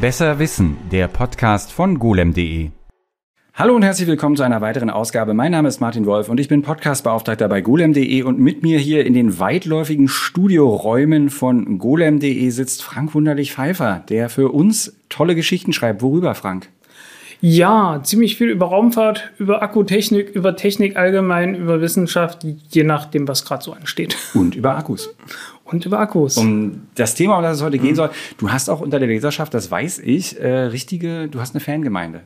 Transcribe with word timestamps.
Besser 0.00 0.38
Wissen, 0.38 0.78
der 0.90 1.08
Podcast 1.08 1.72
von 1.72 1.98
golem.de. 1.98 2.70
Hallo 3.52 3.76
und 3.76 3.82
herzlich 3.82 4.08
willkommen 4.08 4.34
zu 4.34 4.42
einer 4.42 4.62
weiteren 4.62 4.88
Ausgabe. 4.88 5.34
Mein 5.34 5.52
Name 5.52 5.68
ist 5.68 5.80
Martin 5.80 6.06
Wolf 6.06 6.30
und 6.30 6.40
ich 6.40 6.48
bin 6.48 6.62
Podcastbeauftragter 6.62 7.46
bei 7.50 7.60
golem.de 7.60 8.22
und 8.22 8.38
mit 8.38 8.62
mir 8.62 8.78
hier 8.78 9.04
in 9.04 9.12
den 9.12 9.38
weitläufigen 9.38 10.08
Studioräumen 10.08 11.28
von 11.28 11.76
golem.de 11.76 12.48
sitzt 12.48 12.82
Frank 12.82 13.14
Wunderlich 13.14 13.52
Pfeiffer, 13.52 14.02
der 14.08 14.30
für 14.30 14.48
uns 14.54 14.96
tolle 15.10 15.34
Geschichten 15.34 15.74
schreibt. 15.74 16.00
Worüber, 16.00 16.34
Frank? 16.34 16.70
Ja, 17.42 18.00
ziemlich 18.02 18.36
viel 18.36 18.48
über 18.48 18.66
Raumfahrt, 18.66 19.32
über 19.38 19.62
Akkutechnik, 19.62 20.30
über 20.30 20.56
Technik 20.56 20.96
allgemein, 20.96 21.54
über 21.54 21.82
Wissenschaft, 21.82 22.46
je 22.70 22.84
nachdem, 22.84 23.28
was 23.28 23.44
gerade 23.44 23.64
so 23.64 23.72
ansteht. 23.72 24.16
Und 24.32 24.54
über 24.54 24.76
Akkus. 24.76 25.14
Und 25.70 25.86
über 25.86 26.00
Akkus. 26.00 26.36
Um 26.36 26.82
das 26.96 27.14
Thema, 27.14 27.36
um 27.36 27.42
das 27.42 27.58
es 27.58 27.62
heute 27.62 27.78
mhm. 27.78 27.82
gehen 27.82 27.94
soll, 27.94 28.10
du 28.38 28.50
hast 28.50 28.68
auch 28.68 28.80
unter 28.80 28.98
der 28.98 29.08
Leserschaft, 29.08 29.54
das 29.54 29.70
weiß 29.70 30.00
ich, 30.00 30.40
äh, 30.40 30.48
richtige, 30.48 31.28
du 31.28 31.40
hast 31.40 31.54
eine 31.54 31.60
Fangemeinde. 31.60 32.22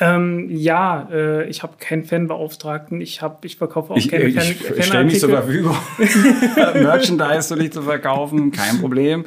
Ähm, 0.00 0.48
ja, 0.50 1.08
äh, 1.12 1.48
ich 1.48 1.62
habe 1.62 1.74
keinen 1.78 2.02
Fanbeauftragten. 2.02 3.00
Ich 3.00 3.22
habe, 3.22 3.46
ich 3.46 3.56
verkaufe 3.56 3.92
auch 3.92 3.96
ich, 3.96 4.08
keine 4.08 4.24
ich, 4.24 4.34
Fan. 4.34 4.76
Ich 4.76 4.86
stelle 4.86 5.04
mich 5.04 5.20
zur 5.20 5.30
Verfügung, 5.30 5.76
Merchandise 6.74 7.54
für 7.54 7.60
dich 7.60 7.72
zu 7.72 7.82
verkaufen, 7.82 8.50
kein 8.50 8.80
Problem. 8.80 9.24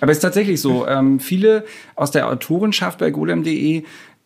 Aber 0.00 0.10
es 0.10 0.18
ist 0.18 0.22
tatsächlich 0.22 0.60
so. 0.60 0.86
Ähm, 0.86 1.18
viele 1.20 1.64
aus 1.94 2.10
der 2.10 2.28
Autorenschaft 2.28 2.98
bei 2.98 3.10
golem.de 3.10 3.84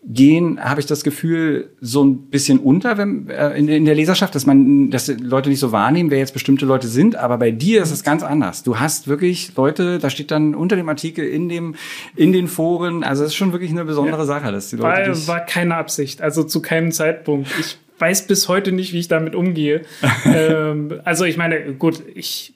gehen, 0.09 0.61
habe 0.63 0.81
ich 0.81 0.87
das 0.87 1.03
Gefühl, 1.03 1.71
so 1.81 2.05
ein 2.05 2.29
bisschen 2.29 2.61
unter 2.61 2.97
wenn, 2.97 3.29
äh, 3.29 3.57
in, 3.59 3.69
in, 3.69 3.85
der 3.85 3.97
Leserschaft, 3.97 4.37
dass 4.37 4.47
man, 4.47 4.91
dass 4.91 5.09
Leute 5.09 5.49
nicht 5.49 5.59
so 5.59 5.73
wahrnehmen, 5.73 6.11
wer 6.11 6.19
jetzt 6.19 6.33
bestimmte 6.33 6.65
Leute 6.65 6.87
sind. 6.87 7.17
Aber 7.17 7.39
bei 7.39 7.51
dir 7.51 7.83
ist 7.83 7.91
es 7.91 8.05
ganz 8.05 8.23
anders. 8.23 8.63
Du 8.63 8.79
hast 8.79 9.09
wirklich 9.09 9.57
Leute, 9.57 9.99
da 9.99 10.09
steht 10.09 10.31
dann 10.31 10.55
unter 10.55 10.77
dem 10.77 10.89
Artikel 10.89 11.27
in 11.27 11.49
dem, 11.49 11.75
in 12.15 12.33
den 12.33 12.47
Foren. 12.47 13.03
Also 13.03 13.25
es 13.25 13.31
ist 13.31 13.37
schon 13.37 13.53
wirklich 13.53 13.73
eine 13.73 13.85
besondere 13.85 14.21
ja. 14.21 14.27
Sache, 14.27 14.53
dass 14.53 14.71
die 14.71 14.77
Leute. 14.77 15.11
War, 15.11 15.27
war 15.27 15.41
keine 15.41 15.77
Absicht, 15.77 16.23
also 16.23 16.45
zu 16.45 16.63
keinem 16.63 16.93
Zeitpunkt. 16.93 17.51
Ich 17.59 17.77
weiß 17.99 18.29
bis 18.29 18.49
heute 18.49 18.71
nicht, 18.71 18.93
wie 18.93 19.01
ich 19.01 19.09
damit 19.09 19.35
umgehe. 19.35 19.83
ähm, 20.25 21.01
also 21.05 21.25
ich 21.25 21.37
meine, 21.37 21.75
gut, 21.75 22.01
ich 22.15 22.55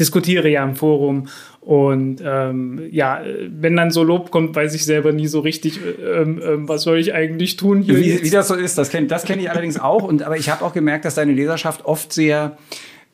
diskutiere 0.00 0.48
ja 0.48 0.64
im 0.64 0.74
Forum 0.74 1.28
und 1.70 2.20
ähm, 2.26 2.82
ja, 2.90 3.22
wenn 3.48 3.76
dann 3.76 3.92
so 3.92 4.02
Lob 4.02 4.32
kommt, 4.32 4.56
weiß 4.56 4.74
ich 4.74 4.84
selber 4.84 5.12
nie 5.12 5.28
so 5.28 5.38
richtig, 5.38 5.78
ähm, 6.04 6.42
ähm, 6.44 6.68
was 6.68 6.82
soll 6.82 6.98
ich 6.98 7.14
eigentlich 7.14 7.54
tun 7.54 7.82
hier. 7.82 7.96
Wie, 7.96 8.24
wie 8.24 8.30
das 8.30 8.48
so 8.48 8.56
ist, 8.56 8.76
das 8.76 8.90
kenne 8.90 9.06
das 9.06 9.22
kenn 9.22 9.38
ich 9.38 9.48
allerdings 9.48 9.78
auch. 9.78 10.02
Und, 10.02 10.24
aber 10.24 10.36
ich 10.36 10.50
habe 10.50 10.64
auch 10.64 10.72
gemerkt, 10.72 11.04
dass 11.04 11.14
deine 11.14 11.30
Leserschaft 11.30 11.84
oft 11.84 12.12
sehr 12.12 12.58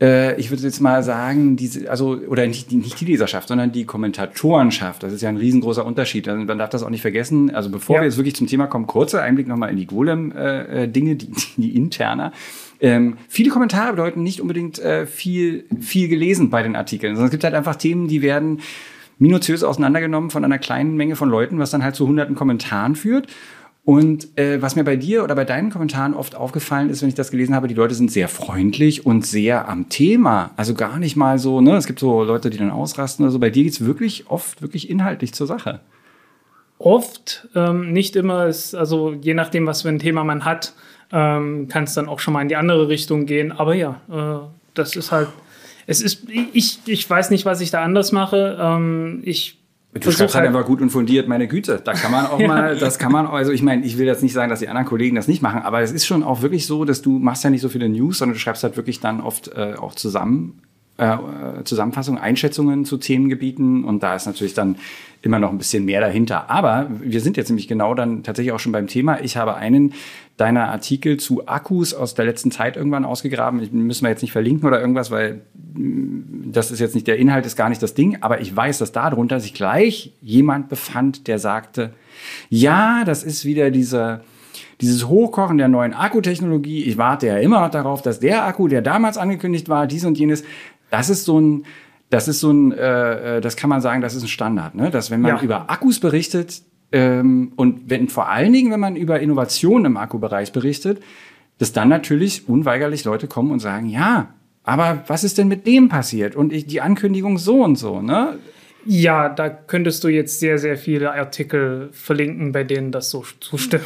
äh, 0.01 0.41
ich 0.41 0.51
würde 0.51 0.63
jetzt 0.63 0.81
mal 0.81 1.03
sagen, 1.03 1.57
diese, 1.57 1.91
also, 1.91 2.19
oder 2.29 2.47
nicht, 2.47 2.73
nicht 2.73 2.99
die 2.99 3.05
Leserschaft, 3.05 3.49
sondern 3.49 3.73
die 3.73 3.85
Kommentatorenschaft. 3.85 5.03
Das 5.03 5.13
ist 5.13 5.21
ja 5.21 5.29
ein 5.29 5.37
riesengroßer 5.37 5.85
Unterschied. 5.85 6.27
Also, 6.27 6.43
man 6.43 6.57
darf 6.57 6.71
das 6.71 6.83
auch 6.83 6.91
nicht 6.91 7.03
vergessen. 7.03 7.55
Also 7.55 7.69
bevor 7.71 7.97
ja. 7.97 8.03
wir 8.03 8.07
jetzt 8.07 8.17
wirklich 8.17 8.37
zum 8.37 8.47
Thema 8.47 8.69
kommen, 8.69 8.87
kurzer 8.87 9.21
Einblick 9.23 9.49
nochmal 9.49 9.69
in 9.69 9.77
die 9.77 9.87
Golem-Dinge, 9.87 11.11
äh, 11.11 11.13
äh 11.13 11.17
die, 11.17 11.31
die 11.59 11.77
interner. 11.77 12.33
Ähm, 12.81 13.17
viele 13.29 13.51
Kommentare 13.51 13.93
bedeuten 13.93 14.23
nicht 14.23 14.41
unbedingt 14.41 14.79
äh, 14.79 15.07
viel, 15.07 15.65
viel 15.81 16.09
gelesen 16.09 16.51
bei 16.51 16.63
den 16.63 16.77
Artikeln, 16.77 17.15
sondern 17.15 17.27
es 17.27 17.31
gibt 17.31 17.45
halt 17.45 17.55
einfach 17.55 17.77
Themen, 17.77 18.09
die 18.09 18.23
werden 18.23 18.61
minutiös 19.19 19.65
auseinandergenommen 19.65 20.31
von 20.31 20.45
einer 20.45 20.59
kleinen 20.59 20.97
Menge 20.97 21.17
von 21.17 21.31
Leuten, 21.31 21.59
was 21.59 21.71
dann 21.71 21.83
halt 21.83 21.95
zu 21.95 22.07
hunderten 22.07 22.35
Kommentaren 22.35 22.97
führt. 22.97 23.29
Und 23.87 24.37
äh, 24.37 24.61
was 24.61 24.75
mir 24.75 24.83
bei 24.83 24.97
dir 24.97 25.23
oder 25.23 25.37
bei 25.37 25.45
deinen 25.45 25.71
Kommentaren 25.71 26.13
oft 26.13 26.35
aufgefallen 26.35 26.91
ist, 26.91 27.03
wenn 27.03 27.09
ich 27.09 27.15
das 27.15 27.31
gelesen 27.31 27.55
habe, 27.55 27.69
die 27.69 27.75
Leute 27.75 27.95
sind 27.95 28.11
sehr 28.11 28.27
freundlich 28.27 29.07
und 29.07 29.25
sehr 29.25 29.69
am 29.69 29.89
Thema. 29.89 30.51
Also 30.57 30.75
gar 30.75 30.99
nicht 30.99 31.15
mal 31.15 31.39
so, 31.39 31.61
ne, 31.61 31.77
es 31.77 31.87
gibt 31.87 32.01
so 32.01 32.25
Leute, 32.25 32.51
die 32.51 32.59
dann 32.59 32.73
ausrasten 32.73 33.25
oder 33.25 33.31
so. 33.31 33.39
Bei 33.39 33.49
dir 33.49 33.63
geht's 33.63 33.85
wirklich 33.85 34.29
oft 34.29 34.61
wirklich 34.61 34.91
inhaltlich 34.91 35.35
zur 35.35 35.47
Sache. 35.47 35.81
Oft, 36.79 37.49
ähm, 37.55 37.93
nicht 37.93 38.17
immer, 38.17 38.47
ist, 38.47 38.75
also 38.75 39.13
je 39.13 39.35
nachdem, 39.35 39.67
was 39.67 39.83
für 39.83 39.89
ein 39.89 40.01
Thema 40.01 40.25
man 40.25 40.45
hat 40.45 40.75
ähm, 41.13 41.69
kann 41.69 41.85
es 41.85 41.95
dann 41.95 42.09
auch 42.09 42.21
schon 42.21 42.35
mal 42.35 42.43
in 42.43 42.49
die 42.49 42.57
andere 42.57 42.89
Richtung 42.89 43.27
gehen. 43.27 43.53
Aber 43.53 43.75
ja, 43.75 44.01
äh, 44.11 44.47
das 44.75 44.97
ist 44.97 45.13
halt, 45.13 45.29
es 45.87 46.01
ist, 46.01 46.27
ich, 46.53 46.81
ich 46.87 47.09
weiß 47.09 47.31
nicht, 47.31 47.45
was 47.45 47.61
ich 47.61 47.71
da 47.71 47.83
anders 47.83 48.13
mache. 48.13 48.59
Ähm, 48.61 49.23
ich 49.25 49.59
Du 50.01 50.13
schreibst 50.13 50.35
halt 50.35 50.47
einfach 50.47 50.67
gut 50.67 50.83
und 50.83 50.91
fundiert, 50.91 51.27
meine 51.27 51.49
Güte. 51.49 51.81
Da 51.83 51.95
kann 51.95 52.11
man 52.11 52.27
auch 52.27 52.39
mal, 52.47 52.77
das 52.77 52.99
kann 52.99 53.13
man, 53.13 53.27
also 53.27 53.53
ich 53.53 53.63
meine, 53.63 53.85
ich 53.87 53.97
will 53.97 54.07
jetzt 54.07 54.23
nicht 54.23 54.35
sagen, 54.35 54.51
dass 54.51 54.59
die 54.59 54.69
anderen 54.69 54.87
Kollegen 54.87 55.17
das 55.17 55.27
nicht 55.27 55.41
machen, 55.41 55.63
aber 55.63 55.81
es 55.81 55.91
ist 55.91 56.07
schon 56.07 56.23
auch 56.23 56.43
wirklich 56.43 56.67
so, 56.67 56.85
dass 56.85 57.01
du 57.01 57.19
machst 57.19 57.45
ja 57.45 57.51
nicht 57.51 57.63
so 57.63 57.71
viele 57.71 57.89
News, 57.89 58.19
sondern 58.19 58.35
du 58.35 58.41
schreibst 58.41 58.63
halt 58.63 58.77
wirklich 58.77 59.01
dann 59.01 59.23
oft 59.23 59.49
äh, 59.57 59.75
auch 59.79 59.95
zusammen 59.95 60.61
äh, 60.99 61.17
Zusammenfassungen, 61.65 62.21
Einschätzungen 62.21 62.85
zu 62.85 62.97
Themengebieten 62.97 63.85
und 63.85 64.03
da 64.03 64.15
ist 64.15 64.27
natürlich 64.27 64.55
dann 64.55 64.77
immer 65.21 65.39
noch 65.39 65.51
ein 65.51 65.59
bisschen 65.59 65.85
mehr 65.85 66.01
dahinter. 66.01 66.51
Aber 66.51 66.89
wir 67.01 67.21
sind 67.21 67.37
jetzt 67.37 67.49
nämlich 67.49 67.69
genau 67.69 67.95
dann 67.95 68.23
tatsächlich 68.23 68.53
auch 68.53 68.61
schon 68.61 68.73
beim 68.73 68.87
Thema. 68.87 69.21
Ich 69.21 69.37
habe 69.37 69.57
einen 69.57 69.93
deiner 70.37 70.69
Artikel 70.69 71.17
zu 71.17 71.47
Akkus 71.49 71.95
aus 71.95 72.15
der 72.15 72.27
letzten 72.27 72.51
Zeit 72.51 72.77
irgendwann 72.77 73.05
ausgegraben. 73.05 73.61
Ich, 73.63 73.73
müssen 73.73 74.05
wir 74.05 74.11
jetzt 74.11 74.23
nicht 74.23 74.33
verlinken 74.33 74.67
oder 74.67 74.81
irgendwas, 74.81 75.11
weil 75.11 75.43
mm, 75.75 76.53
das 76.53 76.71
ist 76.71 76.81
jetzt 76.81 76.95
nicht 76.95 77.07
der 77.07 77.17
Inhalt, 77.17 77.47
ist 77.47 77.57
gar 77.57 77.69
nicht 77.69 77.83
das 77.83 77.95
Ding. 77.95 78.19
Aber 78.21 78.41
ich 78.41 78.55
weiß, 78.55 78.79
dass 78.79 78.93
darunter 78.93 79.41
sich 79.41 79.55
gleich 79.55 80.13
jemand 80.21 80.69
befand, 80.69 81.27
der 81.27 81.39
sagte, 81.39 81.95
ja, 82.51 83.05
das 83.05 83.23
ist 83.23 83.45
wieder 83.45 83.71
dieser 83.71 84.23
dieses 84.81 85.09
Hochkochen 85.09 85.59
der 85.59 85.69
neuen 85.69 85.95
Akkutechnologie. 85.95 86.85
Ich 86.85 86.99
warte 86.99 87.27
ja 87.27 87.39
immer 87.39 87.61
noch 87.61 87.71
darauf, 87.71 88.03
dass 88.03 88.21
der 88.21 88.45
Akku, 88.45 88.69
der 88.69 88.83
damals 88.83 89.17
angekündigt 89.17 89.69
war, 89.69 89.87
dies 89.87 90.05
und 90.05 90.19
jenes, 90.19 90.45
das 90.91 91.09
ist 91.09 91.25
so 91.25 91.41
ein, 91.41 91.65
das 92.11 92.29
ist 92.29 92.41
so 92.41 92.51
ein, 92.51 92.73
äh, 92.73 93.39
äh, 93.39 93.41
das 93.41 93.57
kann 93.57 93.71
man 93.71 93.81
sagen, 93.81 94.03
das 94.03 94.15
ist 94.15 94.23
ein 94.23 94.29
Standard, 94.29 94.75
ne? 94.75 94.91
Dass 94.91 95.11
wenn 95.11 95.21
man 95.21 95.37
ja. 95.37 95.43
über 95.43 95.71
Akkus 95.71 95.99
berichtet 95.99 96.63
und 96.93 97.83
wenn 97.87 98.09
vor 98.09 98.29
allen 98.29 98.53
Dingen, 98.53 98.71
wenn 98.71 98.81
man 98.81 98.97
über 98.97 99.21
Innovationen 99.21 99.87
im 99.87 99.97
Akkubereich 99.97 100.53
berichtet, 100.53 101.03
dass 101.59 101.73
dann 101.73 101.89
natürlich 101.89 102.49
unweigerlich 102.49 103.05
Leute 103.05 103.27
kommen 103.27 103.51
und 103.51 103.61
sagen, 103.61 103.89
ja, 103.89 104.35
aber 104.63 105.05
was 105.07 105.25
ist 105.25 105.39
denn 105.39 105.49
mit 105.49 105.67
dem 105.67 105.89
passiert? 105.89 106.37
Und 106.37 106.53
ich, 106.53 106.67
die 106.67 106.81
Ankündigung 106.81 107.39
so 107.39 107.63
und 107.63 107.77
so, 107.77 108.03
ne? 108.03 108.39
Ja, 108.85 109.29
da 109.29 109.49
könntest 109.49 110.05
du 110.05 110.09
jetzt 110.09 110.39
sehr, 110.39 110.59
sehr 110.59 110.77
viele 110.77 111.13
Artikel 111.13 111.89
verlinken, 111.93 112.53
bei 112.53 112.63
denen 112.63 112.93
das 112.93 113.11
so 113.11 113.25
zustimmt. 113.41 113.83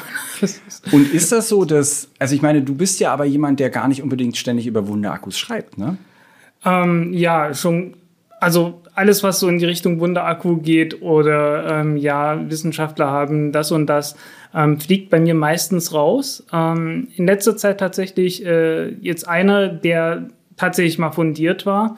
und 0.92 1.12
ist 1.14 1.32
das 1.32 1.48
so, 1.48 1.64
dass, 1.64 2.10
also 2.18 2.34
ich 2.34 2.42
meine, 2.42 2.60
du 2.60 2.74
bist 2.74 3.00
ja 3.00 3.12
aber 3.12 3.24
jemand, 3.24 3.60
der 3.60 3.70
gar 3.70 3.88
nicht 3.88 4.02
unbedingt 4.02 4.36
ständig 4.36 4.66
über 4.66 4.88
Wunderakkus 4.88 5.38
schreibt, 5.38 5.78
ne? 5.78 5.96
Ähm, 6.64 7.12
ja, 7.14 7.54
schon. 7.54 7.96
Also 8.40 8.82
alles, 9.00 9.22
was 9.22 9.40
so 9.40 9.48
in 9.48 9.58
die 9.58 9.64
Richtung 9.64 9.98
Wunderakku 9.98 10.58
geht 10.58 11.00
oder 11.00 11.80
ähm, 11.80 11.96
ja, 11.96 12.38
Wissenschaftler 12.50 13.06
haben 13.10 13.50
das 13.50 13.72
und 13.72 13.86
das, 13.86 14.14
ähm, 14.54 14.78
fliegt 14.78 15.08
bei 15.08 15.18
mir 15.18 15.34
meistens 15.34 15.94
raus. 15.94 16.44
Ähm, 16.52 17.08
in 17.16 17.26
letzter 17.26 17.56
Zeit 17.56 17.80
tatsächlich 17.80 18.44
äh, 18.44 18.90
jetzt 19.00 19.26
einer, 19.26 19.68
der 19.68 20.28
tatsächlich 20.58 20.98
mal 20.98 21.12
fundiert 21.12 21.64
war. 21.64 21.96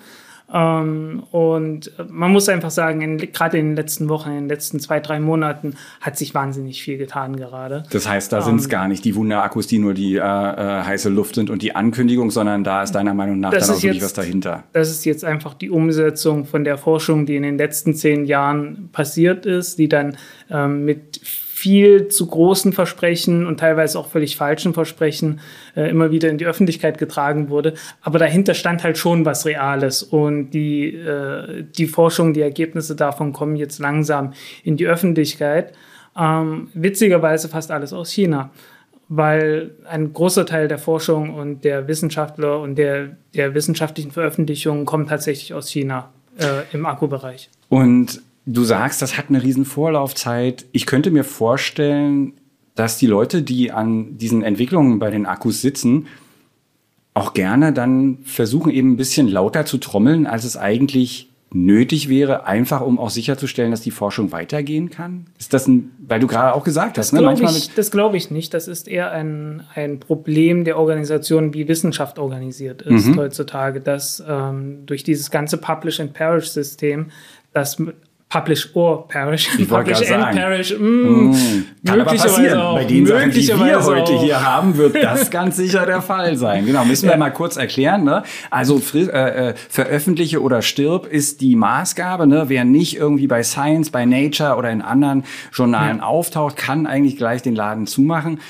Ähm, 0.53 1.23
und 1.31 1.93
man 2.11 2.31
muss 2.31 2.49
einfach 2.49 2.71
sagen, 2.71 3.17
gerade 3.33 3.59
in 3.59 3.69
den 3.69 3.77
letzten 3.77 4.09
Wochen, 4.09 4.31
in 4.31 4.37
den 4.37 4.49
letzten 4.49 4.81
zwei, 4.81 5.01
drei 5.01 5.19
Monaten 5.19 5.77
hat 6.01 6.19
sich 6.19 6.35
wahnsinnig 6.35 6.83
viel 6.83 6.99
getan 6.99 7.37
gerade. 7.37 7.85
Das 7.91 8.07
heißt, 8.07 8.33
da 8.33 8.39
ähm, 8.39 8.45
sind 8.45 8.61
es 8.61 8.69
gar 8.69 8.89
nicht 8.89 9.05
die 9.05 9.15
Wunderakkus, 9.15 9.67
die 9.67 9.79
nur 9.79 9.95
die 9.95 10.17
äh, 10.17 10.19
äh, 10.19 10.85
heiße 10.85 11.09
Luft 11.09 11.37
sind 11.37 11.49
und 11.49 11.63
die 11.63 11.75
Ankündigung, 11.75 12.31
sondern 12.31 12.65
da 12.65 12.83
ist 12.83 12.93
deiner 12.93 13.15
Meinung 13.15 13.41
nach 13.41 13.51
dann 13.51 13.63
auch 13.63 13.83
wirklich 13.83 14.03
was 14.03 14.13
dahinter. 14.13 14.65
Das 14.73 14.91
ist 14.91 15.05
jetzt 15.07 15.25
einfach 15.25 15.55
die 15.55 15.71
Umsetzung 15.71 16.45
von 16.45 16.65
der 16.65 16.77
Forschung, 16.77 17.25
die 17.25 17.37
in 17.37 17.43
den 17.43 17.57
letzten 17.57 17.95
zehn 17.95 18.27
Jahren 18.27 18.91
passiert 18.93 19.47
ist, 19.47 19.79
die 19.79 19.89
dann 19.89 20.17
ähm, 20.51 20.85
mit 20.85 21.21
viel 21.63 22.09
zu 22.09 22.27
großen 22.27 22.73
Versprechen 22.73 23.47
und 23.47 23.61
teilweise 23.61 23.97
auch 23.97 24.09
völlig 24.09 24.37
falschen 24.37 24.75
Versprechen 24.75 25.39
äh, 25.77 25.89
immer 25.89 26.11
wieder 26.11 26.29
in 26.29 26.37
die 26.37 26.45
Öffentlichkeit 26.45 26.99
getragen 26.99 27.51
wurde. 27.51 27.75
Aber 28.01 28.19
dahinter 28.19 28.55
stand 28.55 28.83
halt 28.83 28.99
schon 28.99 29.25
was 29.25 29.47
Reales 29.47 30.03
und 30.03 30.51
die, 30.51 30.93
äh, 30.93 31.63
die 31.63 31.87
Forschung, 31.87 32.35
die 32.35 32.41
Ergebnisse 32.41 32.97
davon 32.97 33.33
kommen 33.33 33.55
jetzt 33.55 33.79
langsam 33.79 34.33
in 34.65 34.77
die 34.77 34.89
Öffentlichkeit. 34.89 35.73
Ähm, 36.19 36.69
witzigerweise 36.75 37.49
fast 37.49 37.71
alles 37.71 37.93
aus 37.93 38.11
China 38.11 38.51
weil 39.15 39.73
ein 39.91 40.15
großer 40.15 40.47
Teil 40.47 40.69
der 40.69 40.79
Forschung 40.79 41.35
und 41.35 41.65
der 41.65 41.87
Wissenschaftler 41.87 42.61
und 42.61 42.77
der, 42.77 43.19
der 43.35 43.53
wissenschaftlichen 43.53 44.11
Veröffentlichungen 44.11 44.87
kommt 44.87 45.11
tatsächlich 45.11 45.53
aus 45.53 45.69
China 45.69 46.11
äh, 46.39 46.63
im 46.73 46.87
Akkubereich. 46.87 47.51
Und 47.69 48.23
Du 48.45 48.65
sagst, 48.65 49.03
das 49.03 49.17
hat 49.17 49.27
eine 49.29 49.43
riesen 49.43 49.65
Vorlaufzeit. 49.65 50.67
Ich 50.73 50.87
könnte 50.87 51.11
mir 51.11 51.25
vorstellen, 51.25 52.35
dass 52.75 52.99
die 52.99 53.07
Leute, 53.07 53.43
die 53.43 53.71
an 53.71 54.17
diesen 54.19 54.43
Entwicklungen 54.43 54.99
bei 54.99 55.11
den 55.11 55.27
Akkus 55.27 55.61
sitzen, 55.61 56.07
auch 57.15 57.35
gerne 57.35 57.73
dann 57.73 58.19
versuchen, 58.25 58.73
eben 58.73 58.93
ein 58.93 58.97
bisschen 58.97 59.29
lauter 59.29 59.67
zu 59.67 59.79
trommeln, 59.79 60.27
als 60.27 60.45
es 60.45 60.57
eigentlich 60.57 61.29
nötig 61.55 62.09
wäre, 62.09 62.47
einfach 62.47 62.81
um 62.81 62.99
auch 62.99 63.11
sicherzustellen, 63.11 63.71
dass 63.71 63.83
die 63.83 63.91
Forschung 63.91 64.33
weitergehen 64.33 64.91
kann? 64.91 65.27
Ist 65.39 65.53
das 65.53 65.67
ein, 65.67 65.91
weil 65.99 66.21
du 66.21 66.27
gerade 66.27 66.55
auch 66.55 66.65
gesagt 66.65 66.99
hast, 66.99 67.13
das 67.13 67.21
ne? 67.21 67.25
Manchmal 67.25 67.55
ich, 67.55 67.75
das 67.75 67.91
glaube 67.91 68.17
ich 68.17 68.31
nicht. 68.31 68.55
Das 68.55 68.69
ist 68.69 68.89
eher 68.89 69.13
ein, 69.13 69.63
ein 69.75 70.01
Problem 70.01 70.65
der 70.65 70.79
Organisation, 70.79 71.53
wie 71.55 71.69
Wissenschaft 71.69 72.19
organisiert 72.19 72.83
ist 72.83 73.09
mhm. 73.09 73.19
heutzutage, 73.19 73.81
dass 73.81 74.23
ähm, 74.27 74.87
durch 74.87 75.05
dieses 75.05 75.31
ganze 75.31 75.59
Publish 75.59 76.01
and 76.01 76.15
Perish 76.15 76.49
System, 76.49 77.11
dass 77.53 77.77
Publish 78.33 78.75
or 78.75 79.07
Perish. 79.09 79.47
Ich 79.59 79.69
Publish 79.69 79.99
and 79.99 80.07
sagen. 80.07 80.37
Perish. 80.37 80.79
Mm, 80.79 81.33
mm. 81.33 81.65
Kann 81.85 82.01
aber 82.01 82.15
passieren. 82.15 82.59
Auch. 82.59 82.77
Bei 82.77 82.85
den 82.85 83.05
Sachen, 83.05 83.31
die 83.31 83.47
wir 83.47 83.85
heute 83.85 84.13
auch. 84.13 84.23
hier 84.23 84.43
haben, 84.43 84.79
wird 84.79 84.95
das 84.95 85.31
ganz 85.31 85.59
sicher 85.59 85.85
der 85.85 86.01
Fall 86.01 86.37
sein. 86.37 86.65
Genau, 86.65 86.83
müssen 86.87 87.05
wir 87.05 87.13
ja. 87.13 87.19
mal 87.19 87.31
kurz 87.31 87.59
erklären. 87.59 88.05
Ne? 88.05 88.23
Also 88.51 88.81
äh, 88.95 89.51
äh, 89.51 89.55
veröffentliche 89.69 90.41
oder 90.41 90.63
stirb 90.63 91.07
ist 91.07 91.43
die 91.43 91.57
Maßgabe. 91.57 92.27
Ne? 92.27 92.45
Wer 92.47 92.65
nicht 92.65 92.97
irgendwie 92.97 93.27
bei 93.27 93.43
Science, 93.43 93.91
bei 93.91 94.07
Nature 94.07 94.57
oder 94.57 94.71
in 94.71 94.81
anderen 94.81 95.25
Journalen 95.53 95.99
ja. 95.99 96.05
auftaucht, 96.05 96.57
kann 96.57 96.87
eigentlich 96.87 97.19
gleich 97.19 97.43
den 97.43 97.55
Laden 97.55 97.87
zumachen. 97.87 98.41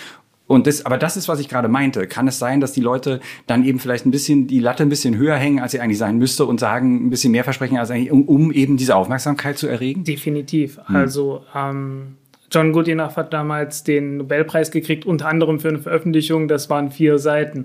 Und 0.53 0.67
das, 0.67 0.85
aber 0.85 0.99
das 0.99 1.17
ist, 1.17 1.29
was 1.29 1.41
ich 1.41 1.49
gerade 1.49 1.69
meinte. 1.69 2.07
Kann 2.07 2.29
es 2.29 2.39
sein, 2.39 2.61
dass 2.61 2.73
die 2.73 2.83
Leute 2.83 3.21
dann 3.47 3.65
eben 3.65 3.79
vielleicht 3.79 4.05
ein 4.05 4.11
bisschen 4.11 4.47
die 4.49 4.61
Latte 4.61 4.83
ein 4.83 4.91
bisschen 4.91 5.17
höher 5.17 5.37
hängen, 5.37 5.61
als 5.61 5.73
sie 5.73 5.81
eigentlich 5.81 5.97
sein 5.97 6.19
müsste 6.19 6.45
und 6.45 6.61
sagen 6.61 7.07
ein 7.07 7.09
bisschen 7.09 7.33
mehr 7.33 7.43
versprechen, 7.43 7.79
als 7.79 7.91
eigentlich, 7.91 8.13
um, 8.13 8.29
um 8.29 8.53
eben 8.53 8.77
diese 8.77 8.95
Aufmerksamkeit 8.95 9.57
zu 9.57 9.67
erregen? 9.67 10.05
Definitiv. 10.05 10.79
Hm. 10.89 10.95
Also 10.95 11.43
ähm, 11.55 12.17
John 12.51 12.73
Goodenough 12.73 13.17
hat 13.17 13.33
damals 13.33 13.83
den 13.83 14.19
Nobelpreis 14.19 14.71
gekriegt, 14.71 15.07
unter 15.07 15.27
anderem 15.27 15.59
für 15.59 15.71
eine 15.71 15.79
Veröffentlichung. 15.79 16.49
Das 16.49 16.69
waren 16.69 16.91
vier 16.91 17.19
Seiten. 17.19 17.65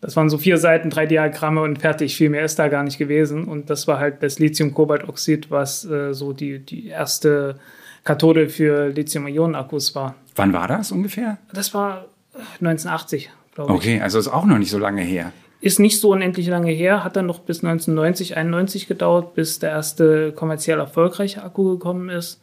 Das 0.00 0.16
waren 0.16 0.28
so 0.28 0.38
vier 0.38 0.58
Seiten, 0.58 0.90
drei 0.90 1.06
Diagramme 1.06 1.62
und 1.62 1.78
fertig. 1.78 2.16
Viel 2.16 2.30
mehr 2.30 2.44
ist 2.44 2.58
da 2.58 2.66
gar 2.66 2.82
nicht 2.82 2.98
gewesen. 2.98 3.44
Und 3.44 3.70
das 3.70 3.86
war 3.86 4.00
halt 4.00 4.24
das 4.24 4.40
Lithium-Kobaltoxid, 4.40 5.52
was 5.52 5.84
äh, 5.84 6.12
so 6.14 6.32
die, 6.32 6.58
die 6.58 6.88
erste 6.88 7.60
Kathode 8.04 8.48
für 8.48 8.88
Lithium-Ionen-Akkus 8.88 9.94
war. 9.94 10.14
Wann 10.34 10.52
war 10.52 10.68
das 10.68 10.92
ungefähr? 10.92 11.38
Das 11.52 11.74
war 11.74 12.06
1980, 12.34 13.30
glaube 13.54 13.72
ich. 13.72 13.76
Okay, 13.76 14.00
also 14.00 14.18
ist 14.18 14.28
auch 14.28 14.44
noch 14.44 14.58
nicht 14.58 14.70
so 14.70 14.78
lange 14.78 15.02
her. 15.02 15.32
Ist 15.60 15.78
nicht 15.78 16.00
so 16.00 16.10
unendlich 16.10 16.48
lange 16.48 16.72
her, 16.72 17.04
hat 17.04 17.14
dann 17.14 17.26
noch 17.26 17.38
bis 17.38 17.58
1990, 17.58 18.36
91 18.36 18.88
gedauert, 18.88 19.34
bis 19.34 19.60
der 19.60 19.70
erste 19.70 20.32
kommerziell 20.32 20.80
erfolgreiche 20.80 21.44
Akku 21.44 21.70
gekommen 21.70 22.08
ist. 22.08 22.40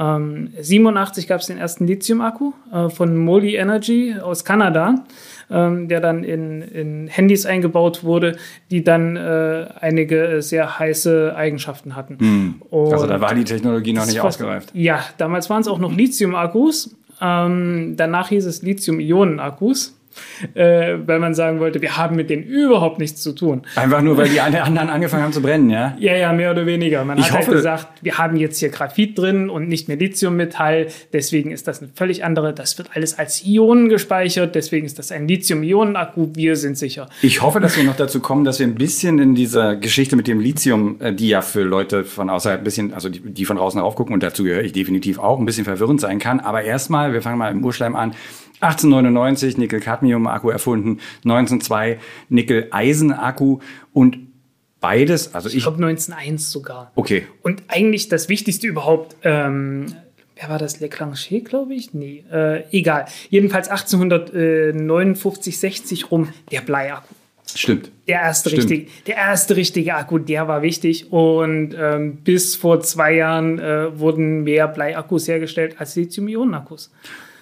Ähm, 0.00 0.48
87 0.58 1.28
gab 1.28 1.42
es 1.42 1.48
den 1.48 1.58
ersten 1.58 1.86
Lithium-Akku 1.86 2.52
äh, 2.72 2.88
von 2.88 3.18
Moly 3.18 3.56
Energy 3.56 4.14
aus 4.18 4.46
Kanada, 4.46 5.04
ähm, 5.50 5.88
der 5.88 6.00
dann 6.00 6.24
in, 6.24 6.62
in, 6.62 7.06
Handys 7.08 7.44
eingebaut 7.44 8.02
wurde, 8.02 8.38
die 8.70 8.82
dann 8.82 9.16
äh, 9.16 9.66
einige 9.78 10.40
sehr 10.40 10.78
heiße 10.78 11.34
Eigenschaften 11.36 11.96
hatten. 11.96 12.16
Hm. 12.18 12.62
Also 12.70 13.06
da 13.06 13.20
war 13.20 13.34
die 13.34 13.44
Technologie 13.44 13.92
noch 13.92 14.06
nicht 14.06 14.20
ausgereift. 14.20 14.70
Ja, 14.72 15.04
damals 15.18 15.50
waren 15.50 15.60
es 15.60 15.68
auch 15.68 15.78
noch 15.78 15.94
Lithium-Akkus. 15.94 16.96
Ähm, 17.20 17.94
danach 17.96 18.30
hieß 18.30 18.46
es 18.46 18.62
Lithium-Ionen-Akkus 18.62 19.99
äh, 20.54 20.96
weil 21.06 21.18
man 21.18 21.34
sagen 21.34 21.60
wollte, 21.60 21.80
wir 21.82 21.96
haben 21.96 22.16
mit 22.16 22.30
denen 22.30 22.42
überhaupt 22.42 22.98
nichts 22.98 23.22
zu 23.22 23.32
tun. 23.32 23.62
Einfach 23.76 24.02
nur, 24.02 24.16
weil 24.16 24.28
die 24.28 24.40
anderen 24.40 24.88
angefangen 24.88 25.22
haben 25.22 25.32
zu 25.32 25.42
brennen, 25.42 25.70
ja? 25.70 25.96
Ja, 25.98 26.16
ja, 26.16 26.32
mehr 26.32 26.50
oder 26.50 26.66
weniger. 26.66 27.04
Man 27.04 27.18
ich 27.18 27.24
hat 27.24 27.32
halt 27.32 27.40
hoffe, 27.42 27.50
halt 27.52 27.58
gesagt, 27.58 27.88
wir 28.02 28.18
haben 28.18 28.36
jetzt 28.36 28.58
hier 28.58 28.70
Graphit 28.70 29.18
drin 29.18 29.50
und 29.50 29.68
nicht 29.68 29.88
mehr 29.88 29.96
Lithiummetall, 29.96 30.88
deswegen 31.12 31.50
ist 31.50 31.68
das 31.68 31.80
eine 31.80 31.90
völlig 31.94 32.24
andere, 32.24 32.52
das 32.52 32.78
wird 32.78 32.90
alles 32.94 33.18
als 33.18 33.44
Ionen 33.44 33.88
gespeichert, 33.88 34.54
deswegen 34.54 34.86
ist 34.86 34.98
das 34.98 35.12
ein 35.12 35.28
Lithium-Ionen-Akku, 35.28 36.30
wir 36.34 36.56
sind 36.56 36.78
sicher. 36.78 37.08
Ich 37.22 37.42
hoffe, 37.42 37.60
dass 37.60 37.76
wir 37.76 37.84
noch 37.84 37.96
dazu 37.96 38.20
kommen, 38.20 38.44
dass 38.44 38.58
wir 38.58 38.66
ein 38.66 38.74
bisschen 38.74 39.18
in 39.18 39.34
dieser 39.34 39.76
Geschichte 39.76 40.16
mit 40.16 40.26
dem 40.26 40.40
Lithium, 40.40 41.00
äh, 41.00 41.12
die 41.12 41.28
ja 41.28 41.42
für 41.42 41.62
Leute 41.62 42.04
von 42.04 42.30
außerhalb 42.30 42.60
ein 42.60 42.64
bisschen, 42.64 42.94
also 42.94 43.08
die, 43.08 43.20
die 43.20 43.44
von 43.44 43.56
draußen 43.56 43.80
raufgucken 43.80 44.14
und 44.14 44.22
dazu 44.22 44.44
gehöre 44.44 44.62
ich 44.62 44.72
definitiv 44.72 45.18
auch, 45.18 45.38
ein 45.38 45.46
bisschen 45.46 45.64
verwirrend 45.64 46.00
sein 46.00 46.18
kann. 46.18 46.40
Aber 46.40 46.62
erstmal, 46.62 47.12
wir 47.12 47.22
fangen 47.22 47.38
mal 47.38 47.50
im 47.50 47.64
Urschleim 47.64 47.96
an. 47.96 48.14
1899 48.60 49.58
Nickel-Cadmium-Akku 49.58 50.50
erfunden, 50.50 51.00
1902 51.24 51.98
Nickel-Eisen-Akku 52.28 53.60
und 53.92 54.18
beides, 54.80 55.34
also 55.34 55.48
ich. 55.48 55.56
Ich 55.56 55.62
glaube 55.62 55.76
1901 55.76 56.50
sogar. 56.50 56.92
Okay. 56.94 57.26
Und 57.42 57.62
eigentlich 57.68 58.08
das 58.08 58.28
Wichtigste 58.28 58.66
überhaupt, 58.66 59.16
ähm, 59.22 59.86
wer 60.36 60.48
war 60.48 60.58
das? 60.58 60.80
Leclanché, 60.80 61.42
glaube 61.42 61.74
ich? 61.74 61.94
Nee, 61.94 62.24
äh, 62.32 62.64
egal. 62.70 63.06
Jedenfalls 63.28 63.68
1859, 63.68 65.58
60 65.58 66.10
rum, 66.10 66.28
der 66.50 66.60
Bleiakku. 66.60 67.14
Stimmt. 67.54 67.90
Der 68.06 68.20
erste, 68.20 68.48
Stimmt. 68.50 68.70
Richtige, 68.70 68.90
der 69.06 69.16
erste 69.16 69.56
richtige 69.56 69.94
Akku, 69.94 70.18
der 70.18 70.46
war 70.48 70.62
wichtig. 70.62 71.12
Und 71.12 71.74
ähm, 71.78 72.16
bis 72.18 72.54
vor 72.54 72.80
zwei 72.80 73.14
Jahren 73.14 73.58
äh, 73.58 73.98
wurden 73.98 74.44
mehr 74.44 74.68
Bleiakkus 74.68 75.26
hergestellt 75.28 75.76
als 75.78 75.96
Lithium-Ionen-Akkus. 75.96 76.92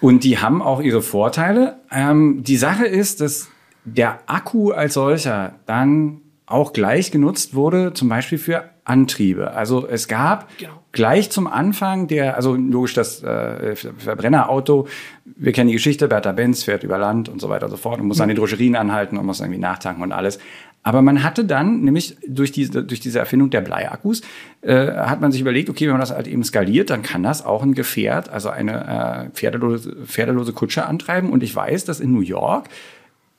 Und 0.01 0.23
die 0.23 0.37
haben 0.37 0.61
auch 0.61 0.81
ihre 0.81 1.01
Vorteile. 1.01 1.79
Ähm, 1.91 2.43
die 2.43 2.57
Sache 2.57 2.85
ist, 2.85 3.21
dass 3.21 3.49
der 3.83 4.19
Akku 4.27 4.71
als 4.71 4.93
solcher 4.93 5.55
dann 5.65 6.21
auch 6.45 6.73
gleich 6.73 7.11
genutzt 7.11 7.53
wurde, 7.53 7.93
zum 7.93 8.09
Beispiel 8.09 8.37
für 8.37 8.63
Antriebe. 8.83 9.51
Also 9.51 9.87
es 9.87 10.07
gab 10.07 10.57
genau. 10.57 10.71
gleich 10.91 11.29
zum 11.29 11.45
Anfang 11.45 12.07
der, 12.07 12.35
also 12.35 12.55
logisch 12.55 12.95
das 12.95 13.21
äh, 13.21 13.75
Verbrennerauto, 13.75 14.87
wir 15.25 15.51
kennen 15.51 15.67
die 15.67 15.75
Geschichte, 15.75 16.07
Bertha 16.07 16.31
Benz 16.31 16.63
fährt 16.63 16.83
über 16.83 16.97
Land 16.97 17.29
und 17.29 17.39
so 17.39 17.49
weiter 17.49 17.67
und 17.67 17.71
so 17.71 17.77
fort 17.77 17.99
und 17.99 18.07
muss 18.07 18.17
mhm. 18.17 18.23
an 18.23 18.27
den 18.29 18.37
Drogerien 18.37 18.75
anhalten 18.75 19.17
und 19.17 19.25
muss 19.27 19.41
irgendwie 19.41 19.59
nachtanken 19.59 20.03
und 20.03 20.11
alles. 20.11 20.39
Aber 20.81 21.01
man 21.01 21.23
hatte 21.23 21.43
dann, 21.43 21.81
nämlich 21.81 22.17
durch 22.27 22.51
diese, 22.51 22.83
durch 22.83 22.99
diese 22.99 23.19
Erfindung 23.19 23.49
der 23.49 23.61
Bleiakkus, 23.61 24.21
äh, 24.61 24.87
hat 24.93 25.19
man 25.19 25.31
sich 25.31 25.41
überlegt, 25.41 25.69
okay, 25.69 25.85
wenn 25.85 25.91
man 25.91 25.99
das 25.99 26.11
halt 26.11 26.27
eben 26.27 26.43
skaliert, 26.43 26.89
dann 26.89 27.01
kann 27.01 27.21
das 27.21 27.45
auch 27.45 27.63
ein 27.63 27.73
Gefährt, 27.73 28.29
also 28.29 28.49
eine 28.49 29.27
äh, 29.27 29.29
pferdelose, 29.35 29.95
pferdelose 30.05 30.53
Kutsche 30.53 30.85
antreiben. 30.85 31.31
Und 31.31 31.43
ich 31.43 31.53
weiß, 31.53 31.85
dass 31.85 31.99
in 31.99 32.13
New 32.13 32.21
York 32.21 32.69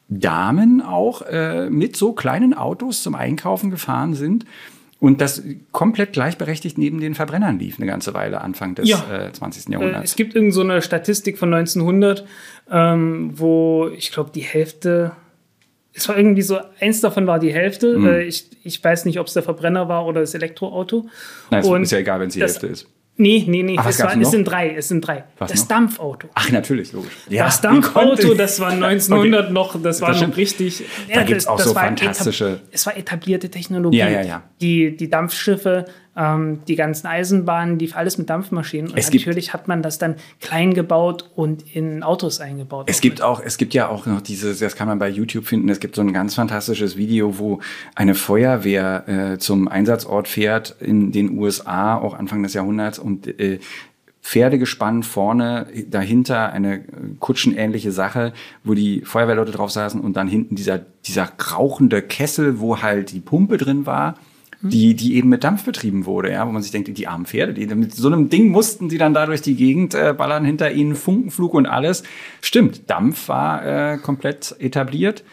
Damen 0.09 0.83
auch 0.83 1.23
äh, 1.23 1.71
mit 1.71 1.97
so 1.97 2.13
kleinen 2.13 2.53
Autos 2.53 3.03
zum 3.03 3.15
Einkaufen 3.15 3.71
gefahren 3.71 4.15
sind. 4.15 4.45
Und 4.99 5.23
das 5.23 5.43
komplett 5.73 6.13
gleichberechtigt 6.13 6.77
neben 6.77 7.01
den 7.01 7.15
Verbrennern 7.15 7.59
lief 7.59 7.79
eine 7.79 7.87
ganze 7.87 8.13
Weile 8.13 8.43
Anfang 8.43 8.75
des 8.75 8.87
ja. 8.87 9.03
äh, 9.11 9.33
20. 9.33 9.71
Jahrhunderts. 9.71 10.11
Es 10.11 10.17
gibt 10.17 10.35
irgend 10.35 10.53
so 10.53 10.61
eine 10.61 10.83
Statistik 10.83 11.39
von 11.39 11.55
1900, 11.55 12.27
ähm, 12.71 13.31
wo 13.35 13.89
ich 13.97 14.13
glaube 14.13 14.31
die 14.35 14.43
Hälfte 14.43 15.13
es 15.93 16.09
war 16.09 16.17
irgendwie 16.17 16.43
so, 16.43 16.59
eins 16.81 17.01
davon 17.01 17.27
war 17.27 17.39
die 17.39 17.53
Hälfte. 17.53 17.99
Mhm. 17.99 18.21
Ich, 18.21 18.47
ich 18.63 18.83
weiß 18.83 19.05
nicht, 19.05 19.19
ob 19.19 19.27
es 19.27 19.35
der 19.35 19.43
Verbrenner 19.43 19.89
war 19.89 20.07
oder 20.07 20.21
das 20.21 20.35
Elektroauto. 20.35 21.09
Nein, 21.51 21.65
und 21.65 21.83
ist 21.83 21.93
ja 21.93 21.99
egal, 21.99 22.21
wenn 22.21 22.29
es 22.29 22.35
die 22.35 22.41
das, 22.41 22.53
Hälfte 22.53 22.67
ist. 22.69 22.87
Nee, 23.17 23.45
nee, 23.47 23.63
nee. 23.63 23.77
es, 23.77 24.01
war, 24.01 24.19
es 24.19 24.31
sind 24.31 24.45
drei. 24.45 24.75
Es 24.75 24.89
sind 24.89 25.03
drei. 25.03 25.25
Was 25.39 25.51
das 25.51 25.61
noch? 25.61 25.69
Dampfauto. 25.69 26.29
Ach, 26.33 26.51
natürlich, 26.51 26.93
logisch. 26.93 27.13
Ja, 27.29 27.45
das 27.45 27.61
Dampfauto, 27.61 28.33
das 28.33 28.61
war 28.61 28.71
1900 28.71 29.45
okay. 29.45 29.53
noch, 29.53 29.83
das 29.83 30.01
war 30.01 30.13
das 30.13 30.23
noch 30.23 30.37
richtig. 30.39 30.85
Da 31.09 31.17
ja, 31.17 31.23
gibt 31.25 31.41
es 31.41 31.47
auch 31.47 31.61
so 31.61 31.75
fantastische. 31.75 32.61
es 32.71 32.87
war 32.87 32.97
etablierte 32.97 33.51
Technologie. 33.51 33.99
Ja, 33.99 34.09
ja, 34.09 34.23
ja. 34.23 34.43
Die, 34.63 34.97
die 34.97 35.11
Dampfschiffe 35.11 35.85
ähm, 36.21 36.61
die 36.69 36.77
ganzen 36.77 37.07
Eisenbahnen, 37.07 37.79
die 37.79 37.93
alles 37.95 38.19
mit 38.19 38.29
Dampfmaschinen. 38.29 38.91
Und 38.91 38.99
es 38.99 39.13
natürlich 39.13 39.53
hat 39.53 39.69
man 39.69 39.83
das 39.83 39.99
dann 39.99 40.17
klein 40.41 40.75
gebaut 40.75 41.31
und 41.35 41.75
in 41.75 42.03
Autos 42.03 42.41
eingebaut. 42.41 42.87
Es 42.91 43.01
gibt 43.01 43.23
auch, 43.23 43.41
es 43.43 43.57
gibt 43.57 43.73
ja 43.73 43.89
auch 43.89 44.07
noch 44.07 44.21
dieses, 44.21 44.59
das 44.59 44.77
kann 44.77 44.87
man 44.87 44.99
bei 44.99 45.09
YouTube 45.09 45.47
finden, 45.47 45.69
es 45.71 45.81
gibt 45.81 45.97
so 45.97 46.03
ein 46.03 46.13
ganz 46.13 46.35
fantastisches 46.35 46.97
Video, 46.97 47.39
wo 47.39 47.61
eine 47.95 48.15
Feuerwehr 48.15 49.09
äh, 49.09 49.39
zum 49.39 49.69
Einsatzort 49.69 50.29
fährt 50.29 50.77
in 50.81 51.11
den 51.13 51.39
USA, 51.39 51.97
auch 51.97 52.15
Anfang 52.15 52.43
des 52.43 52.53
Jahrhunderts 52.55 52.99
und 52.99 53.27
äh, 53.41 53.59
Pferdegespann 54.23 55.03
vorne, 55.03 55.67
dahinter 55.89 56.53
eine 56.53 56.85
kutschenähnliche 57.21 57.91
Sache, 57.91 58.35
wo 58.63 58.75
die 58.75 59.01
Feuerwehrleute 59.01 59.53
drauf 59.53 59.71
saßen 59.71 59.99
und 59.99 60.15
dann 60.15 60.29
hinten 60.29 60.57
dieser, 60.57 60.79
dieser 61.07 61.33
rauchende 61.53 62.03
Kessel, 62.03 62.61
wo 62.61 62.83
halt 62.83 63.13
die 63.13 63.21
Pumpe 63.21 63.57
drin 63.57 63.87
war 63.87 64.17
die, 64.63 64.95
die 64.95 65.15
eben 65.15 65.29
mit 65.29 65.45
Dampf 65.45 65.65
betrieben 65.65 66.07
wurde, 66.07 66.33
ja, 66.33 66.47
wo 66.47 66.53
man 66.53 66.63
sich 66.63 66.71
denkt, 66.71 66.97
die 66.97 67.09
armen 67.09 67.27
Pferde, 67.27 67.55
die, 67.55 67.67
mit 67.75 67.95
so 67.95 68.09
einem 68.09 68.29
Ding 68.29 68.49
mussten 68.49 68.91
sie 68.91 68.99
dann 68.99 69.15
da 69.15 69.27
durch 69.27 69.43
die 69.43 69.55
Gegend 69.55 69.95
äh, 69.95 70.15
ballern, 70.17 70.45
hinter 70.45 70.71
ihnen 70.71 70.95
Funkenflug 70.95 71.55
und 71.55 71.67
alles. 71.67 72.03
Stimmt, 72.43 72.91
Dampf 72.91 73.29
war 73.29 73.65
äh, 73.65 73.99
komplett 73.99 74.55
etabliert. 74.59 75.25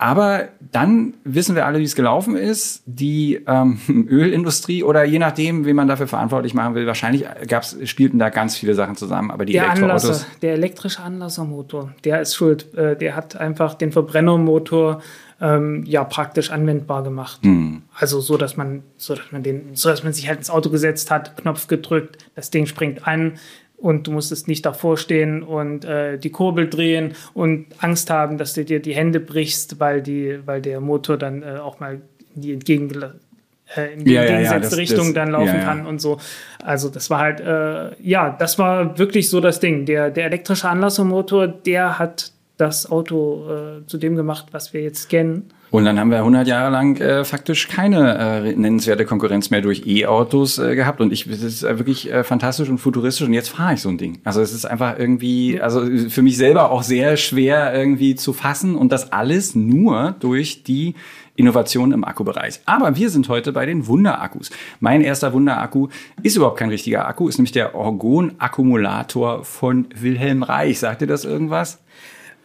Aber 0.00 0.50
dann 0.70 1.14
wissen 1.24 1.56
wir 1.56 1.66
alle, 1.66 1.80
wie 1.80 1.84
es 1.84 1.96
gelaufen 1.96 2.36
ist. 2.36 2.82
Die 2.86 3.40
ähm, 3.48 3.80
Ölindustrie 4.08 4.84
oder 4.84 5.04
je 5.04 5.18
nachdem, 5.18 5.64
wen 5.64 5.74
man 5.74 5.88
dafür 5.88 6.06
verantwortlich 6.06 6.54
machen 6.54 6.76
will, 6.76 6.86
wahrscheinlich 6.86 7.24
gab's, 7.48 7.76
spielten 7.84 8.20
da 8.20 8.28
ganz 8.28 8.56
viele 8.56 8.74
Sachen 8.74 8.94
zusammen. 8.94 9.32
Aber 9.32 9.44
die 9.44 9.54
der 9.54 9.64
Elektroautos. 9.64 10.04
Anlasser, 10.04 10.26
der 10.40 10.52
elektrische 10.52 11.02
Anlassermotor, 11.02 11.92
der 12.04 12.20
ist 12.20 12.36
schuld. 12.36 12.72
Äh, 12.74 12.96
der 12.96 13.16
hat 13.16 13.36
einfach 13.36 13.74
den 13.74 13.90
Verbrennermotor 13.90 15.02
ähm, 15.40 15.84
ja 15.86 16.04
praktisch 16.04 16.50
anwendbar 16.50 17.02
gemacht. 17.02 17.44
Mhm. 17.44 17.82
Also 17.94 18.20
so, 18.20 18.36
dass 18.36 18.56
man, 18.56 18.82
so 18.96 19.14
dass 19.14 19.30
man 19.30 19.42
den, 19.42 19.74
so 19.74 19.88
dass 19.88 20.02
man 20.02 20.12
sich 20.12 20.28
halt 20.28 20.38
ins 20.38 20.50
Auto 20.50 20.70
gesetzt 20.70 21.10
hat, 21.10 21.36
Knopf 21.36 21.68
gedrückt, 21.68 22.26
das 22.34 22.50
Ding 22.50 22.66
springt 22.66 23.06
an 23.06 23.34
und 23.76 24.06
du 24.06 24.12
musstest 24.12 24.48
nicht 24.48 24.66
davor 24.66 24.96
stehen 24.96 25.42
und 25.42 25.84
äh, 25.84 26.18
die 26.18 26.30
Kurbel 26.30 26.68
drehen 26.68 27.14
und 27.34 27.66
Angst 27.78 28.10
haben, 28.10 28.36
dass 28.36 28.54
du 28.54 28.64
dir 28.64 28.80
die 28.80 28.94
Hände 28.94 29.20
brichst, 29.20 29.78
weil 29.78 30.02
die, 30.02 30.40
weil 30.44 30.60
der 30.60 30.80
Motor 30.80 31.16
dann 31.16 31.42
äh, 31.42 31.58
auch 31.62 31.78
mal 31.78 32.00
in 32.34 32.42
die 32.42 32.52
entgegen 32.52 32.90
äh, 33.76 33.92
in 33.92 34.04
die 34.04 34.12
ja, 34.12 34.22
entgegengesetzte 34.22 34.44
ja, 34.44 34.52
ja, 34.54 34.58
das, 34.58 34.76
Richtung 34.76 35.06
das, 35.06 35.14
dann 35.14 35.30
laufen 35.30 35.60
kann 35.60 35.86
und 35.86 36.00
so. 36.00 36.18
Also 36.64 36.88
das 36.88 37.10
war 37.10 37.20
halt, 37.20 37.40
äh, 37.40 37.94
ja, 38.02 38.30
das 38.36 38.58
war 38.58 38.98
wirklich 38.98 39.30
so 39.30 39.40
das 39.40 39.60
Ding. 39.60 39.86
Der, 39.86 40.10
der 40.10 40.24
elektrische 40.24 40.68
Anlassermotor, 40.68 41.46
der 41.46 42.00
hat 42.00 42.32
das 42.58 42.90
Auto 42.90 43.46
äh, 43.48 43.86
zu 43.86 43.98
dem 43.98 44.16
gemacht, 44.16 44.48
was 44.50 44.74
wir 44.74 44.82
jetzt 44.82 45.08
kennen. 45.08 45.44
Und 45.70 45.84
dann 45.84 46.00
haben 46.00 46.10
wir 46.10 46.18
100 46.18 46.48
Jahre 46.48 46.70
lang 46.72 46.96
äh, 46.96 47.24
faktisch 47.24 47.68
keine 47.68 48.18
äh, 48.18 48.54
nennenswerte 48.54 49.04
Konkurrenz 49.04 49.50
mehr 49.50 49.60
durch 49.60 49.86
E-Autos 49.86 50.58
äh, 50.58 50.74
gehabt. 50.74 51.00
Und 51.00 51.12
ich, 51.12 51.28
das 51.28 51.42
ist 51.42 51.62
äh, 51.62 51.78
wirklich 51.78 52.10
äh, 52.10 52.24
fantastisch 52.24 52.68
und 52.68 52.78
futuristisch. 52.78 53.26
Und 53.26 53.34
jetzt 53.34 53.50
fahre 53.50 53.74
ich 53.74 53.80
so 53.80 53.88
ein 53.90 53.98
Ding. 53.98 54.18
Also 54.24 54.40
es 54.40 54.52
ist 54.52 54.64
einfach 54.64 54.98
irgendwie, 54.98 55.60
also 55.60 55.86
für 56.08 56.22
mich 56.22 56.36
selber 56.36 56.70
auch 56.70 56.82
sehr 56.82 57.16
schwer 57.16 57.74
irgendwie 57.74 58.14
zu 58.14 58.32
fassen. 58.32 58.76
Und 58.76 58.92
das 58.92 59.12
alles 59.12 59.54
nur 59.54 60.16
durch 60.20 60.64
die 60.64 60.94
Innovation 61.36 61.92
im 61.92 62.02
Akkubereich. 62.02 62.60
Aber 62.64 62.96
wir 62.96 63.10
sind 63.10 63.28
heute 63.28 63.52
bei 63.52 63.66
den 63.66 63.86
Wunderakkus. 63.86 64.50
Mein 64.80 65.02
erster 65.02 65.32
Wunderakku 65.32 65.88
ist 66.22 66.36
überhaupt 66.36 66.58
kein 66.58 66.70
richtiger 66.70 67.06
Akku, 67.06 67.28
ist 67.28 67.38
nämlich 67.38 67.52
der 67.52 67.76
Orgon-Akkumulator 67.76 69.44
von 69.44 69.86
Wilhelm 69.94 70.42
Reich. 70.42 70.80
Sagt 70.80 71.02
ihr 71.02 71.06
das 71.06 71.24
irgendwas? 71.24 71.78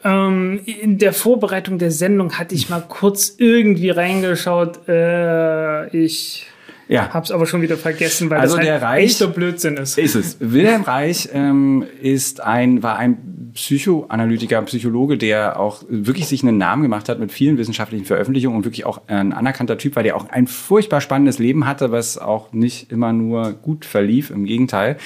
Ähm, 0.03 0.61
in 0.65 0.97
der 0.97 1.13
Vorbereitung 1.13 1.77
der 1.77 1.91
Sendung 1.91 2.37
hatte 2.37 2.55
ich 2.55 2.69
mal 2.69 2.81
kurz 2.81 3.35
irgendwie 3.37 3.89
reingeschaut. 3.89 4.87
Äh, 4.87 5.95
ich 5.97 6.47
ja. 6.87 7.13
Hab's 7.13 7.31
aber 7.31 7.45
schon 7.45 7.61
wieder 7.61 7.77
vergessen, 7.77 8.29
weil 8.29 8.39
also 8.39 8.57
das 8.57 8.65
der 8.65 8.73
halt 8.73 8.83
Reich, 8.83 9.05
echter 9.05 9.27
Blödsinn 9.27 9.77
ist. 9.77 9.97
Ist 9.97 10.15
es. 10.15 10.37
Wilhelm 10.39 10.81
Reich 10.83 11.29
ähm, 11.33 11.85
ist 12.01 12.41
ein, 12.41 12.83
war 12.83 12.97
ein 12.97 13.51
Psychoanalytiker, 13.53 14.61
Psychologe, 14.63 15.17
der 15.17 15.59
auch 15.59 15.83
wirklich 15.87 16.27
sich 16.27 16.43
einen 16.43 16.57
Namen 16.57 16.83
gemacht 16.83 17.07
hat 17.07 17.19
mit 17.19 17.31
vielen 17.31 17.57
wissenschaftlichen 17.57 18.05
Veröffentlichungen 18.05 18.57
und 18.57 18.65
wirklich 18.65 18.85
auch 18.85 19.01
ein 19.07 19.31
anerkannter 19.31 19.77
Typ 19.77 19.95
war, 19.95 20.03
der 20.03 20.15
auch 20.17 20.29
ein 20.29 20.47
furchtbar 20.47 21.01
spannendes 21.01 21.39
Leben 21.39 21.65
hatte, 21.65 21.91
was 21.91 22.17
auch 22.17 22.51
nicht 22.51 22.91
immer 22.91 23.13
nur 23.13 23.53
gut 23.53 23.85
verlief, 23.85 24.29
im 24.29 24.45
Gegenteil. 24.45 24.97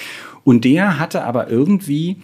Und 0.44 0.66
der 0.66 0.98
hatte 0.98 1.24
aber 1.24 1.50
irgendwie, 1.50 2.18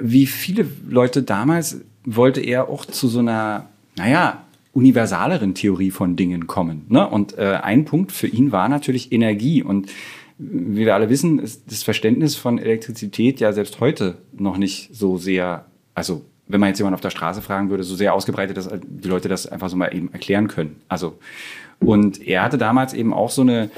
wie 0.00 0.26
viele 0.26 0.66
Leute 0.88 1.22
damals, 1.22 1.80
wollte 2.04 2.40
er 2.40 2.68
auch 2.68 2.84
zu 2.84 3.08
so 3.08 3.20
einer, 3.20 3.68
naja, 3.96 4.44
universaleren 4.72 5.54
Theorie 5.54 5.90
von 5.90 6.16
Dingen 6.16 6.46
kommen. 6.46 6.86
Ne? 6.88 7.06
Und 7.06 7.36
äh, 7.38 7.58
ein 7.62 7.84
Punkt 7.84 8.10
für 8.10 8.26
ihn 8.26 8.52
war 8.52 8.68
natürlich 8.68 9.12
Energie. 9.12 9.62
Und 9.62 9.90
wie 10.38 10.86
wir 10.86 10.94
alle 10.94 11.10
wissen, 11.10 11.38
ist 11.38 11.70
das 11.70 11.82
Verständnis 11.82 12.36
von 12.36 12.58
Elektrizität 12.58 13.40
ja 13.40 13.52
selbst 13.52 13.80
heute 13.80 14.16
noch 14.32 14.56
nicht 14.56 14.94
so 14.94 15.18
sehr, 15.18 15.66
also 15.94 16.24
wenn 16.48 16.60
man 16.60 16.70
jetzt 16.70 16.78
jemanden 16.78 16.94
auf 16.94 17.00
der 17.00 17.10
Straße 17.10 17.42
fragen 17.42 17.70
würde, 17.70 17.84
so 17.84 17.94
sehr 17.94 18.14
ausgebreitet, 18.14 18.56
dass 18.56 18.68
die 18.82 19.08
Leute 19.08 19.28
das 19.28 19.46
einfach 19.46 19.68
so 19.68 19.76
mal 19.76 19.94
eben 19.94 20.12
erklären 20.12 20.48
können. 20.48 20.76
Also, 20.88 21.18
und 21.78 22.26
er 22.26 22.42
hatte 22.42 22.58
damals 22.58 22.94
eben 22.94 23.12
auch 23.12 23.30
so 23.30 23.42
eine, 23.42 23.70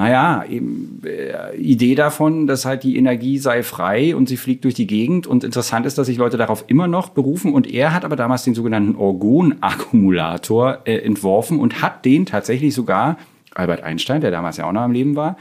naja, 0.00 0.46
eben, 0.48 1.02
äh, 1.04 1.54
Idee 1.56 1.94
davon, 1.94 2.46
dass 2.46 2.64
halt 2.64 2.84
die 2.84 2.96
Energie 2.96 3.36
sei 3.36 3.62
frei 3.62 4.16
und 4.16 4.30
sie 4.30 4.38
fliegt 4.38 4.64
durch 4.64 4.72
die 4.72 4.86
Gegend. 4.86 5.26
Und 5.26 5.44
interessant 5.44 5.84
ist, 5.84 5.98
dass 5.98 6.06
sich 6.06 6.16
Leute 6.16 6.38
darauf 6.38 6.64
immer 6.68 6.88
noch 6.88 7.10
berufen. 7.10 7.52
Und 7.52 7.70
er 7.70 7.92
hat 7.92 8.06
aber 8.06 8.16
damals 8.16 8.44
den 8.44 8.54
sogenannten 8.54 8.96
Orgon-Akkumulator 8.96 10.78
äh, 10.86 10.96
entworfen 11.00 11.58
und 11.58 11.82
hat 11.82 12.06
den 12.06 12.24
tatsächlich 12.24 12.74
sogar 12.74 13.18
Albert 13.54 13.82
Einstein, 13.82 14.22
der 14.22 14.30
damals 14.30 14.56
ja 14.56 14.64
auch 14.64 14.72
noch 14.72 14.80
am 14.80 14.92
Leben 14.92 15.16
war, 15.16 15.36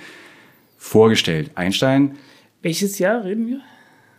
vorgestellt. 0.77 1.51
Einstein. 1.55 2.17
Welches 2.61 2.99
Jahr 2.99 3.23
reden 3.23 3.47
wir? 3.47 3.61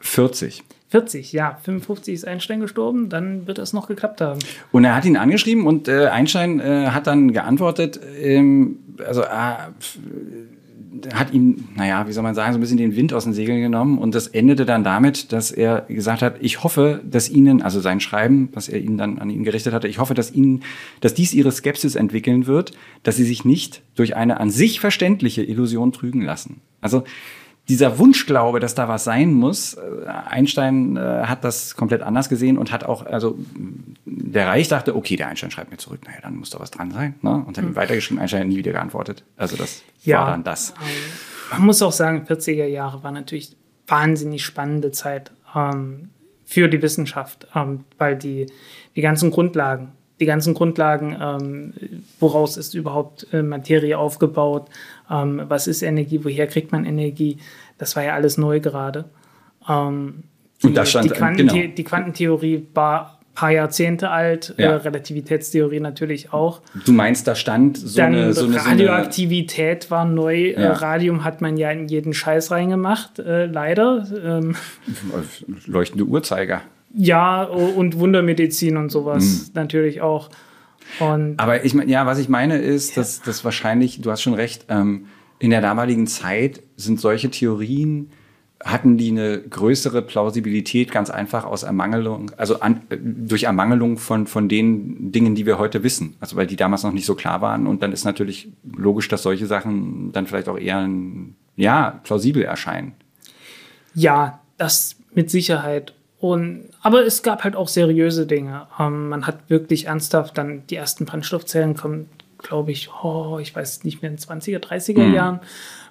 40. 0.01 0.63
40, 0.89 1.33
ja. 1.33 1.59
55 1.63 2.15
ist 2.15 2.27
Einstein 2.27 2.61
gestorben, 2.61 3.11
dann 3.11 3.47
wird 3.47 3.59
das 3.59 3.75
noch 3.75 3.89
geklappt 3.89 4.23
haben. 4.23 4.41
Und 4.73 4.85
er 4.85 4.97
hat 4.97 5.05
ihn 5.05 5.19
angeschrieben 5.19 5.67
und 5.67 5.87
äh, 5.87 6.07
Einstein 6.07 6.61
äh, 6.61 6.87
hat 6.93 7.07
dann 7.07 7.33
geantwortet, 7.33 8.01
ähm, 8.19 8.79
also 9.07 9.23
äh, 9.23 9.57
hat 11.15 11.33
ihm, 11.33 11.69
naja, 11.77 12.07
wie 12.09 12.13
soll 12.13 12.23
man 12.23 12.35
sagen, 12.35 12.53
so 12.53 12.59
ein 12.59 12.61
bisschen 12.61 12.77
den 12.77 12.97
Wind 12.97 13.13
aus 13.13 13.25
den 13.25 13.33
Segeln 13.33 13.61
genommen 13.61 13.99
und 13.99 14.15
das 14.15 14.27
endete 14.27 14.67
dann 14.67 14.83
damit, 14.83 15.33
dass 15.33 15.51
er 15.51 15.83
gesagt 15.83 16.21
hat, 16.23 16.37
ich 16.41 16.65
hoffe, 16.65 17.01
dass 17.05 17.29
Ihnen, 17.29 17.63
also 17.63 17.81
sein 17.81 18.01
Schreiben, 18.01 18.49
was 18.53 18.69
er 18.69 18.81
Ihnen 18.81 18.99
dann 18.99 19.19
an 19.19 19.31
ihn 19.31 19.45
gerichtet 19.45 19.73
hatte, 19.73 19.89
ich 19.89 19.99
hoffe, 19.99 20.15
dass 20.15 20.33
Ihnen, 20.33 20.63
dass 21.01 21.15
dies 21.15 21.33
Ihre 21.33 21.53
Skepsis 21.53 21.95
entwickeln 21.95 22.47
wird, 22.47 22.73
dass 23.03 23.17
Sie 23.17 23.25
sich 23.25 23.45
nicht 23.45 23.83
durch 23.95 24.17
eine 24.17 24.41
an 24.41 24.51
sich 24.51 24.81
verständliche 24.81 25.43
Illusion 25.43 25.93
trügen 25.93 26.23
lassen. 26.23 26.61
Also 26.81 27.05
dieser 27.71 27.99
Wunschglaube, 27.99 28.59
dass 28.59 28.75
da 28.75 28.89
was 28.89 29.05
sein 29.05 29.33
muss, 29.33 29.75
äh, 29.75 29.81
Einstein 30.07 30.97
äh, 30.97 31.01
hat 31.01 31.45
das 31.45 31.77
komplett 31.77 32.03
anders 32.03 32.29
gesehen 32.29 32.59
und 32.59 32.73
hat 32.73 32.85
auch, 32.85 33.07
also 33.07 33.39
der 34.05 34.49
Reich 34.49 34.67
dachte, 34.67 34.97
okay, 34.97 35.15
der 35.15 35.29
Einstein 35.29 35.53
schreibt 35.53 35.71
mir 35.71 35.77
zurück, 35.77 36.01
naja, 36.05 36.19
dann 36.21 36.37
muss 36.37 36.51
da 36.51 36.59
was 36.59 36.73
dran 36.73 36.91
sein. 36.91 37.15
Ne? 37.23 37.31
Und 37.47 37.57
hat 37.57 37.65
ihm 37.65 37.71
mhm. 37.71 37.77
weitergeschrieben, 37.77 38.21
Einstein 38.21 38.41
hat 38.41 38.49
nie 38.49 38.57
wieder 38.57 38.73
geantwortet. 38.73 39.23
Also 39.37 39.57
das 39.57 39.83
ja, 40.03 40.19
war 40.19 40.31
dann 40.33 40.43
das. 40.43 40.71
Ähm, 40.71 41.53
man 41.53 41.67
muss 41.67 41.81
auch 41.81 41.93
sagen, 41.93 42.27
40er 42.29 42.67
Jahre 42.67 43.05
war 43.05 43.13
natürlich 43.13 43.57
wahnsinnig 43.87 44.45
spannende 44.45 44.91
Zeit 44.91 45.31
ähm, 45.55 46.11
für 46.45 46.69
die 46.69 46.83
Wissenschaft, 46.83 47.47
ähm, 47.55 47.85
weil 47.99 48.17
die, 48.17 48.47
die 48.97 49.01
ganzen 49.01 49.31
Grundlagen, 49.31 49.93
die 50.19 50.27
ganzen 50.27 50.55
Grundlagen, 50.55 51.17
ähm, 51.21 51.73
woraus 52.19 52.57
ist 52.57 52.75
überhaupt 52.75 53.29
äh, 53.33 53.43
Materie 53.43 53.97
aufgebaut, 53.97 54.69
ähm, 55.11 55.43
was 55.49 55.67
ist 55.67 55.83
Energie, 55.83 56.21
woher 56.23 56.47
kriegt 56.47 56.73
man 56.73 56.85
Energie, 56.85 57.39
das 57.79 57.97
war 57.97 58.05
ja 58.05 58.15
alles 58.15 58.39
neu 58.39 58.61
gerade. 58.61 59.07
Ähm, 59.69 60.25
die, 60.63 60.69
Und 60.69 60.77
das 60.77 60.91
stand, 60.91 61.07
die, 61.07 61.11
Quantenthe 61.11 61.55
genau. 61.55 61.75
die 61.75 61.85
Quantentheorie 61.85 62.67
war 62.75 63.19
ein 63.21 63.35
paar 63.35 63.51
Jahrzehnte 63.51 64.11
alt, 64.11 64.55
ja. 64.59 64.73
äh, 64.73 64.75
Relativitätstheorie 64.75 65.81
natürlich 65.81 66.33
auch. 66.33 66.61
Du 66.85 66.93
meinst, 66.93 67.27
da 67.27 67.35
stand 67.35 67.79
so 67.79 67.97
Dann 67.97 68.15
eine, 68.15 68.33
so 68.35 68.47
Radioaktivität 68.47 69.85
so 69.85 69.95
eine, 69.95 69.99
war 69.99 70.05
neu. 70.05 70.37
Äh, 70.37 70.53
ja. 70.53 70.61
Äh, 70.61 70.73
Radium 70.73 71.25
hat 71.25 71.41
man 71.41 71.57
ja 71.57 71.71
in 71.71 71.89
jeden 71.89 72.13
Scheiß 72.13 72.51
reingemacht, 72.51 73.19
äh, 73.19 73.47
leider. 73.47 74.07
Ähm, 74.23 74.57
Leuchtende 75.67 76.05
Uhrzeiger. 76.05 76.63
Ja, 76.93 77.45
und 77.45 77.99
Wundermedizin 77.99 78.77
und 78.77 78.91
sowas 78.91 79.47
mhm. 79.47 79.51
natürlich 79.55 80.01
auch. 80.03 80.29
Und 80.99 81.39
Aber 81.39 81.65
ich 81.65 81.75
meine, 81.75 81.91
ja, 81.91 82.07
was 82.07 82.19
ich 82.19 82.29
meine 82.29 82.59
ist, 82.59 82.97
dass 82.97 83.23
das 83.23 83.45
wahrscheinlich, 83.45 84.01
du 84.01 84.11
hast 84.11 84.23
schon 84.23 84.35
recht, 84.35 84.67
ähm, 84.69 85.07
in 85.39 85.51
der 85.51 85.61
damaligen 85.61 86.07
Zeit 86.07 86.63
sind 86.77 87.01
solche 87.01 87.31
Theorien, 87.31 88.11
hatten 88.63 88.99
die 88.99 89.11
eine 89.11 89.41
größere 89.41 90.03
Plausibilität 90.03 90.93
ganz 90.93 91.09
einfach 91.09 91.45
aus 91.45 91.63
Ermangelung, 91.63 92.31
also 92.37 92.61
an, 92.61 92.83
durch 92.91 93.45
Ermangelung 93.45 93.97
von, 93.97 94.27
von 94.27 94.51
den 94.51 95.13
Dingen, 95.13 95.35
die 95.35 95.47
wir 95.47 95.59
heute 95.59 95.83
wissen. 95.83 96.17
Also 96.21 96.37
weil 96.37 96.47
die 96.47 96.57
damals 96.57 96.83
noch 96.83 96.93
nicht 96.93 97.07
so 97.07 97.15
klar 97.15 97.41
waren. 97.41 97.67
Und 97.67 97.83
dann 97.83 97.93
ist 97.93 98.05
natürlich 98.05 98.53
logisch, 98.77 99.09
dass 99.09 99.23
solche 99.23 99.47
Sachen 99.47 100.13
dann 100.13 100.27
vielleicht 100.27 100.49
auch 100.49 100.59
eher, 100.59 100.87
ja, 101.57 102.01
plausibel 102.05 102.43
erscheinen. 102.43 102.93
Ja, 103.95 104.41
das 104.59 104.97
mit 105.15 105.31
Sicherheit. 105.31 105.95
Und, 106.21 106.69
aber 106.83 107.07
es 107.07 107.23
gab 107.23 107.45
halt 107.45 107.57
auch 107.57 107.69
seriöse 107.69 108.27
Dinge. 108.27 108.67
Ähm, 108.79 109.09
man 109.09 109.27
hat 109.27 109.49
wirklich 109.49 109.87
ernsthaft 109.87 110.37
dann 110.37 110.63
die 110.69 110.77
ersten 110.77 111.07
Brennstoffzellen 111.07 111.75
kommen, 111.77 112.11
glaube 112.39 112.73
ich, 112.73 112.91
oh, 113.03 113.39
ich 113.41 113.55
weiß 113.55 113.85
nicht 113.85 114.03
mehr, 114.03 114.11
in 114.11 114.19
20er, 114.19 114.59
30er 114.59 115.01
mhm. 115.01 115.15
Jahren. 115.15 115.41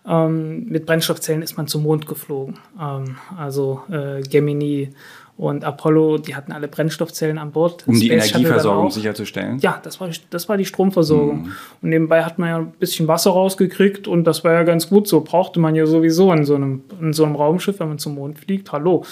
Ähm, 0.07 0.65
mit 0.65 0.85
Brennstoffzellen 0.85 1.41
ist 1.41 1.57
man 1.57 1.67
zum 1.67 1.83
Mond 1.83 2.05
geflogen. 2.05 2.59
Ähm, 2.79 3.17
also 3.37 3.81
äh, 3.91 4.21
Gemini 4.21 4.89
und 5.35 5.63
Apollo, 5.63 6.19
die 6.19 6.35
hatten 6.35 6.51
alle 6.51 6.67
Brennstoffzellen 6.67 7.37
an 7.37 7.51
Bord. 7.51 7.87
Um 7.87 7.99
die 7.99 8.09
Energieversorgung 8.09 8.91
sicherzustellen? 8.91 9.57
Ja, 9.59 9.79
das 9.81 9.99
war, 9.99 10.09
das 10.29 10.49
war 10.49 10.57
die 10.57 10.65
Stromversorgung. 10.65 11.43
Mhm. 11.43 11.51
Und 11.81 11.89
nebenbei 11.89 12.23
hat 12.23 12.37
man 12.37 12.49
ja 12.49 12.57
ein 12.57 12.71
bisschen 12.71 13.07
Wasser 13.07 13.31
rausgekriegt 13.31 14.07
und 14.07 14.25
das 14.25 14.43
war 14.43 14.53
ja 14.53 14.63
ganz 14.63 14.89
gut 14.89 15.07
so. 15.07 15.21
Brauchte 15.21 15.59
man 15.59 15.75
ja 15.75 15.85
sowieso 15.85 16.31
in 16.33 16.45
so 16.45 16.55
einem, 16.55 16.83
in 16.99 17.13
so 17.13 17.23
einem 17.23 17.35
Raumschiff, 17.35 17.79
wenn 17.79 17.87
man 17.87 17.99
zum 17.99 18.15
Mond 18.15 18.37
fliegt. 18.37 18.71
Hallo 18.71 19.05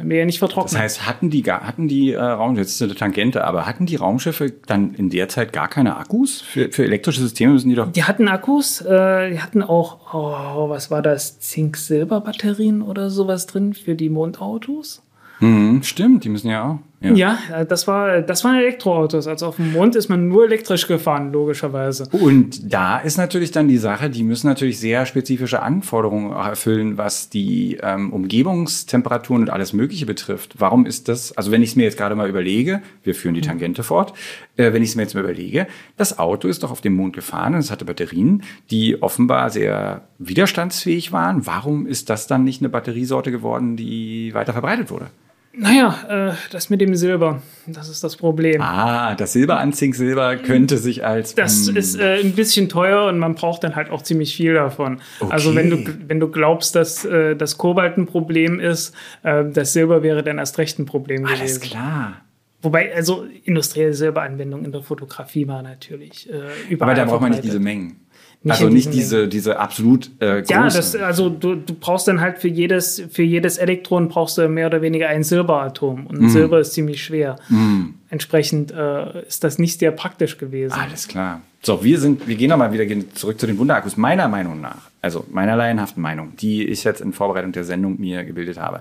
wenn 0.00 0.10
wir 0.10 0.18
ja 0.18 0.24
nicht 0.24 0.38
vertrocknen. 0.38 0.72
Das 0.72 0.80
heißt, 0.80 1.06
hatten 1.06 1.30
die, 1.30 1.42
hatten 1.44 1.88
die 1.88 2.12
äh, 2.12 2.20
Raumschiffe, 2.20 2.62
jetzt 2.62 2.74
ist 2.74 2.82
eine 2.82 2.94
Tangente, 2.94 3.44
aber 3.44 3.66
hatten 3.66 3.86
die 3.86 3.96
Raumschiffe 3.96 4.52
dann 4.66 4.94
in 4.94 5.10
der 5.10 5.28
Zeit 5.28 5.52
gar 5.52 5.68
keine 5.68 5.96
Akkus? 5.96 6.40
Für, 6.40 6.70
für 6.70 6.84
elektrische 6.84 7.20
Systeme 7.20 7.52
müssen 7.52 7.68
die 7.68 7.74
doch. 7.74 7.92
Die 7.92 8.04
hatten 8.04 8.28
Akkus, 8.28 8.80
äh, 8.80 9.30
die 9.30 9.40
hatten 9.40 9.62
auch, 9.62 10.14
oh, 10.14 10.68
was 10.68 10.90
war 10.90 11.02
das, 11.02 11.38
Zink-Silber-Batterien 11.40 12.82
oder 12.82 13.10
sowas 13.10 13.46
drin 13.46 13.74
für 13.74 13.94
die 13.94 14.08
Mondautos? 14.08 15.02
Mhm, 15.40 15.82
stimmt, 15.82 16.24
die 16.24 16.28
müssen 16.28 16.48
ja 16.48 16.64
auch. 16.64 16.78
Ja. 17.02 17.12
ja, 17.12 17.38
äh, 17.60 17.66
das, 17.66 17.86
war, 17.86 18.20
das 18.20 18.44
waren 18.44 18.56
Elektroautos. 18.56 19.26
Also 19.26 19.46
auf 19.46 19.56
dem 19.56 19.72
Mond 19.72 19.96
ist 19.96 20.08
man 20.08 20.28
nur 20.28 20.44
elektrisch 20.44 20.86
gefahren, 20.86 21.32
logischerweise. 21.32 22.06
Und 22.12 22.72
da 22.72 22.98
ist 22.98 23.16
natürlich 23.16 23.52
dann 23.52 23.68
die 23.68 23.78
Sache, 23.78 24.10
die 24.10 24.22
müssen 24.22 24.46
natürlich 24.46 24.78
sehr 24.78 25.06
spezifische 25.06 25.62
Anforderungen 25.62 26.32
erfüllen, 26.32 26.98
was 26.98 27.30
die 27.30 27.78
ähm, 27.82 28.12
Umgebungstemperaturen 28.12 29.42
und 29.42 29.50
alles 29.50 29.72
Mögliche 29.72 30.04
betrifft. 30.04 30.56
Warum 30.58 30.84
ist 30.84 31.08
das, 31.08 31.34
also 31.36 31.50
wenn 31.50 31.62
ich 31.62 31.70
es 31.70 31.76
mir 31.76 31.84
jetzt 31.84 31.96
gerade 31.96 32.14
mal 32.14 32.28
überlege, 32.28 32.82
wir 33.02 33.14
führen 33.14 33.34
die 33.34 33.40
Tangente 33.40 33.82
fort, 33.82 34.12
äh, 34.56 34.74
wenn 34.74 34.82
ich 34.82 34.90
es 34.90 34.96
mir 34.96 35.02
jetzt 35.02 35.14
mal 35.14 35.24
überlege, 35.24 35.66
das 35.96 36.18
Auto 36.18 36.48
ist 36.48 36.62
doch 36.62 36.70
auf 36.70 36.82
dem 36.82 36.94
Mond 36.94 37.14
gefahren 37.14 37.54
und 37.54 37.60
es 37.60 37.70
hatte 37.70 37.86
Batterien, 37.86 38.42
die 38.70 39.02
offenbar 39.02 39.48
sehr 39.48 40.02
widerstandsfähig 40.18 41.12
waren. 41.12 41.46
Warum 41.46 41.86
ist 41.86 42.10
das 42.10 42.26
dann 42.26 42.44
nicht 42.44 42.60
eine 42.60 42.68
Batteriesorte 42.68 43.30
geworden, 43.30 43.76
die 43.76 44.34
weiter 44.34 44.52
verbreitet 44.52 44.90
wurde? 44.90 45.06
Naja, 45.52 46.30
äh, 46.30 46.34
das 46.52 46.70
mit 46.70 46.80
dem 46.80 46.94
Silber, 46.94 47.42
das 47.66 47.88
ist 47.88 48.04
das 48.04 48.16
Problem. 48.16 48.60
Ah, 48.62 49.16
das 49.16 49.32
Silberanziehsilber 49.32 50.36
könnte 50.36 50.78
sich 50.78 51.04
als. 51.04 51.34
Das 51.34 51.66
hm. 51.66 51.76
ist 51.76 51.98
äh, 51.98 52.20
ein 52.20 52.32
bisschen 52.32 52.68
teuer 52.68 53.06
und 53.06 53.18
man 53.18 53.34
braucht 53.34 53.64
dann 53.64 53.74
halt 53.74 53.90
auch 53.90 54.02
ziemlich 54.02 54.34
viel 54.36 54.54
davon. 54.54 55.00
Okay. 55.18 55.32
Also 55.32 55.56
wenn 55.56 55.70
du, 55.70 55.84
wenn 56.06 56.20
du 56.20 56.28
glaubst, 56.28 56.76
dass 56.76 57.04
äh, 57.04 57.34
das 57.34 57.58
Kobalt 57.58 57.96
ein 57.98 58.06
Problem 58.06 58.60
ist, 58.60 58.94
äh, 59.24 59.44
das 59.44 59.72
Silber 59.72 60.04
wäre 60.04 60.22
dann 60.22 60.38
erst 60.38 60.56
recht 60.58 60.78
ein 60.78 60.86
Problem 60.86 61.26
Alles 61.26 61.38
gewesen. 61.40 61.60
Alles 61.60 61.70
klar. 61.70 62.20
Wobei, 62.62 62.94
also 62.94 63.26
industrielle 63.44 63.94
Silberanwendung 63.94 64.64
in 64.64 64.72
der 64.72 64.82
Fotografie 64.82 65.48
war 65.48 65.62
natürlich 65.62 66.28
äh, 66.28 66.42
überall. 66.68 66.90
Aber 66.90 66.94
da 66.94 67.06
braucht 67.06 67.22
man 67.22 67.30
nicht 67.30 67.42
diese 67.42 67.58
Mengen. 67.58 67.96
Nicht 68.42 68.52
also 68.52 68.68
nicht 68.70 68.94
diese, 68.94 69.28
diese 69.28 69.58
absolut 69.58 70.10
äh, 70.18 70.42
Ja, 70.48 70.64
das, 70.64 70.96
also 70.96 71.28
du, 71.28 71.56
du 71.56 71.74
brauchst 71.74 72.08
dann 72.08 72.22
halt 72.22 72.38
für 72.38 72.48
jedes, 72.48 73.02
für 73.10 73.22
jedes 73.22 73.58
Elektron 73.58 74.08
brauchst 74.08 74.38
du 74.38 74.48
mehr 74.48 74.66
oder 74.66 74.80
weniger 74.80 75.08
ein 75.08 75.24
Silberatom. 75.24 76.06
Und 76.06 76.22
mm. 76.22 76.28
Silber 76.28 76.58
ist 76.58 76.72
ziemlich 76.72 77.04
schwer. 77.04 77.36
Mm. 77.50 77.90
Entsprechend 78.08 78.70
äh, 78.70 79.26
ist 79.26 79.44
das 79.44 79.58
nicht 79.58 79.78
sehr 79.78 79.90
praktisch 79.90 80.38
gewesen. 80.38 80.72
Alles 80.72 81.06
klar. 81.06 81.42
So, 81.62 81.84
wir 81.84 82.00
sind, 82.00 82.26
wir 82.26 82.36
gehen 82.36 82.48
nochmal 82.48 82.72
wieder 82.72 82.86
zurück 83.14 83.38
zu 83.38 83.46
den 83.46 83.58
Wunderakkus. 83.58 83.98
Meiner 83.98 84.26
Meinung 84.28 84.62
nach, 84.62 84.88
also 85.02 85.26
meiner 85.30 85.54
laienhaften 85.56 86.02
Meinung, 86.02 86.32
die 86.36 86.66
ich 86.66 86.82
jetzt 86.84 87.02
in 87.02 87.12
Vorbereitung 87.12 87.52
der 87.52 87.64
Sendung 87.64 88.00
mir 88.00 88.24
gebildet 88.24 88.58
habe. 88.58 88.80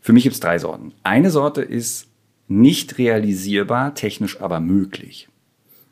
Für 0.00 0.12
mich 0.12 0.24
gibt 0.24 0.34
es 0.34 0.40
drei 0.40 0.58
Sorten. 0.58 0.92
Eine 1.04 1.30
Sorte 1.30 1.62
ist 1.62 2.08
nicht 2.48 2.98
realisierbar, 2.98 3.94
technisch 3.94 4.40
aber 4.40 4.58
möglich. 4.58 5.28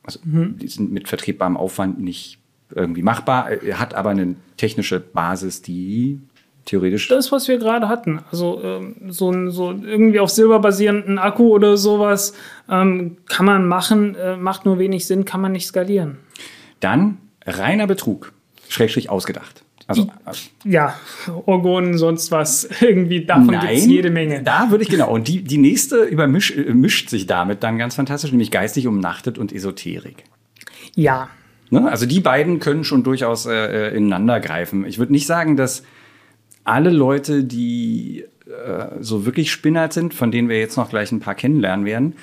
Also 0.07 0.21
mhm. 0.25 0.57
die 0.59 0.69
sind 0.69 0.93
mit 0.93 1.09
vertretbarem 1.09 1.57
Aufwand 1.57 2.01
nicht 2.01 2.39
irgendwie 2.75 3.03
machbar, 3.03 3.51
er 3.51 3.79
hat 3.79 3.95
aber 3.95 4.11
eine 4.11 4.35
technische 4.57 4.99
Basis, 4.99 5.63
die 5.63 6.21
theoretisch. 6.65 7.09
Das, 7.09 7.33
was 7.33 7.49
wir 7.49 7.59
gerade 7.59 7.89
hatten. 7.89 8.21
Also 8.31 8.61
ähm, 8.63 8.97
so, 9.09 9.31
ein, 9.31 9.51
so 9.51 9.71
irgendwie 9.71 10.21
auf 10.21 10.31
Silber 10.31 10.59
basierenden 10.59 11.19
Akku 11.19 11.49
oder 11.49 11.77
sowas 11.77 12.35
ähm, 12.69 13.19
kann 13.27 13.47
man 13.47 13.67
machen, 13.67 14.15
äh, 14.17 14.37
macht 14.37 14.65
nur 14.65 14.79
wenig 14.79 15.07
Sinn, 15.07 15.25
kann 15.25 15.41
man 15.41 15.53
nicht 15.53 15.67
skalieren. 15.67 16.19
Dann 16.81 17.19
reiner 17.47 17.87
Betrug, 17.87 18.33
schrägstrich 18.69 19.09
ausgedacht. 19.09 19.63
Also, 19.89 20.11
ja, 20.65 20.97
Orgonen, 21.47 21.97
sonst 21.97 22.33
was. 22.33 22.69
Irgendwie 22.81 23.25
davon 23.25 23.51
gibt 23.61 23.73
es 23.73 23.87
jede 23.87 24.11
Menge. 24.11 24.43
Da 24.43 24.71
würde 24.71 24.83
ich 24.83 24.91
genau. 24.91 25.11
Und 25.11 25.29
die, 25.29 25.43
die 25.43 25.59
nächste 25.59 26.03
übermischt 26.03 26.57
äh, 26.57 26.75
mischt 26.75 27.09
sich 27.09 27.27
damit 27.27 27.63
dann 27.63 27.79
ganz 27.79 27.95
fantastisch, 27.95 28.33
nämlich 28.33 28.51
geistig 28.51 28.87
umnachtet 28.89 29.39
und 29.39 29.53
Esoterik. 29.53 30.25
Ja. 30.97 31.29
Ne? 31.71 31.89
Also 31.89 32.07
die 32.07 32.21
beiden 32.21 32.59
können 32.59 32.83
schon 32.83 33.05
durchaus 33.05 33.47
äh, 33.47 33.53
äh, 33.91 33.97
ineinander 33.97 34.41
greifen. 34.41 34.85
Ich 34.87 34.99
würde 34.99 35.13
nicht 35.13 35.27
sagen, 35.27 35.57
dass 35.57 35.85
alle 36.65 36.91
Leute, 36.91 37.45
die 37.45 38.25
äh, 38.47 38.87
so 39.01 39.25
wirklich 39.25 39.53
Spinnert 39.53 39.93
sind, 39.93 40.15
von 40.15 40.33
denen 40.33 40.49
wir 40.49 40.59
jetzt 40.59 40.77
noch 40.77 40.91
gleich 40.91 41.13
ein 41.13 41.21
paar 41.21 41.37
kennenlernen 41.37 41.87
werden, 41.87 42.15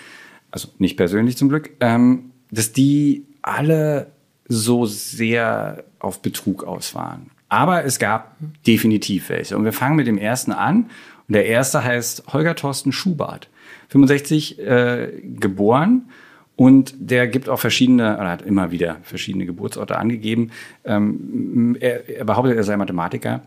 also 0.51 0.67
nicht 0.79 0.97
persönlich 0.97 1.37
zum 1.37 1.49
Glück, 1.49 1.71
ähm, 1.79 2.31
dass 2.51 2.73
die 2.73 3.25
alle 3.41 4.11
so 4.47 4.85
sehr 4.85 5.83
auf 5.99 6.21
Betrug 6.21 6.65
aus 6.65 6.93
waren. 6.93 7.31
Aber 7.53 7.85
es 7.85 7.99
gab 7.99 8.35
definitiv 8.65 9.29
welche. 9.29 9.55
Und 9.55 9.63
wir 9.63 9.73
fangen 9.73 9.95
mit 9.95 10.07
dem 10.07 10.17
ersten 10.17 10.51
an. 10.51 10.89
Und 11.27 11.35
der 11.35 11.45
erste 11.45 11.83
heißt 11.83 12.33
Holger 12.33 12.55
Thorsten 12.55 12.91
Schubart. 12.91 13.47
65 13.89 14.57
äh, 14.57 15.11
geboren. 15.21 16.09
Und 16.55 16.95
der 16.97 17.27
gibt 17.27 17.49
auch 17.49 17.59
verschiedene, 17.59 18.15
oder 18.17 18.31
hat 18.31 18.41
immer 18.41 18.71
wieder 18.71 18.97
verschiedene 19.03 19.45
Geburtsorte 19.45 19.99
angegeben. 19.99 20.49
Ähm, 20.83 21.77
er, 21.79 22.09
er 22.09 22.25
behauptet, 22.25 22.57
er 22.57 22.63
sei 22.63 22.75
Mathematiker 22.75 23.43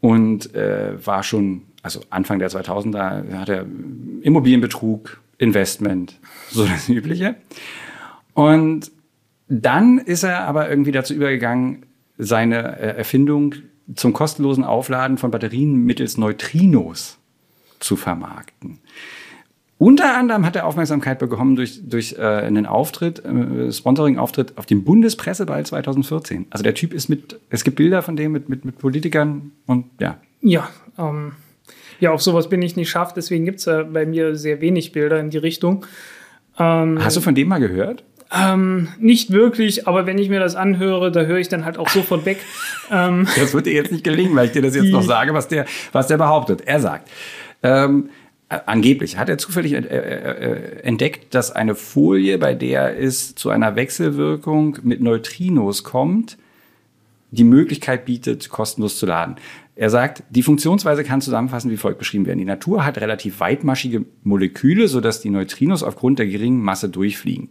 und 0.00 0.52
äh, 0.56 0.94
war 1.06 1.22
schon, 1.22 1.62
also 1.82 2.00
Anfang 2.10 2.40
der 2.40 2.50
2000er, 2.50 3.32
hat 3.32 3.48
er 3.48 3.64
Immobilienbetrug, 4.22 5.20
Investment, 5.38 6.18
so 6.50 6.66
das 6.66 6.88
Übliche. 6.88 7.36
Und 8.34 8.90
dann 9.46 9.98
ist 9.98 10.24
er 10.24 10.48
aber 10.48 10.68
irgendwie 10.68 10.90
dazu 10.90 11.14
übergegangen, 11.14 11.86
seine 12.18 12.78
äh, 12.78 12.96
Erfindung 12.96 13.54
zum 13.94 14.12
kostenlosen 14.12 14.64
Aufladen 14.64 15.18
von 15.18 15.30
Batterien 15.30 15.76
mittels 15.76 16.18
Neutrinos 16.18 17.18
zu 17.78 17.96
vermarkten. 17.96 18.80
Unter 19.78 20.16
anderem 20.16 20.46
hat 20.46 20.56
er 20.56 20.64
Aufmerksamkeit 20.64 21.18
bekommen 21.18 21.54
durch, 21.54 21.86
durch 21.86 22.14
äh, 22.18 22.22
einen 22.22 22.64
Auftritt, 22.64 23.22
äh, 23.24 23.70
Sponsoring-Auftritt 23.70 24.56
auf 24.56 24.64
dem 24.64 24.84
Bundespresseball 24.84 25.66
2014. 25.66 26.46
Also 26.48 26.62
der 26.62 26.74
Typ 26.74 26.94
ist 26.94 27.10
mit, 27.10 27.38
es 27.50 27.62
gibt 27.62 27.76
Bilder 27.76 28.02
von 28.02 28.16
dem 28.16 28.32
mit, 28.32 28.48
mit, 28.48 28.64
mit 28.64 28.78
Politikern 28.78 29.52
und 29.66 29.86
ja. 30.00 30.18
Ja, 30.40 30.70
ähm, 30.98 31.32
ja, 32.00 32.10
auf 32.10 32.22
sowas 32.22 32.48
bin 32.48 32.62
ich 32.62 32.76
nicht 32.76 32.88
scharf, 32.88 33.12
deswegen 33.12 33.44
gibt 33.44 33.58
es 33.58 33.66
ja 33.66 33.82
bei 33.82 34.06
mir 34.06 34.34
sehr 34.36 34.62
wenig 34.62 34.92
Bilder 34.92 35.20
in 35.20 35.28
die 35.28 35.38
Richtung. 35.38 35.84
Ähm, 36.58 36.98
Hast 37.02 37.18
du 37.18 37.20
von 37.20 37.34
dem 37.34 37.48
mal 37.48 37.58
gehört? 37.60 38.02
Ähm, 38.32 38.88
nicht 38.98 39.30
wirklich, 39.30 39.86
aber 39.86 40.06
wenn 40.06 40.18
ich 40.18 40.28
mir 40.28 40.40
das 40.40 40.56
anhöre, 40.56 41.12
da 41.12 41.22
höre 41.22 41.38
ich 41.38 41.48
dann 41.48 41.64
halt 41.64 41.78
auch 41.78 41.88
sofort 41.88 42.24
weg. 42.24 42.38
Ähm, 42.88 43.26
das 43.36 43.52
wird 43.52 43.66
dir 43.66 43.72
jetzt 43.72 43.90
nicht 43.90 44.04
gelingen, 44.04 44.36
weil 44.36 44.46
ich 44.46 44.52
dir 44.52 44.62
das 44.62 44.76
jetzt 44.76 44.92
noch 44.92 45.02
sage, 45.02 45.34
was 45.34 45.48
der, 45.48 45.66
was 45.90 46.06
der 46.06 46.18
behauptet. 46.18 46.60
Er 46.66 46.78
sagt, 46.78 47.10
ähm, 47.64 48.10
angeblich 48.48 49.18
hat 49.18 49.28
er 49.28 49.38
zufällig 49.38 49.72
äh, 49.72 49.78
äh, 49.78 50.82
entdeckt, 50.82 51.34
dass 51.34 51.50
eine 51.50 51.74
Folie, 51.74 52.38
bei 52.38 52.54
der 52.54 52.96
es 52.96 53.34
zu 53.34 53.50
einer 53.50 53.74
Wechselwirkung 53.74 54.78
mit 54.84 55.00
Neutrinos 55.00 55.82
kommt, 55.82 56.38
die 57.32 57.42
Möglichkeit 57.42 58.04
bietet, 58.04 58.50
kostenlos 58.50 59.00
zu 59.00 59.06
laden. 59.06 59.34
Er 59.74 59.90
sagt, 59.90 60.22
die 60.30 60.42
Funktionsweise 60.42 61.04
kann 61.04 61.20
zusammenfassend 61.20 61.72
wie 61.72 61.76
folgt 61.76 61.98
beschrieben 61.98 62.24
werden. 62.24 62.38
Die 62.38 62.44
Natur 62.44 62.86
hat 62.86 62.98
relativ 62.98 63.40
weitmaschige 63.40 64.04
Moleküle, 64.22 64.88
sodass 64.88 65.20
die 65.20 65.30
Neutrinos 65.30 65.82
aufgrund 65.82 66.18
der 66.18 66.26
geringen 66.26 66.62
Masse 66.62 66.88
durchfliegen. 66.88 67.50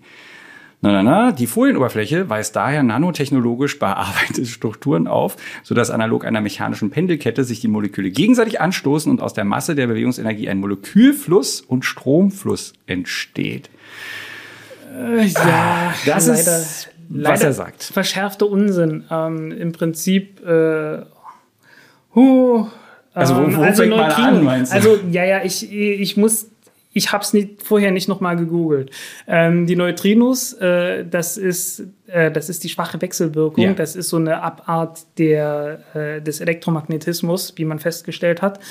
Na, 0.85 0.91
na, 0.91 1.03
na. 1.03 1.31
Die 1.31 1.47
Folienoberfläche 1.47 2.29
weist 2.29 2.55
daher 2.55 2.83
nanotechnologisch 2.83 3.79
bearbeitete 3.79 4.45
Strukturen 4.45 5.07
auf, 5.07 5.35
sodass 5.63 5.89
analog 5.89 6.25
einer 6.25 6.41
mechanischen 6.41 6.91
Pendelkette 6.91 7.43
sich 7.43 7.59
die 7.59 7.67
Moleküle 7.67 8.11
gegenseitig 8.11 8.61
anstoßen 8.61 9.11
und 9.11 9.19
aus 9.19 9.33
der 9.33 9.45
Masse 9.45 9.73
der 9.73 9.87
Bewegungsenergie 9.87 10.47
ein 10.47 10.59
Molekülfluss 10.59 11.61
und 11.61 11.85
Stromfluss 11.85 12.73
entsteht. 12.85 13.71
Äh, 14.95 15.25
ja, 15.25 15.93
das 16.05 16.27
leider, 16.27 16.37
ist, 16.37 16.89
was 17.09 17.41
er 17.41 17.53
sagt. 17.53 17.83
Verschärfter 17.83 18.47
Unsinn. 18.47 19.05
Ähm, 19.09 19.51
Im 19.51 19.71
Prinzip, 19.71 20.45
äh, 20.45 20.99
huh, 22.13 22.67
also, 23.15 23.35
wo, 23.35 23.39
wo 23.39 23.43
ähm, 23.43 23.59
also 23.59 23.81
fängt 23.81 23.97
man 23.97 24.11
an, 24.11 24.43
meinst 24.43 24.71
du? 24.71 24.75
Also, 24.75 24.99
ja, 25.09 25.23
ja, 25.25 25.43
ich, 25.43 25.71
ich 25.71 26.15
muss 26.15 26.51
ich 26.95 27.11
habe 27.11 27.23
es 27.23 27.33
nicht, 27.33 27.61
vorher 27.61 27.91
nicht 27.91 28.07
nochmal 28.07 28.37
gegoogelt. 28.37 28.89
Ähm, 29.27 29.67
die 29.67 29.75
Neutrinos, 29.75 30.53
äh, 30.53 31.05
das, 31.05 31.35
ist, 31.35 31.83
äh, 32.07 32.31
das 32.31 32.47
ist 32.47 32.63
die 32.63 32.69
schwache 32.69 33.01
Wechselwirkung. 33.01 33.63
Ja. 33.65 33.73
Das 33.73 33.97
ist 33.97 34.07
so 34.07 34.15
eine 34.15 34.41
Abart 34.41 35.01
der, 35.17 35.79
äh, 35.93 36.21
des 36.21 36.39
Elektromagnetismus, 36.39 37.53
wie 37.57 37.65
man 37.65 37.79
festgestellt 37.79 38.41
hat. 38.41 38.61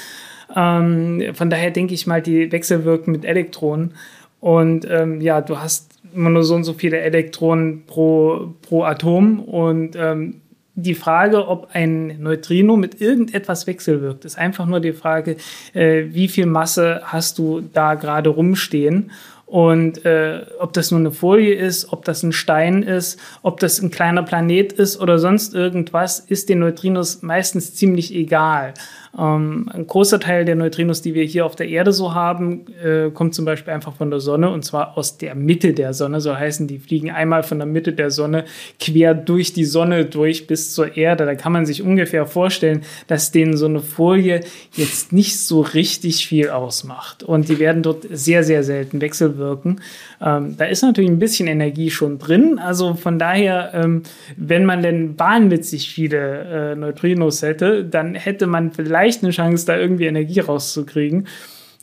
Ähm, 0.57 1.35
von 1.35 1.51
daher 1.51 1.71
denke 1.71 1.93
ich 1.93 2.07
mal, 2.07 2.23
die 2.23 2.51
wechselwirken 2.51 3.13
mit 3.13 3.27
Elektronen. 3.27 3.93
Und 4.41 4.87
ähm, 4.91 5.21
ja, 5.21 5.43
du 5.43 5.59
hast 5.59 5.93
immer 6.15 6.31
nur 6.31 6.45
so 6.45 6.55
und 6.55 6.65
so 6.65 6.73
viele 6.73 7.01
Elektronen 7.01 7.85
pro, 7.85 8.55
pro 8.63 8.85
Atom. 8.85 9.41
Und 9.41 9.97
ähm, 9.97 10.41
die 10.77 10.95
Frage, 10.95 11.47
ob 11.49 11.69
ein 11.73 12.21
Neutrino 12.21 12.77
mit 12.77 13.01
irgendetwas 13.01 13.67
wechselwirkt, 13.67 14.25
ist 14.25 14.37
einfach 14.37 14.67
nur 14.67 14.81
die 14.81 14.93
Frage, 14.93 15.37
äh, 15.73 16.05
wie 16.09 16.29
viel 16.29 16.47
Masse 16.47 17.03
hast 17.05 17.39
du 17.39 17.61
da 17.61 17.95
gerade 17.95 18.31
rumstehen 18.31 19.11
und 19.47 20.05
äh, 20.05 20.41
ob 20.59 20.73
das 20.73 20.91
nur 20.91 21.01
eine 21.01 21.13
Folie 21.13 21.55
ist, 21.55 21.93
ob 21.93 22.05
das 22.05 22.23
ein 22.23 22.33
Stein 22.33 22.83
ist, 22.83 23.21
ob 23.43 23.61
das 23.61 23.81
ein 23.81 23.91
kleiner 23.91 24.23
Planet 24.23 24.73
ist 24.73 25.01
oder 25.01 25.19
sonst 25.19 25.55
irgendwas, 25.55 26.19
ist 26.19 26.49
den 26.49 26.59
Neutrinos 26.61 27.23
meistens 27.23 27.75
ziemlich 27.75 28.13
egal. 28.15 28.75
Ähm, 29.17 29.69
ein 29.73 29.87
großer 29.87 30.19
Teil 30.19 30.45
der 30.45 30.57
Neutrinos, 30.57 31.03
die 31.03 31.15
wir 31.15 31.25
hier 31.25 31.47
auf 31.47 31.55
der 31.55 31.69
Erde 31.69 31.93
so 31.93 32.15
haben, 32.15 32.67
äh, 32.83 33.11
kommt 33.11 33.35
zum 33.35 33.45
Beispiel 33.45 33.73
einfach 33.73 33.95
von 33.95 34.11
der 34.11 34.21
Sonne 34.21 34.51
und 34.51 34.65
zwar 34.65 34.99
aus 34.99 35.19
der 35.19 35.35
Mitte 35.35 35.73
der 35.73 35.95
Sonne. 35.95 36.21
So 36.21 36.37
heißen 36.37 36.67
die 36.67 36.79
fliegen 36.79 37.11
einmal 37.11 37.43
von 37.43 37.59
der 37.59 37.67
Mitte 37.67 37.93
der 37.93 38.11
Sonne 38.11 38.45
quer 38.81 39.15
durch 39.15 39.53
die 39.53 39.65
Sonne 39.65 40.05
durch 40.07 40.47
bis 40.47 40.75
zur 40.75 40.97
Erde. 40.97 41.27
Da 41.27 41.35
kann 41.35 41.53
man 41.53 41.65
sich 41.65 41.83
ungefähr 41.83 42.27
vorstellen, 42.27 42.83
dass 43.07 43.31
denen 43.31 43.57
so 43.57 43.67
eine 43.67 43.81
Folie 43.81 44.41
jetzt 44.73 45.13
nicht 45.13 45.39
so 45.39 45.61
richtig 45.61 46.27
viel 46.27 46.51
ausmacht. 46.51 47.23
Und 47.23 47.49
die 47.49 47.59
werden 47.59 47.83
dort 47.83 48.07
sehr, 48.11 48.43
sehr 48.43 48.65
selten 48.65 49.01
wechselwirken. 49.01 49.81
Ähm, 50.21 50.57
da 50.57 50.65
ist 50.65 50.83
natürlich 50.83 51.11
ein 51.11 51.19
bisschen 51.19 51.47
Energie 51.47 51.91
schon 51.91 52.19
drin. 52.19 52.59
Also 52.59 52.95
von 52.95 53.19
daher, 53.19 53.71
ähm, 53.75 54.03
wenn 54.37 54.65
man 54.65 54.83
denn 54.83 55.19
wahnwitzig 55.19 55.91
viele 55.91 56.73
äh, 56.73 56.77
Neutrinos 56.77 57.43
hätte, 57.43 57.85
dann 57.85 58.15
hätte 58.15 58.47
man 58.47 58.73
vielleicht 58.73 59.04
eine 59.23 59.33
Chance, 59.33 59.67
da 59.67 59.77
irgendwie 59.77 60.07
Energie 60.07 60.41
rauszukriegen. 60.41 61.27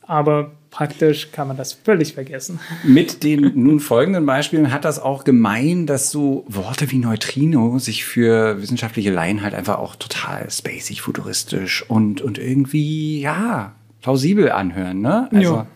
Aber 0.08 0.52
praktisch 0.72 1.32
kann 1.32 1.48
man 1.48 1.58
das 1.58 1.74
völlig 1.74 2.14
vergessen. 2.14 2.60
Mit 2.84 3.24
den 3.24 3.52
nun 3.56 3.80
folgenden 3.80 4.26
Beispielen 4.26 4.72
hat 4.74 4.86
das 4.86 5.00
auch 5.00 5.24
gemein, 5.24 5.86
dass 5.86 6.10
so 6.10 6.46
Worte 6.48 6.90
wie 6.92 6.98
Neutrino 6.98 7.78
sich 7.78 8.04
für 8.04 8.62
wissenschaftliche 8.62 9.12
Laien 9.12 9.44
halt 9.44 9.54
einfach 9.54 9.78
auch 9.78 9.96
total 9.96 10.50
spacig, 10.50 11.02
futuristisch 11.02 11.86
und, 11.88 12.22
und 12.22 12.40
irgendwie, 12.40 13.22
ja, 13.22 13.74
plausibel 14.02 14.52
anhören. 14.52 15.02
Ne? 15.02 15.30
Also, 15.32 15.56
ja. 15.56 15.68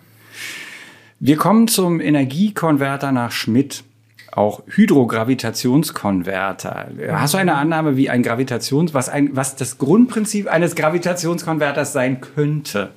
Wir 1.19 1.37
kommen 1.37 1.67
zum 1.67 2.01
Energiekonverter 2.01 3.11
nach 3.11 3.31
Schmidt, 3.31 3.83
auch 4.35 4.63
Hydrogravitationskonverter. 4.67 6.87
Hast 7.11 7.33
du 7.33 7.37
eine 7.37 7.55
Annahme, 7.55 7.97
wie 7.97 8.09
ein 8.09 8.21
Gravitations, 8.21 8.93
was 8.93 9.09
ein, 9.09 9.35
was 9.35 9.55
das 9.55 9.77
Grundprinzip 9.77 10.47
eines 10.47 10.75
Gravitationskonverters 10.75 11.93
sein 11.93 12.21
könnte? 12.21 12.91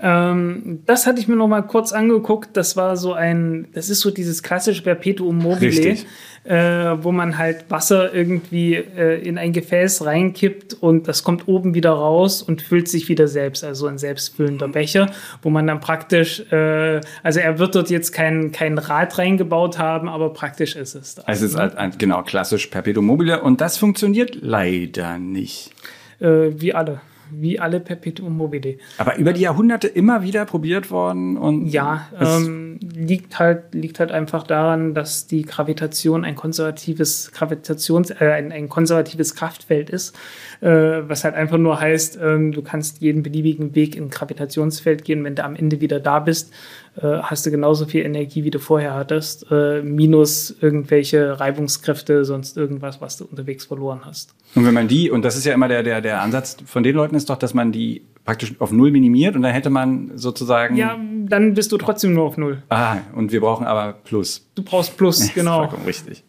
Ähm, 0.00 0.80
das 0.86 1.06
hatte 1.06 1.20
ich 1.20 1.28
mir 1.28 1.36
noch 1.36 1.48
mal 1.48 1.62
kurz 1.62 1.92
angeguckt. 1.92 2.56
Das 2.56 2.76
war 2.76 2.96
so 2.96 3.12
ein, 3.12 3.68
das 3.74 3.90
ist 3.90 4.00
so 4.00 4.10
dieses 4.10 4.42
klassische 4.42 4.82
Perpetuum 4.82 5.38
mobile, 5.38 5.96
äh, 6.44 7.02
wo 7.02 7.12
man 7.12 7.38
halt 7.38 7.66
Wasser 7.70 8.12
irgendwie 8.12 8.74
äh, 8.74 9.26
in 9.26 9.38
ein 9.38 9.52
Gefäß 9.52 10.04
reinkippt 10.04 10.74
und 10.74 11.06
das 11.06 11.22
kommt 11.22 11.46
oben 11.48 11.74
wieder 11.74 11.92
raus 11.92 12.42
und 12.42 12.60
füllt 12.60 12.88
sich 12.88 13.08
wieder 13.08 13.28
selbst. 13.28 13.62
Also 13.64 13.86
ein 13.86 13.98
selbstfüllender 13.98 14.68
Becher, 14.68 15.10
wo 15.42 15.50
man 15.50 15.66
dann 15.66 15.80
praktisch, 15.80 16.40
äh, 16.52 17.00
also 17.22 17.40
er 17.40 17.58
wird 17.58 17.74
dort 17.74 17.88
jetzt 17.88 18.12
kein, 18.12 18.50
kein 18.52 18.78
Rad 18.78 19.16
reingebaut 19.16 19.78
haben, 19.78 20.08
aber 20.08 20.32
praktisch 20.32 20.74
ist 20.76 20.96
es. 20.96 21.14
Das, 21.14 21.24
also 21.26 21.46
es 21.46 21.52
ist 21.52 21.58
halt 21.58 21.76
ein, 21.76 21.96
genau 21.96 22.22
klassisch 22.22 22.66
Perpetuum 22.66 23.06
mobile 23.06 23.40
und 23.40 23.60
das 23.60 23.78
funktioniert 23.78 24.36
leider 24.40 25.18
nicht. 25.18 25.72
Äh, 26.20 26.50
wie 26.60 26.74
alle 26.74 27.00
wie 27.30 27.58
alle 27.58 27.80
Perpetuum 27.80 28.36
mobile. 28.36 28.78
Aber 28.98 29.16
über 29.16 29.32
die 29.32 29.42
Jahrhunderte 29.42 29.88
immer 29.88 30.22
wieder 30.22 30.44
probiert 30.44 30.90
worden 30.90 31.36
und. 31.36 31.66
Ja, 31.66 32.08
ähm, 32.18 32.78
liegt 32.82 33.38
halt, 33.38 33.74
liegt 33.74 34.00
halt 34.00 34.12
einfach 34.12 34.44
daran, 34.44 34.94
dass 34.94 35.26
die 35.26 35.42
Gravitation 35.42 36.24
ein 36.24 36.36
konservatives 36.36 37.32
Gravitations, 37.32 38.10
äh, 38.10 38.32
ein, 38.32 38.52
ein 38.52 38.68
konservatives 38.68 39.34
Kraftfeld 39.34 39.90
ist, 39.90 40.16
äh, 40.64 41.06
was 41.08 41.24
halt 41.24 41.34
einfach 41.34 41.58
nur 41.58 41.78
heißt, 41.78 42.16
äh, 42.16 42.50
du 42.50 42.62
kannst 42.62 43.02
jeden 43.02 43.22
beliebigen 43.22 43.74
Weg 43.74 43.96
in 43.96 44.08
Gravitationsfeld 44.08 45.04
gehen, 45.04 45.22
wenn 45.22 45.34
du 45.34 45.44
am 45.44 45.54
Ende 45.54 45.82
wieder 45.82 46.00
da 46.00 46.20
bist, 46.20 46.52
äh, 46.96 47.18
hast 47.22 47.44
du 47.44 47.50
genauso 47.50 47.84
viel 47.84 48.02
Energie, 48.04 48.44
wie 48.44 48.50
du 48.50 48.58
vorher 48.58 48.94
hattest, 48.94 49.46
äh, 49.50 49.82
minus 49.82 50.56
irgendwelche 50.60 51.38
Reibungskräfte, 51.38 52.24
sonst 52.24 52.56
irgendwas, 52.56 53.02
was 53.02 53.18
du 53.18 53.26
unterwegs 53.26 53.66
verloren 53.66 54.00
hast. 54.04 54.34
Und 54.54 54.64
wenn 54.64 54.72
man 54.72 54.88
die, 54.88 55.10
und 55.10 55.22
das 55.22 55.36
ist 55.36 55.44
ja 55.44 55.52
immer 55.52 55.68
der, 55.68 55.82
der, 55.82 56.00
der 56.00 56.22
Ansatz 56.22 56.56
von 56.64 56.82
den 56.82 56.96
Leuten 56.96 57.14
ist 57.14 57.28
doch, 57.28 57.36
dass 57.36 57.52
man 57.52 57.70
die 57.70 58.02
praktisch 58.24 58.54
auf 58.58 58.72
Null 58.72 58.90
minimiert 58.90 59.36
und 59.36 59.42
dann 59.42 59.52
hätte 59.52 59.68
man 59.68 60.12
sozusagen. 60.14 60.76
Ja, 60.76 60.98
dann 61.26 61.52
bist 61.52 61.72
du 61.72 61.76
trotzdem 61.76 62.14
nur 62.14 62.24
auf 62.24 62.38
Null. 62.38 62.62
Ah, 62.70 62.98
und 63.14 63.32
wir 63.32 63.40
brauchen 63.40 63.66
aber 63.66 63.92
Plus. 63.92 64.48
Du 64.54 64.62
brauchst 64.62 64.96
Plus, 64.96 65.30
genau. 65.34 65.58
Vollkommen 65.58 65.84
richtig. 65.84 66.24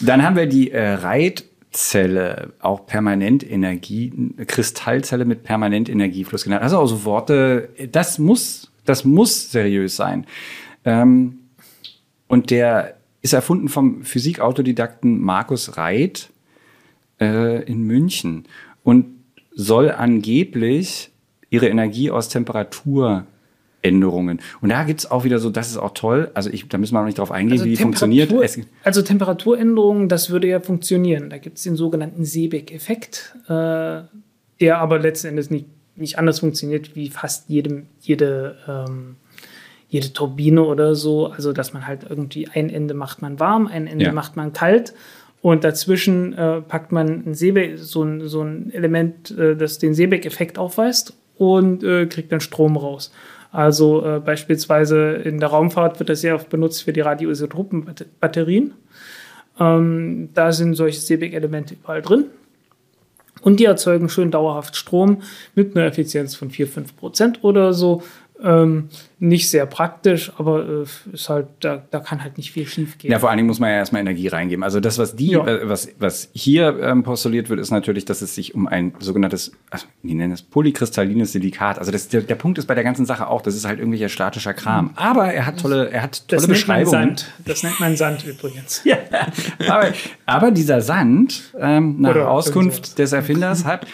dann 0.00 0.22
haben 0.22 0.36
wir 0.36 0.46
die 0.46 0.70
äh, 0.70 0.82
Reitzelle, 1.72 2.52
auch 2.60 2.86
Permanentenergie, 2.86 4.12
Kristallzelle 4.46 5.24
mit 5.24 5.42
Permanentenergiefluss 5.42 6.44
genannt. 6.44 6.62
Also 6.62 6.78
auch 6.78 6.86
so 6.86 7.04
Worte, 7.04 7.70
das 7.90 8.18
muss 8.18 8.70
das 8.84 9.04
muss 9.04 9.52
seriös 9.52 9.96
sein. 9.96 10.26
Ähm, 10.84 11.38
und 12.26 12.50
der 12.50 12.96
ist 13.22 13.32
erfunden 13.32 13.68
vom 13.68 14.02
Physikautodidakten 14.02 15.20
Markus 15.20 15.76
Reit 15.76 16.30
äh, 17.20 17.62
in 17.62 17.82
München 17.82 18.46
und 18.82 19.06
soll 19.54 19.90
angeblich 19.92 21.10
ihre 21.50 21.68
Energie 21.68 22.10
aus 22.10 22.28
Temperaturänderungen. 23.82 24.40
Und 24.60 24.68
da 24.70 24.84
gibt 24.84 25.00
es 25.00 25.10
auch 25.10 25.24
wieder 25.24 25.38
so, 25.38 25.50
das 25.50 25.70
ist 25.70 25.76
auch 25.76 25.94
toll. 25.94 26.30
Also 26.34 26.50
ich, 26.50 26.68
da 26.68 26.78
müssen 26.78 26.94
wir 26.94 27.00
noch 27.00 27.06
nicht 27.06 27.18
drauf 27.18 27.32
eingehen, 27.32 27.52
also 27.52 27.64
wie 27.64 27.70
die 27.70 27.76
funktioniert. 27.76 28.32
Es, 28.32 28.58
also 28.84 29.02
Temperaturänderungen, 29.02 30.08
das 30.08 30.30
würde 30.30 30.48
ja 30.48 30.60
funktionieren. 30.60 31.30
Da 31.30 31.38
gibt 31.38 31.58
es 31.58 31.64
den 31.64 31.76
sogenannten 31.76 32.24
Seebeck-Effekt, 32.24 33.36
äh, 33.46 34.02
der 34.60 34.78
aber 34.78 34.98
letzten 34.98 35.28
Endes 35.28 35.50
nicht 35.50 35.66
nicht 35.94 36.18
anders 36.18 36.40
funktioniert 36.40 36.96
wie 36.96 37.10
fast 37.10 37.50
jedem, 37.50 37.86
jede, 38.00 38.56
ähm, 38.66 39.16
jede 39.88 40.12
Turbine 40.12 40.62
oder 40.62 40.94
so. 40.94 41.26
Also, 41.26 41.52
dass 41.52 41.74
man 41.74 41.86
halt 41.86 42.06
irgendwie 42.08 42.48
ein 42.48 42.70
Ende 42.70 42.94
macht 42.94 43.20
man 43.20 43.38
warm, 43.38 43.66
ein 43.66 43.86
Ende 43.86 44.06
ja. 44.06 44.12
macht 44.12 44.34
man 44.34 44.54
kalt. 44.54 44.94
Und 45.42 45.64
dazwischen 45.64 46.32
äh, 46.32 46.62
packt 46.62 46.92
man 46.92 47.24
ein 47.26 47.34
Seebeck, 47.34 47.78
so, 47.78 48.02
ein, 48.02 48.26
so 48.26 48.42
ein 48.42 48.72
Element, 48.72 49.32
äh, 49.32 49.54
das 49.54 49.78
den 49.78 49.92
Seebeck-Effekt 49.92 50.56
aufweist 50.56 51.14
und 51.36 51.82
äh, 51.84 52.06
kriegt 52.06 52.32
dann 52.32 52.40
Strom 52.40 52.76
raus. 52.76 53.12
Also 53.52 54.04
äh, 54.04 54.18
beispielsweise 54.18 55.12
in 55.12 55.38
der 55.38 55.50
Raumfahrt 55.50 55.98
wird 55.98 56.08
das 56.08 56.22
sehr 56.22 56.34
oft 56.34 56.48
benutzt 56.48 56.82
für 56.82 56.92
die 56.94 57.02
Radioisotopenbatterien. 57.02 58.72
Ähm, 59.60 60.30
da 60.32 60.52
sind 60.52 60.74
solche 60.74 61.00
Seebeck-Elemente 61.00 61.74
überall 61.74 62.00
drin. 62.00 62.24
Und 63.42 63.60
die 63.60 63.66
erzeugen 63.66 64.08
schön 64.08 64.30
dauerhaft 64.30 64.76
Strom 64.76 65.22
mit 65.54 65.76
einer 65.76 65.84
Effizienz 65.84 66.34
von 66.34 66.50
4, 66.50 66.66
5 66.66 66.96
Prozent 66.96 67.44
oder 67.44 67.74
so. 67.74 68.02
Ähm, 68.42 68.88
nicht 69.20 69.48
sehr 69.48 69.66
praktisch, 69.66 70.32
aber 70.36 70.66
äh, 70.68 71.12
ist 71.12 71.28
halt, 71.28 71.46
da, 71.60 71.80
da 71.90 72.00
kann 72.00 72.24
halt 72.24 72.38
nicht 72.38 72.50
viel 72.50 72.66
schief 72.66 72.98
gehen. 72.98 73.12
Ja, 73.12 73.20
vor 73.20 73.30
allen 73.30 73.36
Dingen 73.36 73.46
muss 73.46 73.60
man 73.60 73.70
ja 73.70 73.76
erstmal 73.76 74.00
Energie 74.00 74.26
reingeben. 74.26 74.64
Also 74.64 74.80
das, 74.80 74.98
was 74.98 75.14
die, 75.14 75.30
ja. 75.30 75.46
äh, 75.46 75.68
was, 75.68 75.88
was 76.00 76.28
hier 76.32 76.76
ähm, 76.82 77.04
postuliert 77.04 77.48
wird, 77.48 77.60
ist 77.60 77.70
natürlich, 77.70 78.04
dass 78.04 78.20
es 78.20 78.34
sich 78.34 78.54
um 78.54 78.66
ein 78.66 78.94
sogenanntes, 78.98 79.52
also, 79.70 79.86
wie 80.02 80.14
nennen 80.14 80.32
es, 80.32 80.42
polykristallines 80.42 81.32
Silikat. 81.32 81.78
Also 81.78 81.92
das, 81.92 82.08
der, 82.08 82.22
der 82.22 82.34
Punkt 82.34 82.58
ist 82.58 82.66
bei 82.66 82.74
der 82.74 82.82
ganzen 82.82 83.06
Sache 83.06 83.28
auch, 83.28 83.42
das 83.42 83.54
ist 83.54 83.64
halt 83.64 83.78
irgendwelcher 83.78 84.08
statischer 84.08 84.54
Kram. 84.54 84.86
Mhm. 84.86 84.90
Aber 84.96 85.32
er 85.32 85.46
hat 85.46 85.60
tolle, 85.60 85.90
er 85.90 86.02
hat 86.02 86.26
tolle 86.26 86.40
das 86.40 86.48
Beschreibungen. 86.48 87.00
Nennt 87.00 87.20
Sand. 87.20 87.32
Das 87.44 87.62
nennt 87.62 87.78
man 87.78 87.96
Sand 87.96 88.24
übrigens. 88.24 88.82
ja, 88.84 88.96
aber, 89.68 89.92
aber 90.26 90.50
dieser 90.50 90.80
Sand, 90.80 91.52
ähm, 91.60 92.00
nach 92.00 92.10
Oder 92.10 92.28
Auskunft 92.28 92.98
des 92.98 93.12
Erfinders, 93.12 93.64
hat 93.64 93.86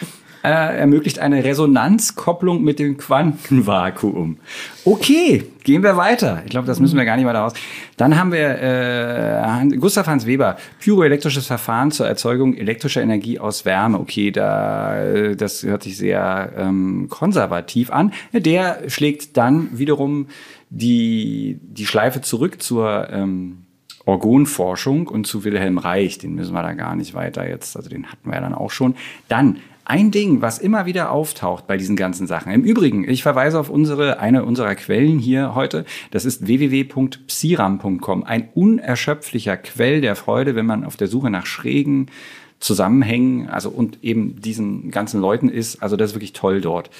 äh, 0.43 0.79
ermöglicht 0.79 1.19
eine 1.19 1.43
Resonanzkopplung 1.43 2.63
mit 2.63 2.79
dem 2.79 2.97
Quantenvakuum. 2.97 4.37
Okay, 4.85 5.45
gehen 5.63 5.83
wir 5.83 5.97
weiter. 5.97 6.41
Ich 6.45 6.51
glaube, 6.51 6.67
das 6.67 6.79
müssen 6.79 6.97
wir 6.97 7.05
gar 7.05 7.17
nicht 7.17 7.25
weiter 7.25 7.45
aus. 7.45 7.53
Dann 7.97 8.17
haben 8.17 8.31
wir 8.31 8.61
äh, 8.61 9.77
Gustav 9.77 10.07
Hans 10.07 10.25
Weber, 10.25 10.57
pyroelektrisches 10.79 11.47
Verfahren 11.47 11.91
zur 11.91 12.07
Erzeugung 12.07 12.55
elektrischer 12.55 13.01
Energie 13.01 13.39
aus 13.39 13.65
Wärme. 13.65 13.99
Okay, 13.99 14.31
da, 14.31 15.33
das 15.35 15.63
hört 15.63 15.83
sich 15.83 15.97
sehr 15.97 16.53
ähm, 16.57 17.07
konservativ 17.09 17.91
an. 17.91 18.13
Der 18.33 18.89
schlägt 18.89 19.37
dann 19.37 19.77
wiederum 19.77 20.27
die, 20.69 21.59
die 21.61 21.85
Schleife 21.85 22.21
zurück 22.21 22.61
zur 22.61 23.09
ähm, 23.11 23.65
Orgonforschung 24.05 25.07
und 25.07 25.27
zu 25.27 25.43
Wilhelm 25.43 25.77
Reich. 25.77 26.17
Den 26.17 26.35
müssen 26.35 26.53
wir 26.53 26.63
da 26.63 26.73
gar 26.73 26.95
nicht 26.95 27.13
weiter 27.13 27.47
jetzt, 27.47 27.75
also 27.75 27.89
den 27.89 28.07
hatten 28.07 28.29
wir 28.29 28.35
ja 28.35 28.41
dann 28.41 28.53
auch 28.53 28.71
schon. 28.71 28.95
Dann 29.27 29.57
ein 29.89 30.11
Ding, 30.11 30.41
was 30.41 30.59
immer 30.59 30.85
wieder 30.85 31.11
auftaucht 31.11 31.65
bei 31.65 31.75
diesen 31.75 31.95
ganzen 31.95 32.27
Sachen. 32.27 32.51
Im 32.51 32.63
Übrigen, 32.63 33.09
ich 33.09 33.23
verweise 33.23 33.59
auf 33.59 33.71
unsere, 33.71 34.19
eine 34.19 34.45
unserer 34.45 34.75
Quellen 34.75 35.17
hier 35.17 35.55
heute. 35.55 35.83
Das 36.11 36.25
ist 36.25 36.45
www.psiram.com. 36.45 38.23
Ein 38.23 38.49
unerschöpflicher 38.53 39.57
Quell 39.57 40.01
der 40.01 40.15
Freude, 40.15 40.53
wenn 40.53 40.67
man 40.67 40.83
auf 40.83 40.95
der 40.95 41.07
Suche 41.07 41.31
nach 41.31 41.47
schrägen 41.47 42.11
Zusammenhängen, 42.59 43.49
also 43.49 43.69
und 43.69 44.03
eben 44.03 44.39
diesen 44.39 44.91
ganzen 44.91 45.21
Leuten 45.21 45.49
ist. 45.49 45.81
Also 45.81 45.95
das 45.95 46.11
ist 46.11 46.15
wirklich 46.15 46.33
toll 46.33 46.61
dort. 46.61 46.91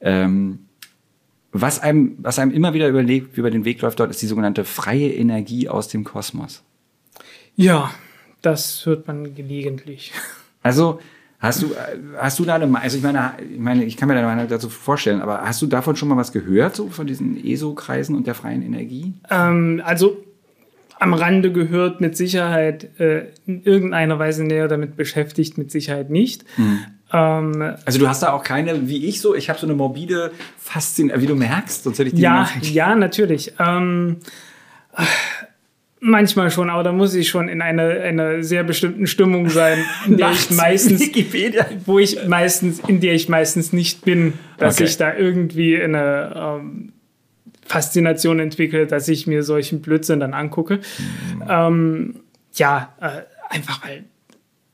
Ähm, 0.00 0.66
was 1.52 1.78
einem, 1.78 2.16
was 2.18 2.40
einem 2.40 2.50
immer 2.50 2.74
wieder 2.74 2.88
überlegt, 2.88 3.38
über 3.38 3.52
den 3.52 3.64
Weg 3.64 3.80
läuft 3.80 4.00
dort, 4.00 4.10
ist 4.10 4.22
die 4.22 4.26
sogenannte 4.26 4.64
freie 4.64 5.12
Energie 5.14 5.68
aus 5.68 5.86
dem 5.86 6.02
Kosmos. 6.02 6.64
Ja, 7.54 7.94
das 8.42 8.84
hört 8.86 9.06
man 9.06 9.36
gelegentlich. 9.36 10.10
Also 10.64 10.98
Hast 11.44 11.62
du, 11.62 11.74
hast 12.18 12.38
du 12.38 12.44
da 12.44 12.54
eine, 12.54 12.80
also 12.80 12.96
ich 12.96 13.02
meine, 13.02 13.32
ich 13.52 13.58
meine, 13.58 13.84
ich 13.84 13.96
kann 13.96 14.08
mir 14.08 14.14
da 14.14 14.22
Meinung 14.22 14.48
dazu 14.48 14.70
vorstellen, 14.70 15.20
aber 15.20 15.42
hast 15.42 15.60
du 15.60 15.66
davon 15.66 15.94
schon 15.94 16.08
mal 16.08 16.16
was 16.16 16.32
gehört, 16.32 16.74
so 16.74 16.88
von 16.88 17.06
diesen 17.06 17.36
ESO-Kreisen 17.44 18.16
und 18.16 18.26
der 18.26 18.34
freien 18.34 18.62
Energie? 18.62 19.12
Ähm, 19.30 19.82
also 19.84 20.24
am 20.98 21.12
Rande 21.12 21.52
gehört 21.52 22.00
mit 22.00 22.16
Sicherheit 22.16 22.98
äh, 22.98 23.26
in 23.46 23.62
irgendeiner 23.62 24.18
Weise 24.18 24.42
näher 24.44 24.68
damit 24.68 24.96
beschäftigt, 24.96 25.58
mit 25.58 25.70
Sicherheit 25.70 26.08
nicht. 26.08 26.44
Mhm. 26.56 26.80
Ähm, 27.12 27.74
also 27.84 27.98
du 27.98 28.08
hast 28.08 28.22
da 28.22 28.32
auch 28.32 28.42
keine, 28.42 28.88
wie 28.88 29.04
ich 29.04 29.20
so, 29.20 29.34
ich 29.34 29.50
habe 29.50 29.58
so 29.58 29.66
eine 29.66 29.74
morbide 29.74 30.32
Faszination, 30.56 31.22
wie 31.22 31.26
du 31.26 31.34
merkst, 31.34 31.84
sonst 31.84 31.98
hätte 31.98 32.08
ich 32.08 32.14
die 32.14 32.22
Ja, 32.22 32.48
ja, 32.62 32.94
natürlich. 32.94 33.52
Ähm, 33.58 34.16
Manchmal 36.06 36.50
schon, 36.50 36.68
aber 36.68 36.82
da 36.82 36.92
muss 36.92 37.14
ich 37.14 37.30
schon 37.30 37.48
in 37.48 37.62
einer, 37.62 37.88
einer 37.88 38.42
sehr 38.42 38.62
bestimmten 38.62 39.06
Stimmung 39.06 39.48
sein, 39.48 39.78
in 40.06 40.18
der 40.18 40.32
ich 40.32 40.50
meistens, 40.50 41.00
Wikipedia. 41.00 41.66
wo 41.86 41.98
ich 41.98 42.28
meistens, 42.28 42.78
in 42.86 43.00
der 43.00 43.14
ich 43.14 43.30
meistens 43.30 43.72
nicht 43.72 44.04
bin, 44.04 44.34
dass 44.58 44.74
okay. 44.74 44.84
ich 44.84 44.98
da 44.98 45.16
irgendwie 45.16 45.80
eine 45.80 46.60
ähm, 46.60 46.92
Faszination 47.64 48.38
entwickle, 48.38 48.86
dass 48.86 49.08
ich 49.08 49.26
mir 49.26 49.42
solchen 49.42 49.80
Blödsinn 49.80 50.20
dann 50.20 50.34
angucke. 50.34 50.80
Mhm. 51.36 51.42
Ähm, 51.48 52.14
ja, 52.52 52.94
äh, 53.00 53.22
einfach 53.48 53.82
weil 53.82 54.04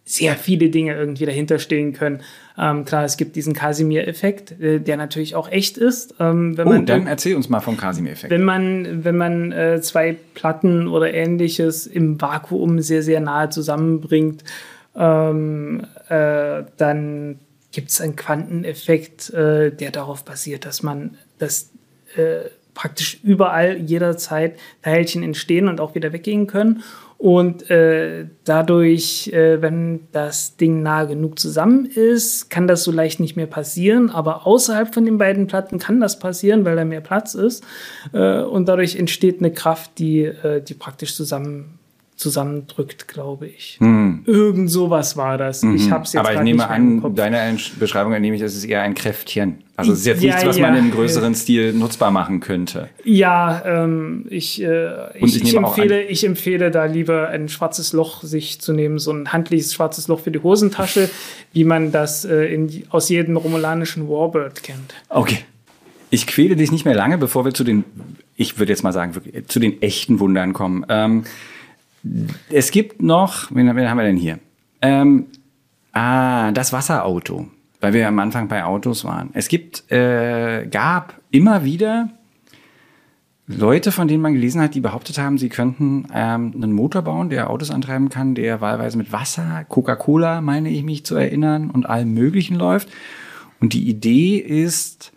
sehr 0.04 0.34
viele 0.34 0.68
Dinge 0.68 0.96
irgendwie 0.96 1.26
dahinter 1.26 1.60
stehen 1.60 1.92
können. 1.92 2.22
Ähm, 2.61 2.85
klar, 2.85 3.05
es 3.05 3.16
gibt 3.16 3.37
diesen 3.37 3.55
Casimir-Effekt, 3.55 4.61
äh, 4.61 4.81
der 4.81 4.99
natürlich 4.99 5.35
auch 5.35 5.51
echt 5.51 5.79
ist. 5.79 6.14
Ähm, 6.20 6.59
wenn 6.59 6.66
oh, 6.66 6.70
man, 6.70 6.87
dann 6.87 7.07
erzähl 7.07 7.35
uns 7.35 7.49
mal 7.49 7.61
vom 7.61 7.79
Casimir-Effekt. 7.79 8.31
Wenn 8.31 8.44
man, 8.44 9.03
wenn 9.05 9.16
man 9.16 9.51
äh, 9.51 9.81
zwei 9.81 10.14
Platten 10.35 10.87
oder 10.87 11.14
ähnliches 11.14 11.87
im 11.87 12.20
Vakuum 12.20 12.81
sehr, 12.83 13.03
sehr 13.03 13.20
nahe 13.20 13.49
zusammenbringt, 13.49 14.44
ähm, 14.94 15.87
äh, 16.09 16.64
dann 16.77 17.38
gibt 17.73 17.90
es 17.90 18.01
einen 18.03 18.16
Quanteneffekt, 18.16 19.31
äh, 19.31 19.70
der 19.70 19.90
darauf 19.90 20.25
basiert, 20.25 20.66
dass 20.66 20.83
man 20.83 21.16
das 21.38 21.70
äh, 22.16 22.51
praktisch 22.75 23.20
überall 23.23 23.79
jederzeit 23.79 24.59
Teilchen 24.83 25.23
entstehen 25.23 25.66
und 25.66 25.81
auch 25.81 25.94
wieder 25.94 26.12
weggehen 26.12 26.46
können. 26.46 26.83
Und 27.20 27.70
äh, 27.70 28.28
dadurch, 28.44 29.30
äh, 29.35 29.61
wenn 29.61 30.09
das 30.11 30.56
Ding 30.56 30.80
nah 30.83 31.04
genug 31.04 31.38
zusammen 31.38 31.85
ist, 31.85 32.48
kann 32.48 32.66
das 32.66 32.83
so 32.83 32.90
leicht 32.90 33.20
nicht 33.20 33.37
mehr 33.37 33.46
passieren. 33.46 34.09
Aber 34.09 34.46
außerhalb 34.46 34.94
von 34.94 35.04
den 35.04 35.18
beiden 35.18 35.46
Platten 35.46 35.78
kann 35.78 36.00
das 36.00 36.18
passieren, 36.18 36.64
weil 36.64 36.76
da 36.76 36.87
mehr 36.87 37.02
Platz 37.02 37.35
ist. 37.35 37.62
Äh, 38.14 38.40
und 38.40 38.70
dadurch 38.70 38.96
entsteht 38.96 39.40
eine 39.40 39.52
Kraft, 39.52 39.98
die, 39.98 40.22
äh, 40.22 40.62
die 40.62 40.72
praktisch 40.72 41.14
zusammen 41.14 41.79
zusammendrückt, 42.20 43.09
glaube 43.09 43.46
ich. 43.46 43.78
Hm. 43.80 44.24
Irgend 44.26 44.70
sowas 44.70 45.16
war 45.16 45.38
das. 45.38 45.62
Mhm. 45.62 45.76
Ich 45.76 45.90
hab's 45.90 46.12
jetzt 46.12 46.20
Aber 46.20 46.35
ich 46.35 46.40
nehme 46.40 46.68
an, 46.68 47.14
deine 47.14 47.56
Beschreibung 47.78 48.12
entnehme 48.12 48.37
ich, 48.37 48.42
es 48.42 48.54
ist 48.54 48.64
eher 48.64 48.83
ein 48.83 48.94
Kräftchen. 48.94 49.64
Also 49.74 49.92
es 49.92 50.00
ist 50.00 50.06
jetzt 50.06 50.22
ja, 50.22 50.35
nichts, 50.35 50.46
was 50.46 50.59
ja. 50.59 50.68
man 50.68 50.78
im 50.78 50.90
größeren 50.90 51.35
Stil 51.35 51.72
nutzbar 51.72 52.11
machen 52.11 52.40
könnte. 52.40 52.90
Ja, 53.04 53.62
ähm, 53.64 54.26
ich, 54.28 54.62
äh, 54.62 55.16
ich, 55.16 55.37
ich, 55.37 55.44
ich, 55.44 55.56
empfehle, 55.56 56.02
ich 56.02 56.22
empfehle 56.26 56.70
da 56.70 56.85
lieber 56.85 57.28
ein 57.28 57.48
schwarzes 57.48 57.94
Loch 57.94 58.22
sich 58.22 58.61
zu 58.61 58.74
nehmen, 58.74 58.98
so 58.98 59.12
ein 59.12 59.33
handliches 59.33 59.72
schwarzes 59.72 60.06
Loch 60.06 60.20
für 60.20 60.30
die 60.30 60.42
Hosentasche, 60.42 61.09
wie 61.54 61.64
man 61.64 61.90
das 61.90 62.26
äh, 62.26 62.52
in, 62.52 62.85
aus 62.90 63.09
jedem 63.09 63.38
romulanischen 63.38 64.11
Warbird 64.11 64.62
kennt. 64.62 64.92
Okay. 65.09 65.38
Ich 66.11 66.26
quäle 66.26 66.56
dich 66.56 66.70
nicht 66.70 66.85
mehr 66.85 66.94
lange, 66.94 67.16
bevor 67.16 67.46
wir 67.46 67.54
zu 67.54 67.64
den, 67.64 67.85
ich 68.37 68.59
würde 68.59 68.72
jetzt 68.72 68.83
mal 68.83 68.92
sagen, 68.92 69.14
zu 69.48 69.59
den 69.59 69.80
echten 69.80 70.20
Wundern 70.20 70.52
kommen. 70.52 70.85
Ähm, 70.90 71.24
es 72.50 72.70
gibt 72.70 73.02
noch, 73.02 73.50
wen, 73.54 73.74
wen 73.74 73.88
haben 73.88 73.98
wir 73.98 74.04
denn 74.04 74.16
hier? 74.16 74.38
Ähm, 74.82 75.26
ah, 75.92 76.52
das 76.52 76.72
Wasserauto, 76.72 77.48
weil 77.80 77.92
wir 77.92 78.08
am 78.08 78.18
Anfang 78.18 78.48
bei 78.48 78.64
Autos 78.64 79.04
waren. 79.04 79.30
Es 79.34 79.48
gibt, 79.48 79.90
äh, 79.90 80.66
gab 80.70 81.20
immer 81.30 81.64
wieder 81.64 82.10
Leute, 83.46 83.90
von 83.90 84.06
denen 84.06 84.22
man 84.22 84.34
gelesen 84.34 84.60
hat, 84.60 84.74
die 84.74 84.80
behauptet 84.80 85.18
haben, 85.18 85.36
sie 85.36 85.48
könnten 85.48 86.06
ähm, 86.14 86.52
einen 86.54 86.72
Motor 86.72 87.02
bauen, 87.02 87.30
der 87.30 87.50
Autos 87.50 87.70
antreiben 87.70 88.08
kann, 88.08 88.36
der 88.36 88.60
wahlweise 88.60 88.96
mit 88.96 89.12
Wasser, 89.12 89.64
Coca-Cola, 89.68 90.40
meine 90.40 90.70
ich 90.70 90.84
mich 90.84 91.04
zu 91.04 91.16
erinnern, 91.16 91.70
und 91.70 91.86
allem 91.86 92.14
Möglichen 92.14 92.54
läuft. 92.54 92.88
Und 93.60 93.72
die 93.72 93.88
Idee 93.88 94.36
ist, 94.36 95.12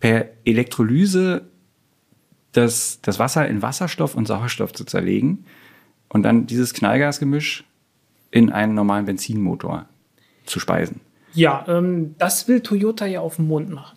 per 0.00 0.26
Elektrolyse 0.44 1.42
das, 2.52 2.98
das 3.02 3.20
Wasser 3.20 3.46
in 3.46 3.62
Wasserstoff 3.62 4.16
und 4.16 4.26
Sauerstoff 4.26 4.72
zu 4.72 4.84
zerlegen 4.84 5.44
und 6.10 6.22
dann 6.22 6.46
dieses 6.46 6.74
Knallgasgemisch 6.74 7.64
in 8.30 8.50
einen 8.50 8.74
normalen 8.74 9.06
Benzinmotor 9.06 9.86
zu 10.44 10.60
speisen. 10.60 11.00
Ja, 11.32 11.64
ähm, 11.68 12.14
das 12.18 12.48
will 12.48 12.60
Toyota 12.60 13.06
ja 13.06 13.20
auf 13.20 13.36
dem 13.36 13.48
Mond 13.48 13.70
machen. 13.70 13.96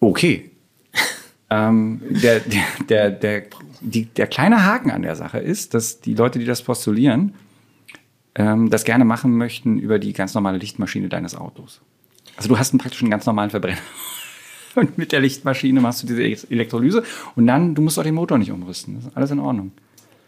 Okay. 0.00 0.50
ähm, 1.50 2.00
der, 2.08 2.40
der, 2.40 2.64
der, 2.88 3.10
der, 3.10 3.42
die, 3.80 4.06
der 4.06 4.26
kleine 4.26 4.64
Haken 4.64 4.90
an 4.90 5.02
der 5.02 5.14
Sache 5.14 5.38
ist, 5.38 5.74
dass 5.74 6.00
die 6.00 6.14
Leute, 6.14 6.38
die 6.38 6.46
das 6.46 6.62
postulieren, 6.62 7.34
ähm, 8.34 8.70
das 8.70 8.84
gerne 8.84 9.04
machen 9.04 9.36
möchten 9.36 9.78
über 9.78 9.98
die 9.98 10.12
ganz 10.12 10.34
normale 10.34 10.58
Lichtmaschine 10.58 11.08
deines 11.08 11.34
Autos. 11.34 11.80
Also 12.36 12.48
du 12.48 12.58
hast 12.58 12.72
einen 12.72 12.80
praktisch 12.80 13.02
einen 13.02 13.10
ganz 13.10 13.26
normalen 13.26 13.50
Verbrenner. 13.50 13.78
Und 14.76 14.96
mit 14.96 15.12
der 15.12 15.20
Lichtmaschine 15.20 15.80
machst 15.80 16.02
du 16.02 16.06
diese 16.06 16.22
Elektrolyse 16.22 17.02
und 17.34 17.48
dann, 17.48 17.74
du 17.74 17.82
musst 17.82 17.98
auch 17.98 18.04
den 18.04 18.14
Motor 18.14 18.38
nicht 18.38 18.52
umrüsten. 18.52 18.94
Das 18.94 19.06
ist 19.06 19.16
alles 19.16 19.32
in 19.32 19.40
Ordnung. 19.40 19.72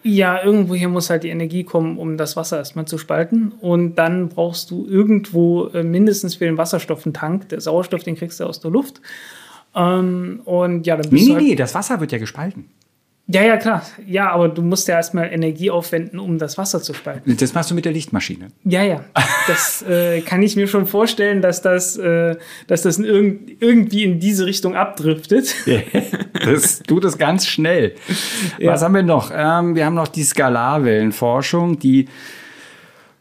Ja, 0.03 0.43
irgendwo 0.43 0.75
hier 0.75 0.89
muss 0.89 1.11
halt 1.11 1.23
die 1.23 1.29
Energie 1.29 1.65
kommen, 1.65 1.97
um 1.97 2.17
das 2.17 2.37
Wasser 2.37 2.59
erstmal 2.59 2.87
zu 2.87 2.99
spalten. 2.99 3.53
Und 3.61 3.95
dann 3.97 4.29
brauchst 4.29 4.71
du 4.71 4.87
irgendwo 4.87 5.69
äh, 5.69 5.85
mindestens 5.85 6.35
für 6.35 6.45
den 6.45 6.59
Wasserstoff 6.59 7.07
einen 7.07 7.15
Tank. 7.15 7.49
Der 7.51 7.61
Sauerstoff, 7.61 8.03
den 8.03 8.17
kriegst 8.17 8.41
du 8.41 8.45
aus 8.45 8.61
der 8.61 8.71
Luft. 8.71 9.01
Ähm, 9.75 10.41
und 10.45 10.87
ja, 10.87 10.97
dann 10.97 11.09
bist 11.09 11.25
nee, 11.25 11.29
nee, 11.29 11.35
halt 11.35 11.45
nee, 11.45 11.55
das 11.55 11.75
Wasser 11.75 12.01
wird 12.01 12.13
ja 12.13 12.19
gespalten. 12.19 12.67
Ja, 13.29 13.43
ja, 13.43 13.57
klar. 13.57 13.83
Ja, 14.05 14.31
aber 14.31 14.49
du 14.49 14.63
musst 14.63 14.89
ja 14.89 14.97
erstmal 14.97 15.33
Energie 15.33 15.71
aufwenden, 15.71 16.19
um 16.19 16.39
das 16.39 16.59
Wasser 16.59 16.83
zu 16.83 16.93
spalten. 16.93 17.37
Das 17.37 17.55
machst 17.55 17.71
du 17.71 17.75
mit 17.75 17.85
der 17.85 17.93
Lichtmaschine. 17.93 18.49
Ja, 18.65 18.83
ja. 18.83 19.05
Das 19.47 19.83
äh, 19.89 20.23
kann 20.23 20.43
ich 20.43 20.57
mir 20.57 20.67
schon 20.67 20.87
vorstellen, 20.87 21.41
dass 21.41 21.63
das, 21.63 21.97
äh, 21.97 22.37
dass 22.67 22.83
das 22.83 22.99
irg 22.99 23.39
irgendwie 23.61 24.03
in 24.03 24.19
diese 24.19 24.45
Richtung 24.45 24.75
abdriftet. 24.75 25.55
das 26.45 26.81
tut 26.81 27.05
es 27.05 27.17
ganz 27.17 27.47
schnell. 27.47 27.95
Ja. 28.59 28.73
Was 28.73 28.83
haben 28.83 28.95
wir 28.95 29.05
noch? 29.05 29.31
Ähm, 29.35 29.77
wir 29.77 29.87
haben 29.87 29.95
noch 29.95 30.09
die 30.09 30.25
Skalarwellenforschung, 30.25 31.79
die, 31.79 32.09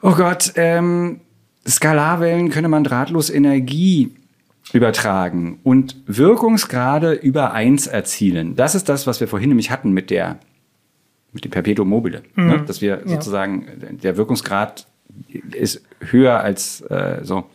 oh 0.01 0.13
Gott, 0.13 0.53
ähm, 0.55 1.21
Skalarwellen 1.67 2.49
könne 2.49 2.69
man 2.69 2.83
drahtlos 2.83 3.29
Energie 3.29 4.15
übertragen 4.73 5.59
und 5.63 5.95
Wirkungsgrade 6.05 7.13
über 7.13 7.53
1 7.53 7.87
erzielen. 7.87 8.55
Das 8.55 8.75
ist 8.75 8.87
das, 8.89 9.07
was 9.07 9.19
wir 9.19 9.27
vorhin 9.27 9.49
nämlich 9.49 9.71
hatten 9.71 9.91
mit 9.91 10.09
der 10.09 10.39
mit 11.33 11.45
dem 11.45 11.51
Perpetuum 11.51 11.87
mobile, 11.87 12.23
mhm. 12.35 12.47
ne? 12.47 12.63
dass 12.65 12.81
wir 12.81 13.01
ja. 13.05 13.07
sozusagen 13.07 13.65
der 14.03 14.17
Wirkungsgrad 14.17 14.87
ist 15.53 15.81
höher 15.99 16.39
als 16.41 16.81
äh, 16.81 17.19
so. 17.23 17.45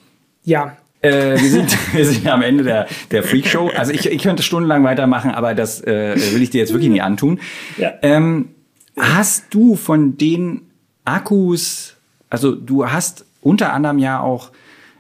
Ja. 0.45 0.77
Äh, 1.03 1.39
wir, 1.41 1.51
sind, 1.51 1.77
wir 1.95 2.07
sind 2.07 2.27
am 2.27 2.43
Ende 2.43 2.65
der, 2.65 2.87
der 3.11 3.23
Freakshow. 3.23 3.71
Also 3.77 3.93
ich, 3.93 4.07
ich 4.07 4.23
könnte 4.23 4.43
stundenlang 4.43 4.83
weitermachen, 4.85 5.31
aber 5.31 5.55
das 5.55 5.83
äh, 5.83 6.17
will 6.33 6.43
ich 6.43 6.51
dir 6.51 6.59
jetzt 6.59 6.73
wirklich 6.73 6.91
nie 6.91 7.01
antun. 7.01 7.41
Ja. 7.77 7.93
Ähm, 8.03 8.51
hast 8.99 9.47
du 9.51 9.77
von 9.77 10.17
den 10.17 10.63
Akkus, 11.05 11.97
also 12.31 12.55
du 12.55 12.91
hast 12.91 13.27
unter 13.43 13.73
anderem 13.73 13.99
ja 13.99 14.21
auch 14.21 14.51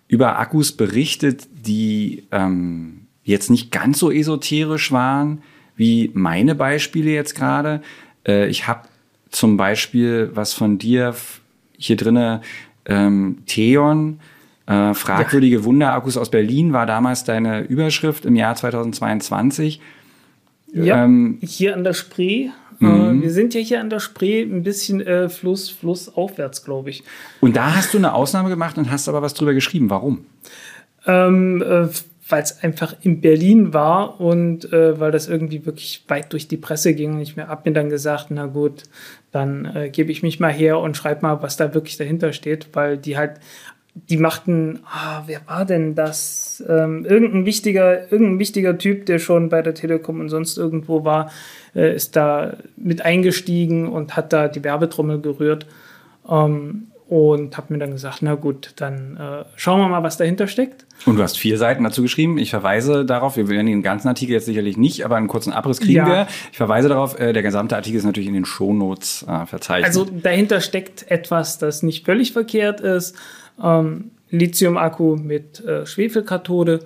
über 0.08 0.38
Akkus 0.38 0.72
berichtet, 0.72 1.48
die 1.66 2.24
ähm, 2.32 3.06
jetzt 3.24 3.50
nicht 3.50 3.72
ganz 3.72 3.98
so 3.98 4.10
esoterisch 4.10 4.92
waren 4.92 5.42
wie 5.76 6.10
meine 6.14 6.54
Beispiele 6.54 7.10
jetzt 7.10 7.34
gerade. 7.34 7.82
Äh, 8.26 8.48
ich 8.48 8.66
habe 8.66 8.82
zum 9.30 9.56
Beispiel 9.56 10.30
was 10.34 10.54
von 10.54 10.78
dir 10.78 11.14
hier 11.76 11.96
drinne, 11.96 12.40
ähm, 12.86 13.38
Theon, 13.46 14.20
äh, 14.66 14.94
fragwürdige 14.94 15.56
ja. 15.56 15.64
Wunderakkus 15.64 16.16
aus 16.16 16.30
Berlin 16.30 16.72
war 16.72 16.86
damals 16.86 17.24
deine 17.24 17.62
Überschrift 17.62 18.24
im 18.24 18.34
Jahr 18.34 18.54
2022. 18.54 19.80
Ja, 20.72 21.04
ähm, 21.04 21.38
hier 21.42 21.74
an 21.74 21.84
der 21.84 21.92
Spree. 21.92 22.50
Äh, 22.80 22.84
mhm. 22.84 23.22
wir 23.22 23.30
sind 23.30 23.54
ja 23.54 23.60
hier 23.60 23.80
an 23.80 23.88
der 23.88 24.00
Spree 24.00 24.42
ein 24.42 24.62
bisschen 24.62 25.00
äh, 25.00 25.28
Fluss, 25.28 25.70
flussaufwärts, 25.70 26.64
glaube 26.64 26.90
ich. 26.90 27.04
Und 27.40 27.56
da 27.56 27.74
hast 27.74 27.94
du 27.94 27.98
eine 27.98 28.12
Ausnahme 28.12 28.48
gemacht 28.48 28.76
und 28.76 28.90
hast 28.90 29.08
aber 29.08 29.22
was 29.22 29.34
drüber 29.34 29.54
geschrieben. 29.54 29.88
Warum? 29.88 30.26
Ähm, 31.06 31.62
äh, 31.62 31.88
weil 32.28 32.42
es 32.42 32.62
einfach 32.62 32.94
in 33.02 33.20
Berlin 33.20 33.72
war 33.72 34.20
und 34.20 34.72
äh, 34.72 34.98
weil 34.98 35.12
das 35.12 35.28
irgendwie 35.28 35.64
wirklich 35.64 36.04
weit 36.08 36.32
durch 36.32 36.48
die 36.48 36.56
Presse 36.56 36.94
ging. 36.94 37.14
Und 37.14 37.20
ich 37.20 37.36
mir 37.36 37.48
habe 37.48 37.68
mir 37.68 37.74
dann 37.74 37.88
gesagt, 37.88 38.26
na 38.30 38.46
gut, 38.46 38.84
dann 39.30 39.64
äh, 39.76 39.90
gebe 39.90 40.10
ich 40.10 40.22
mich 40.22 40.40
mal 40.40 40.52
her 40.52 40.78
und 40.78 40.96
schreibe 40.96 41.22
mal, 41.22 41.42
was 41.42 41.56
da 41.56 41.72
wirklich 41.74 41.96
dahinter 41.96 42.32
steht, 42.32 42.68
weil 42.72 42.98
die 42.98 43.16
halt, 43.16 43.38
die 43.94 44.16
machten, 44.16 44.80
ah, 44.84 45.22
wer 45.26 45.40
war 45.46 45.64
denn 45.64 45.94
das? 45.94 46.62
Ähm, 46.68 47.04
irgendein 47.04 47.46
wichtiger, 47.46 48.10
irgendein 48.10 48.38
wichtiger 48.40 48.76
Typ, 48.76 49.06
der 49.06 49.18
schon 49.18 49.48
bei 49.48 49.62
der 49.62 49.74
Telekom 49.74 50.20
und 50.20 50.28
sonst 50.28 50.58
irgendwo 50.58 51.04
war, 51.04 51.30
äh, 51.74 51.94
ist 51.94 52.16
da 52.16 52.56
mit 52.76 53.02
eingestiegen 53.02 53.88
und 53.88 54.16
hat 54.16 54.32
da 54.32 54.48
die 54.48 54.64
Werbetrommel 54.64 55.20
gerührt. 55.20 55.66
Ähm, 56.28 56.88
und 57.08 57.56
habe 57.56 57.72
mir 57.72 57.78
dann 57.78 57.92
gesagt, 57.92 58.18
na 58.20 58.34
gut, 58.34 58.72
dann 58.76 59.16
äh, 59.16 59.44
schauen 59.54 59.80
wir 59.80 59.88
mal, 59.88 60.02
was 60.02 60.16
dahinter 60.16 60.48
steckt. 60.48 60.86
Und 61.04 61.16
du 61.16 61.22
hast 61.22 61.38
vier 61.38 61.56
Seiten 61.56 61.84
dazu 61.84 62.02
geschrieben. 62.02 62.36
Ich 62.36 62.50
verweise 62.50 63.04
darauf, 63.04 63.36
wir 63.36 63.48
werden 63.48 63.66
den 63.66 63.82
ganzen 63.82 64.08
Artikel 64.08 64.32
jetzt 64.32 64.46
sicherlich 64.46 64.76
nicht, 64.76 65.04
aber 65.04 65.16
einen 65.16 65.28
kurzen 65.28 65.52
Abriss 65.52 65.78
kriegen 65.78 65.98
ja. 65.98 66.06
wir. 66.06 66.26
Ich 66.50 66.56
verweise 66.56 66.88
darauf, 66.88 67.18
äh, 67.20 67.32
der 67.32 67.42
gesamte 67.42 67.76
Artikel 67.76 67.98
ist 67.98 68.04
natürlich 68.04 68.28
in 68.28 68.34
den 68.34 68.44
Shownotes 68.44 69.24
äh, 69.28 69.46
verzeichnet. 69.46 69.86
Also 69.86 70.04
dahinter 70.04 70.60
steckt 70.60 71.08
etwas, 71.08 71.58
das 71.58 71.84
nicht 71.84 72.04
völlig 72.04 72.32
verkehrt 72.32 72.80
ist. 72.80 73.14
Ähm, 73.62 74.10
Lithium-Akku 74.30 75.16
mit 75.16 75.64
äh, 75.64 75.86
Schwefelkathode. 75.86 76.80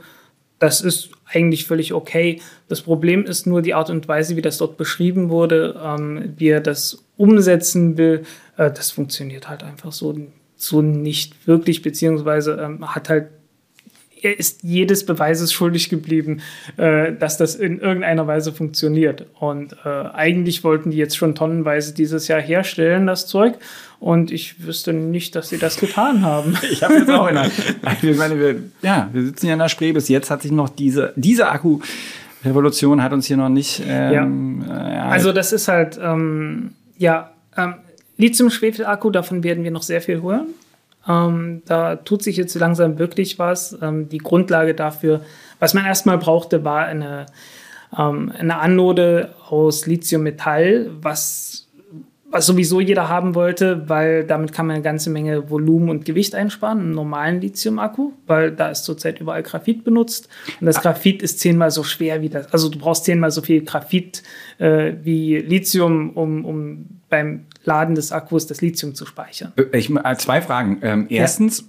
Das 0.59 0.83
ist 0.83 1.11
eigentlich 1.33 1.67
völlig 1.67 1.93
okay. 1.93 2.41
Das 2.69 2.83
Problem 2.83 3.25
ist 3.25 3.47
nur 3.47 3.63
die 3.63 3.75
Art 3.75 3.91
und 3.91 4.09
Weise, 4.09 4.37
wie 4.37 4.43
das 4.43 4.59
dort 4.59 4.77
beschrieben 4.77 5.31
wurde, 5.31 5.81
ähm, 5.83 6.35
wie 6.37 6.49
er 6.49 6.61
das 6.61 7.05
umsetzen 7.17 7.97
will. 7.97 8.23
Äh, 8.57 8.71
das 8.71 8.91
funktioniert 8.91 9.49
halt 9.49 9.63
einfach 9.63 9.93
so, 9.93 10.19
so 10.57 10.83
nicht 10.83 11.47
wirklich, 11.47 11.83
beziehungsweise 11.83 12.61
ähm, 12.61 12.95
hat 12.95 13.09
halt 13.09 13.29
er 14.25 14.39
ist 14.39 14.63
jedes 14.63 15.07
Beweises 15.07 15.53
schuldig 15.53 15.89
geblieben, 15.89 16.41
äh, 16.77 17.13
dass 17.13 17.37
das 17.37 17.55
in 17.55 17.81
irgendeiner 17.81 18.27
Weise 18.27 18.53
funktioniert. 18.53 19.27
Und 19.39 19.77
äh, 19.85 19.89
eigentlich 19.89 20.65
wollten 20.65 20.91
die 20.91 20.97
jetzt 20.97 21.17
schon 21.17 21.35
tonnenweise 21.35 21.95
dieses 21.95 22.29
Jahr 22.29 22.41
herstellen, 22.41 23.07
das 23.07 23.27
Zeug. 23.27 23.55
Und 23.99 24.31
ich 24.31 24.65
wüsste 24.65 24.93
nicht, 24.93 25.37
dass 25.37 25.51
sie 25.51 25.59
das 25.59 25.79
getan 25.79 26.23
haben. 26.23 26.57
ich 26.71 26.83
habe 26.83 26.95
jetzt 26.95 27.11
auch 27.11 27.29
in 27.29 27.35
der, 27.35 27.51
ich 28.03 28.17
meine, 28.17 28.39
wir, 28.39 28.57
ja, 28.83 29.11
wir 29.13 29.23
sitzen 29.25 29.47
ja 29.47 29.53
in 29.53 29.59
der 29.59 29.69
Spree. 29.69 29.93
Bis 29.93 30.09
jetzt 30.09 30.31
hat 30.31 30.43
sich 30.43 30.53
noch 30.53 30.69
diese, 30.69 31.13
diese 31.17 31.49
Akku 31.49 31.81
Revolution 32.45 33.03
hat 33.03 33.13
uns 33.13 33.27
hier 33.27 33.37
noch 33.37 33.49
nicht. 33.49 33.83
Ähm, 33.87 34.65
ja. 34.67 35.07
Äh, 35.07 35.11
also 35.11 35.33
das 35.33 35.53
ist 35.53 35.69
halt, 35.69 35.99
ähm, 36.03 36.71
ja, 36.97 37.33
ähm, 37.57 37.75
Lithium-Schwefel-Akku, 38.17 39.11
davon 39.11 39.43
werden 39.43 39.65
wir 39.65 39.71
noch 39.71 39.83
sehr 39.83 40.01
viel 40.01 40.23
hören. 40.23 40.49
Ähm, 41.09 41.63
da 41.67 41.97
tut 41.97 42.23
sich 42.23 42.37
jetzt 42.37 42.55
langsam 42.55 42.99
wirklich 42.99 43.39
was. 43.39 43.77
Ähm, 43.81 44.09
die 44.09 44.19
Grundlage 44.19 44.75
dafür, 44.75 45.23
was 45.59 45.75
man 45.75 45.85
erstmal 45.85 46.19
brauchte, 46.19 46.65
war 46.65 46.85
eine, 46.85 47.27
ähm, 47.97 48.33
eine 48.39 48.59
Anode 48.59 49.35
aus 49.49 49.87
Lithium-Metall, 49.87 50.91
was 51.01 51.69
was 52.31 52.47
sowieso 52.47 52.81
jeder 52.81 53.09
haben 53.09 53.35
wollte, 53.35 53.89
weil 53.89 54.25
damit 54.25 54.53
kann 54.53 54.67
man 54.67 54.75
eine 54.75 54.83
ganze 54.83 55.11
Menge 55.11 55.51
Volumen 55.51 55.91
und 55.91 56.05
Gewicht 56.05 56.35
einsparen, 56.35 56.81
im 56.81 56.93
normalen 56.93 57.41
Lithium-Akku, 57.41 58.13
weil 58.27 58.53
da 58.53 58.71
ist 58.71 58.85
zurzeit 58.85 59.21
überall 59.21 59.43
Graphit 59.43 59.85
benutzt. 59.85 60.29
Und 60.61 60.67
das 60.67 60.81
Graphit 60.81 61.23
ist 61.23 61.41
zehnmal 61.41 61.71
so 61.71 61.83
schwer 61.83 62.23
wie 62.23 62.29
das. 62.29 62.53
Also 62.53 62.69
du 62.69 62.79
brauchst 62.79 63.05
zehnmal 63.05 63.31
so 63.33 63.43
viel 63.43 63.65
Graphit 63.65 64.23
äh, 64.59 64.93
wie 65.03 65.39
Lithium, 65.39 66.11
um, 66.11 66.45
um 66.45 66.87
beim 67.09 67.47
Laden 67.65 67.97
des 67.97 68.13
Akkus 68.13 68.47
das 68.47 68.61
Lithium 68.61 68.95
zu 68.95 69.07
speichern. 69.07 69.53
Äh, 69.57 69.77
ich, 69.77 69.91
äh, 69.91 70.17
zwei 70.17 70.41
Fragen. 70.41 70.79
Ähm, 70.83 71.07
erstens, 71.09 71.61
ja. 71.61 71.67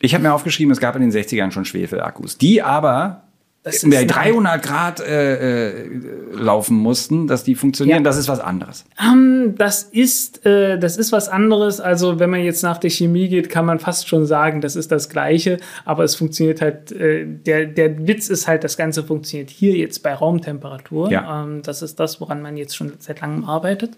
ich 0.00 0.14
habe 0.14 0.22
mir 0.22 0.32
aufgeschrieben, 0.32 0.70
es 0.70 0.78
gab 0.78 0.94
in 0.94 1.02
den 1.02 1.10
60ern 1.10 1.50
schon 1.50 1.64
Schwefelakkus, 1.64 2.38
die 2.38 2.62
aber 2.62 3.24
das 3.64 3.82
bei 3.88 4.04
300 4.04 4.62
Grad 4.62 5.00
äh, 5.00 5.70
äh, 5.70 5.90
laufen 6.32 6.76
mussten, 6.76 7.26
dass 7.26 7.42
die 7.44 7.54
funktionieren, 7.54 7.98
ja. 7.98 8.04
das 8.04 8.16
ist 8.16 8.28
was 8.28 8.40
anderes. 8.40 8.84
Um, 8.98 9.08
ähm, 9.08 9.54
das, 9.58 9.82
ist, 9.82 10.46
äh, 10.46 10.78
das 10.78 10.96
ist 10.96 11.12
was 11.12 11.28
anderes. 11.28 11.80
Also 11.80 12.20
wenn 12.20 12.30
man 12.30 12.40
jetzt 12.40 12.62
nach 12.62 12.78
der 12.78 12.90
Chemie 12.90 13.28
geht, 13.28 13.50
kann 13.50 13.66
man 13.66 13.78
fast 13.80 14.08
schon 14.08 14.26
sagen, 14.26 14.60
das 14.60 14.76
ist 14.76 14.92
das 14.92 15.08
Gleiche, 15.08 15.58
aber 15.84 16.04
es 16.04 16.14
funktioniert 16.14 16.60
halt, 16.60 16.92
äh, 16.92 17.26
der, 17.26 17.66
der 17.66 18.06
Witz 18.06 18.28
ist 18.28 18.46
halt, 18.46 18.64
das 18.64 18.76
Ganze 18.76 19.02
funktioniert 19.02 19.50
hier 19.50 19.74
jetzt 19.74 20.02
bei 20.02 20.14
Raumtemperatur. 20.14 21.10
Ja. 21.10 21.42
Ähm, 21.42 21.62
das 21.62 21.82
ist 21.82 21.98
das, 21.98 22.20
woran 22.20 22.40
man 22.40 22.56
jetzt 22.56 22.76
schon 22.76 22.92
seit 22.98 23.20
langem 23.20 23.44
arbeitet. 23.44 23.96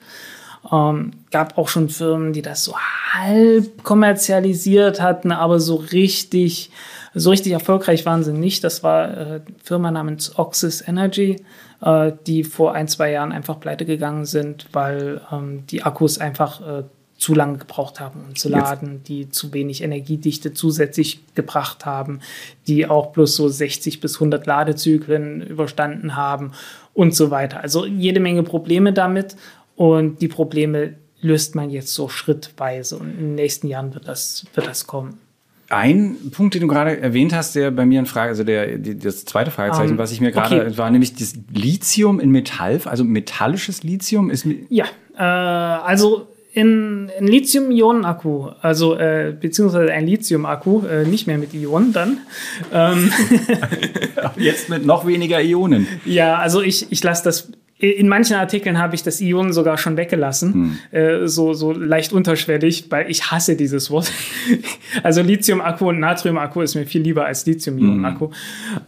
Ähm, 0.71 1.13
gab 1.31 1.57
auch 1.57 1.69
schon 1.69 1.89
Firmen, 1.89 2.33
die 2.33 2.43
das 2.43 2.65
so 2.65 2.75
halb 3.13 3.83
kommerzialisiert 3.83 5.01
hatten, 5.01 5.33
aber 5.33 5.59
so 5.59 5.77
richtig 5.77 6.71
so 7.15 7.31
richtig 7.31 7.53
erfolgreich 7.53 8.07
waren 8.07 8.23
sie 8.23 8.33
nicht. 8.33 8.63
Das 8.65 8.83
war 8.83 9.11
äh, 9.11 9.21
eine 9.21 9.43
Firma 9.63 9.91
namens 9.91 10.39
Oxys 10.39 10.87
Energy, 10.87 11.43
äh, 11.83 12.13
die 12.27 12.45
vor 12.45 12.75
ein, 12.75 12.89
zwei 12.89 13.11
Jahren 13.11 13.33
einfach 13.33 13.59
pleite 13.61 13.85
gegangen 13.85 14.25
sind, 14.25 14.67
weil 14.73 15.21
ähm, 15.33 15.67
die 15.67 15.83
Akkus 15.83 16.19
einfach 16.19 16.61
äh, 16.81 16.85
zu 17.21 17.35
lange 17.35 17.59
gebraucht 17.59 18.01
haben, 18.01 18.25
um 18.29 18.35
zu 18.35 18.49
laden, 18.49 18.95
Jetzt. 18.95 19.09
die 19.09 19.29
zu 19.29 19.53
wenig 19.53 19.83
Energiedichte 19.83 20.55
zusätzlich 20.55 21.21
gebracht 21.35 21.85
haben, 21.85 22.21
die 22.67 22.87
auch 22.87 23.13
bloß 23.13 23.37
so 23.37 23.47
60 23.47 24.01
bis 24.01 24.15
100 24.15 24.47
Ladezyklen 24.47 25.43
überstanden 25.43 26.17
haben 26.17 26.53
und 26.95 27.15
so 27.15 27.31
weiter. 27.31 27.61
Also 27.61 27.85
jede 27.85 28.21
Menge 28.21 28.43
Probleme 28.43 28.95
damit 28.95 29.37
und 29.77 30.23
die 30.23 30.29
Probleme 30.29 30.95
löst 31.21 31.55
man 31.55 31.69
jetzt 31.69 31.93
so 31.93 32.09
schrittweise 32.09 32.97
und 32.97 33.11
in 33.11 33.19
den 33.19 33.35
nächsten 33.35 33.67
Jahren 33.67 33.93
wird 33.93 34.09
das, 34.09 34.47
wird 34.55 34.67
das 34.67 34.87
kommen. 34.87 35.19
Ein 35.71 36.17
Punkt, 36.33 36.55
den 36.55 36.63
du 36.63 36.67
gerade 36.67 37.01
erwähnt 37.01 37.33
hast, 37.33 37.55
der 37.55 37.71
bei 37.71 37.87
mir 37.87 38.01
in 38.01 38.07
Frage, 38.07 38.31
also 38.31 38.43
der, 38.43 38.77
die, 38.77 38.99
das 38.99 39.25
zweite 39.25 39.53
Fragezeichen, 39.53 39.91
um, 39.91 39.93
ähm, 39.93 39.99
was 39.99 40.11
ich 40.11 40.21
mir 40.21 40.33
gerade, 40.33 40.63
okay. 40.63 40.77
war 40.77 40.91
nämlich 40.91 41.15
das 41.15 41.35
Lithium 41.53 42.19
in 42.19 42.31
Metall, 42.31 42.81
also 42.85 43.05
metallisches 43.05 43.85
Lithium 43.85 44.31
ist. 44.31 44.47
Ja, 44.69 44.87
äh, 45.17 45.23
also 45.23 46.27
in, 46.53 47.09
in 47.19 47.29
Lithium-Ionen-Akku, 47.29 48.49
also 48.61 48.97
äh, 48.97 49.33
beziehungsweise 49.39 49.93
ein 49.93 50.07
Lithium-Akku, 50.07 50.85
äh, 50.87 51.05
nicht 51.05 51.29
mehr 51.29 51.39
mit 51.39 51.55
Ionen 51.55 51.93
dann. 51.93 52.19
Ähm 52.73 53.13
Jetzt 54.37 54.69
mit 54.69 54.85
noch 54.85 55.07
weniger 55.07 55.41
Ionen. 55.41 55.87
Ja, 56.05 56.39
also 56.39 56.61
ich, 56.61 56.91
ich 56.91 57.03
lasse 57.05 57.23
das 57.23 57.53
in 57.81 58.09
manchen 58.09 58.37
Artikeln 58.37 58.79
habe 58.79 58.95
ich 58.95 59.03
das 59.03 59.21
Ion 59.21 59.53
sogar 59.53 59.79
schon 59.79 59.97
weggelassen, 59.97 60.79
hm. 60.93 60.99
äh, 60.99 61.27
so, 61.27 61.55
so 61.55 61.73
leicht 61.73 62.13
unterschwellig, 62.13 62.87
weil 62.91 63.11
ich 63.11 63.31
hasse 63.31 63.57
dieses 63.57 63.91
Wort. 63.91 64.13
also 65.03 65.23
Lithium-Akku 65.23 65.89
und 65.89 65.99
Natrium-Akku 65.99 66.61
ist 66.61 66.75
mir 66.75 66.87
viel 66.87 67.03
lieber 67.03 67.25
als 67.25 67.47
Lithium-Ionen-Akku. 67.47 68.29
Hm. 68.29 68.35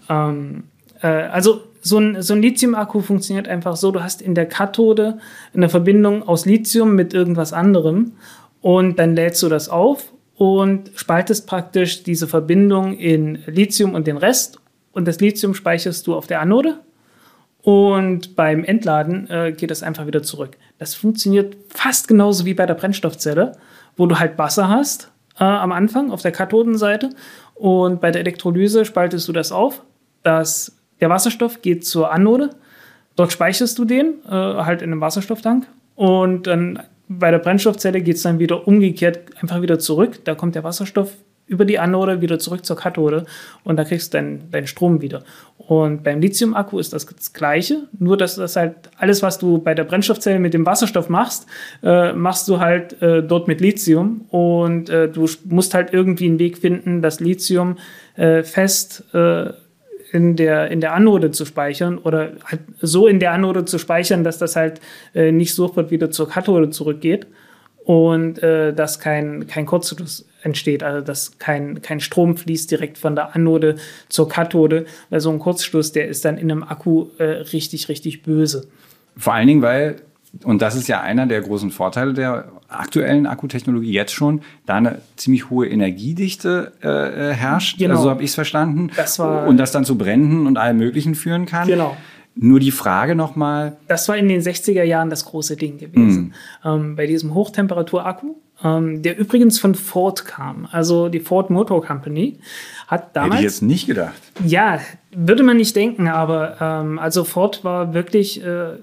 Ähm, 0.09 0.63
äh, 1.01 1.07
also 1.07 1.63
so 1.81 1.99
ein, 1.99 2.23
so 2.23 2.35
ein 2.35 2.43
Lithium-Akku 2.43 3.01
funktioniert 3.01 3.49
einfach 3.49 3.77
so, 3.77 3.91
du 3.91 4.03
hast 4.03 4.21
in 4.21 4.35
der 4.35 4.47
Kathode 4.47 5.19
eine 5.55 5.69
Verbindung 5.69 6.29
aus 6.29 6.45
Lithium 6.45 6.95
mit 6.95 7.15
irgendwas 7.15 7.53
anderem 7.53 8.13
und 8.61 8.99
dann 8.99 9.17
lädst 9.17 9.43
du 9.43 9.49
das 9.49 9.69
auf 9.69 10.13
und 10.37 10.91
spaltest 10.95 11.47
praktisch 11.47 12.03
diese 12.03 12.29
Verbindung 12.29 12.97
in 12.97 13.39
Lithium 13.47 13.95
und 13.95 14.07
den 14.07 14.17
Rest 14.17 14.59
und 14.93 15.09
das 15.09 15.19
Lithium 15.19 15.55
speicherst 15.55 16.07
du 16.07 16.15
auf 16.15 16.27
der 16.27 16.41
Anode 16.41 16.79
und 17.63 18.35
beim 18.35 18.65
Entladen 18.65 19.31
äh, 19.31 19.53
geht 19.53 19.71
das 19.71 19.83
einfach 19.83 20.07
wieder 20.07 20.23
zurück. 20.23 20.57
Das 20.79 20.95
funktioniert 20.95 21.57
fast 21.69 22.09
genauso 22.09 22.45
wie 22.45 22.55
bei 22.55 22.67
der 22.67 22.75
Brennstoffzelle, 22.75 23.53
wo 23.97 24.07
du 24.07 24.19
halt 24.19 24.37
Wasser 24.37 24.69
hast 24.69 25.11
äh, 25.39 25.45
am 25.45 25.73
Anfang 25.73 26.11
auf 26.11 26.23
der 26.23 26.33
Kathodenseite 26.33 27.11
und 27.55 28.01
bei 28.01 28.11
der 28.11 28.21
Elektrolyse 28.21 28.85
spaltest 28.85 29.29
du 29.29 29.33
das 29.33 29.53
auf. 29.53 29.83
Das, 30.25 30.77
der 31.01 31.09
Wasserstoff 31.09 31.63
geht 31.63 31.87
zur 31.87 32.13
Anode. 32.13 32.51
Dort 33.15 33.33
speicherst 33.33 33.79
du 33.79 33.85
den 33.85 34.25
äh, 34.27 34.31
halt 34.31 34.83
in 34.83 34.91
einem 34.91 35.01
Wasserstofftank 35.01 35.67
und 35.95 36.47
dann 36.49 36.83
bei 37.09 37.31
der 37.31 37.39
Brennstoffzelle 37.39 38.01
geht 38.01 38.17
es 38.17 38.23
dann 38.23 38.39
wieder 38.39 38.67
umgekehrt 38.67 39.21
einfach 39.41 39.63
wieder 39.63 39.79
zurück. 39.79 40.25
Da 40.25 40.35
kommt 40.35 40.55
der 40.55 40.65
Wasserstoff 40.65 41.13
über 41.47 41.65
die 41.65 41.79
Anode 41.79 42.21
wieder 42.21 42.39
zurück 42.39 42.65
zur 42.65 42.77
Kathode 42.77 43.25
und 43.65 43.77
da 43.77 43.85
kriegst 43.85 44.13
du 44.13 44.19
deinen 44.19 44.51
dein 44.51 44.67
Strom 44.67 45.03
wieder. 45.03 45.23
Und 45.59 46.03
beim 46.03 46.21
Lithium-Akku 46.21 46.79
ist 46.79 46.93
das 46.93 47.07
das 47.07 47.33
Gleiche, 47.33 47.89
nur 47.99 48.17
dass 48.17 48.37
das 48.37 48.57
halt 48.57 48.75
alles, 48.97 49.23
was 49.23 49.39
du 49.39 49.59
bei 49.59 49.75
der 49.75 49.85
Brennstoffzelle 49.85 50.39
mit 50.39 50.55
dem 50.55 50.67
Wasserstoff 50.67 51.09
machst, 51.09 51.47
äh, 51.83 52.13
machst 52.13 52.49
du 52.49 52.59
halt 52.59 53.01
äh, 53.03 53.23
dort 53.23 53.49
mit 53.49 53.61
Lithium 53.61 54.23
und 54.31 54.89
äh, 54.89 55.09
du 55.09 55.29
musst 55.45 55.75
halt 55.75 55.93
irgendwie 55.93 56.27
einen 56.27 56.39
Weg 56.39 56.59
finden, 56.59 57.03
das 57.03 57.21
Lithium 57.21 57.77
äh, 58.17 58.43
fest 58.43 59.05
äh, 59.13 59.51
in 60.13 60.37
der, 60.37 60.71
in 60.71 60.81
der 60.81 60.95
Anode 60.95 61.31
zu 61.31 61.45
speichern 61.45 61.99
oder 61.99 62.33
halt 62.45 62.61
so 62.81 63.07
in 63.07 63.19
der 63.19 63.33
Anode 63.33 63.65
zu 63.65 63.79
speichern, 63.79 64.25
dass 64.25 64.39
das 64.39 64.57
halt 64.57 64.81
äh, 65.15 65.33
nicht 65.33 65.55
sofort 65.55 65.91
wieder 65.91 66.11
zur 66.11 66.29
Kathode 66.29 66.71
zurückgeht 66.71 67.27
und 67.85 68.41
dass 68.41 69.01
kein, 69.01 69.49
kein 69.49 69.67
Kurzschluss 69.67 70.25
entsteht, 70.43 70.83
also 70.83 71.05
dass 71.05 71.39
kein, 71.39 71.83
kein 71.83 72.01
Strom 72.01 72.37
fließt 72.37 72.71
direkt 72.71 72.99
von 72.99 73.15
der 73.15 73.35
Anode 73.35 73.77
zur 74.09 74.29
Kathode, 74.29 74.87
weil 75.11 75.21
so 75.21 75.31
ein 75.31 75.39
Kurzschluss, 75.39 75.93
der 75.93 76.09
ist 76.09 76.25
dann 76.25 76.39
in 76.39 76.51
einem 76.51 76.63
Akku 76.63 77.07
äh, 77.19 77.25
richtig, 77.25 77.89
richtig 77.89 78.23
böse. 78.23 78.69
Vor 79.17 79.35
allen 79.35 79.47
Dingen, 79.47 79.63
weil, 79.63 79.97
und 80.45 80.63
das 80.63 80.75
ist 80.75 80.89
ja 80.89 81.01
einer 81.01 81.27
der 81.27 81.43
großen 81.43 81.71
Vorteile 81.71 82.15
der 82.15 82.51
aktuellen 82.69 83.27
Akkutechnologie 83.27 83.93
jetzt 83.93 84.13
schon, 84.13 84.41
da 84.67 84.77
eine 84.77 85.03
ziemlich 85.17 85.51
hohe 85.51 85.69
Energiedichte 85.69 86.73
äh, 86.83 87.31
äh 87.31 87.35
herrscht, 87.35 87.79
genau. 87.79 87.95
also 87.95 88.05
so 88.05 88.11
habe 88.11 88.23
ich 88.23 88.31
es 88.31 88.35
verstanden, 88.35 88.91
das 88.97 89.19
war, 89.19 89.47
und 89.47 89.59
das 89.59 89.73
dann 89.73 89.85
zu 89.85 89.99
Bränden 89.99 90.47
und 90.47 90.57
allem 90.57 90.79
Möglichen 90.79 91.15
führen 91.15 91.47
kann. 91.47 91.69
Genau. 91.69 91.97
Nur 92.35 92.61
die 92.61 92.71
Frage 92.71 93.15
nochmal. 93.15 93.77
Das 93.89 94.09
war 94.09 94.17
in 94.17 94.27
den 94.29 94.41
60er 94.41 94.85
Jahren 94.85 95.11
das 95.11 95.27
große 95.27 95.57
Ding 95.57 95.77
gewesen. 95.77 96.33
Mm. 96.65 96.69
Ähm, 96.69 96.97
bei 96.97 97.07
diesem 97.07 97.35
Hochtemperatur-Akku, 97.35 98.37
ähm, 98.65 99.03
der 99.03 99.19
übrigens 99.19 99.59
von 99.59 99.75
Ford 99.75 100.25
kam. 100.25 100.69
Also 100.71 101.09
die 101.09 101.21
Ford 101.21 101.51
Motor 101.51 101.85
Company 101.85 102.39
hat 102.87 103.17
damals. 103.17 103.35
Hätte 103.35 103.47
ich 103.47 103.53
jetzt 103.53 103.63
nicht 103.63 103.87
gedacht. 103.87 104.21
Ja, 104.45 104.81
würde 105.15 105.43
man 105.43 105.57
nicht 105.57 105.75
denken, 105.77 106.09
aber 106.09 106.57
ähm, 106.61 106.99
also 106.99 107.25
Ford 107.25 107.65
war 107.65 107.95
wirklich, 107.95 108.45
äh, 108.45 108.77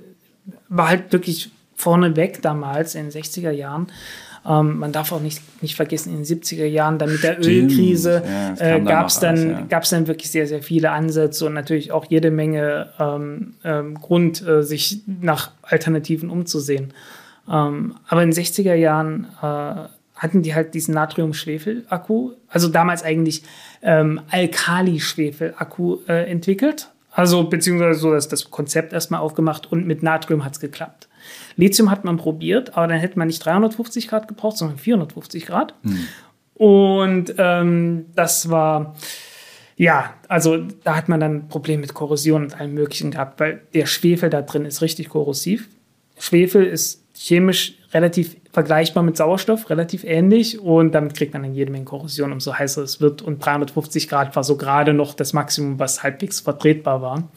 war 0.67 0.89
halt 0.89 1.11
wirklich 1.11 1.51
vorneweg 1.75 2.41
damals 2.41 2.95
in 2.95 3.09
den 3.09 3.23
60er 3.23 3.51
Jahren. 3.51 3.87
Ähm, 4.47 4.79
man 4.79 4.91
darf 4.91 5.11
auch 5.11 5.19
nicht, 5.19 5.41
nicht 5.61 5.75
vergessen, 5.75 6.13
in 6.13 6.23
den 6.23 6.25
70er 6.25 6.65
Jahren, 6.65 6.97
dann 6.97 7.11
mit 7.11 7.23
der 7.23 7.33
Stimmt. 7.33 7.71
Ölkrise, 7.71 8.23
ja, 8.59 8.75
äh, 8.75 8.81
gab 8.81 9.07
es 9.07 9.19
dann, 9.19 9.49
ja. 9.49 9.61
Gab's 9.67 9.89
dann 9.89 10.07
wirklich 10.07 10.31
sehr, 10.31 10.47
sehr 10.47 10.63
viele 10.63 10.91
Ansätze 10.91 11.45
und 11.45 11.53
natürlich 11.53 11.91
auch 11.91 12.05
jede 12.09 12.31
Menge 12.31 12.89
ähm, 12.99 13.53
ähm, 13.63 13.95
Grund, 13.95 14.45
äh, 14.47 14.63
sich 14.63 15.01
nach 15.05 15.51
Alternativen 15.61 16.29
umzusehen. 16.29 16.93
Ähm, 17.49 17.95
aber 18.07 18.23
in 18.23 18.31
den 18.31 18.43
60er 18.43 18.75
Jahren 18.75 19.27
äh, 19.41 19.87
hatten 20.15 20.41
die 20.41 20.53
halt 20.53 20.73
diesen 20.73 20.93
Natrium-Schwefel-Akku, 20.93 22.33
also 22.49 22.67
damals 22.67 23.03
eigentlich 23.03 23.43
ähm, 23.81 24.21
Alkali-Schwefel-Akku 24.29 25.99
äh, 26.07 26.29
entwickelt. 26.29 26.89
Also 27.11 27.43
beziehungsweise 27.45 27.99
so 27.99 28.13
dass 28.13 28.27
das 28.27 28.51
Konzept 28.51 28.93
erstmal 28.93 29.21
aufgemacht 29.21 29.71
und 29.71 29.87
mit 29.87 30.03
Natrium 30.03 30.45
hat 30.45 30.53
es 30.53 30.59
geklappt. 30.59 31.09
Lithium 31.55 31.89
hat 31.89 32.05
man 32.05 32.17
probiert, 32.17 32.77
aber 32.77 32.87
dann 32.87 32.99
hätte 32.99 33.17
man 33.17 33.27
nicht 33.27 33.43
350 33.43 34.07
Grad 34.07 34.27
gebraucht, 34.27 34.57
sondern 34.57 34.77
450 34.77 35.45
Grad. 35.45 35.73
Mhm. 35.83 36.07
Und 36.53 37.33
ähm, 37.37 38.05
das 38.15 38.49
war, 38.49 38.95
ja, 39.75 40.13
also 40.27 40.57
da 40.83 40.95
hat 40.95 41.09
man 41.09 41.19
dann 41.19 41.47
Probleme 41.47 41.81
mit 41.81 41.93
Korrosion 41.93 42.43
und 42.43 42.59
allem 42.59 42.73
Möglichen 42.73 43.11
gehabt, 43.11 43.39
weil 43.39 43.61
der 43.73 43.85
Schwefel 43.85 44.29
da 44.29 44.41
drin 44.41 44.65
ist 44.65 44.81
richtig 44.81 45.09
korrosiv. 45.09 45.69
Schwefel 46.17 46.65
ist 46.65 47.05
chemisch 47.21 47.73
relativ 47.93 48.37
vergleichbar 48.53 49.03
mit 49.03 49.17
Sauerstoff, 49.17 49.69
relativ 49.69 50.05
ähnlich 50.05 50.59
und 50.59 50.93
damit 50.93 51.15
kriegt 51.15 51.33
man 51.33 51.43
dann 51.43 51.53
jede 51.53 51.69
Menge 51.69 51.83
Korrosion, 51.83 52.31
umso 52.31 52.57
heißer 52.57 52.81
es 52.81 53.01
wird 53.01 53.21
und 53.21 53.43
350 53.45 54.07
Grad 54.07 54.35
war 54.37 54.43
so 54.45 54.55
gerade 54.55 54.93
noch 54.93 55.13
das 55.13 55.33
Maximum, 55.33 55.79
was 55.79 56.01
halbwegs 56.01 56.39
vertretbar 56.39 57.01
war. 57.01 57.29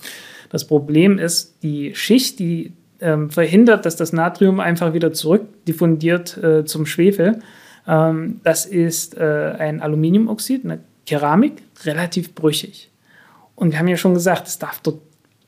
Das 0.51 0.67
Problem 0.67 1.19
ist, 1.19 1.63
die 1.65 1.97
Schicht, 1.97 2.39
die 2.39 2.75
ähm, 3.01 3.31
verhindert, 3.31 3.85
dass 3.85 3.97
das 3.97 4.13
Natrium 4.13 4.61
einfach 4.61 4.93
wieder 4.93 5.13
zurück 5.13 5.43
diffundiert 5.67 6.37
äh, 6.37 6.65
zum 6.65 6.87
Schwefel. 6.87 7.41
Ähm, 7.89 8.41
das 8.45 8.67
ist 8.67 9.17
äh, 9.17 9.57
ein 9.59 9.81
Aluminiumoxid, 9.81 10.65
eine 10.65 10.79
Keramik, 11.07 11.55
relativ 11.85 12.37
brüchig. 12.37 12.91
Und 13.57 13.73
wir 13.73 13.81
haben 13.81 13.89
ja 13.89 13.97
schon 13.97 14.15
gesagt, 14.15 14.47
es 14.47 14.59
darf 14.59 14.81
dort 14.81 15.01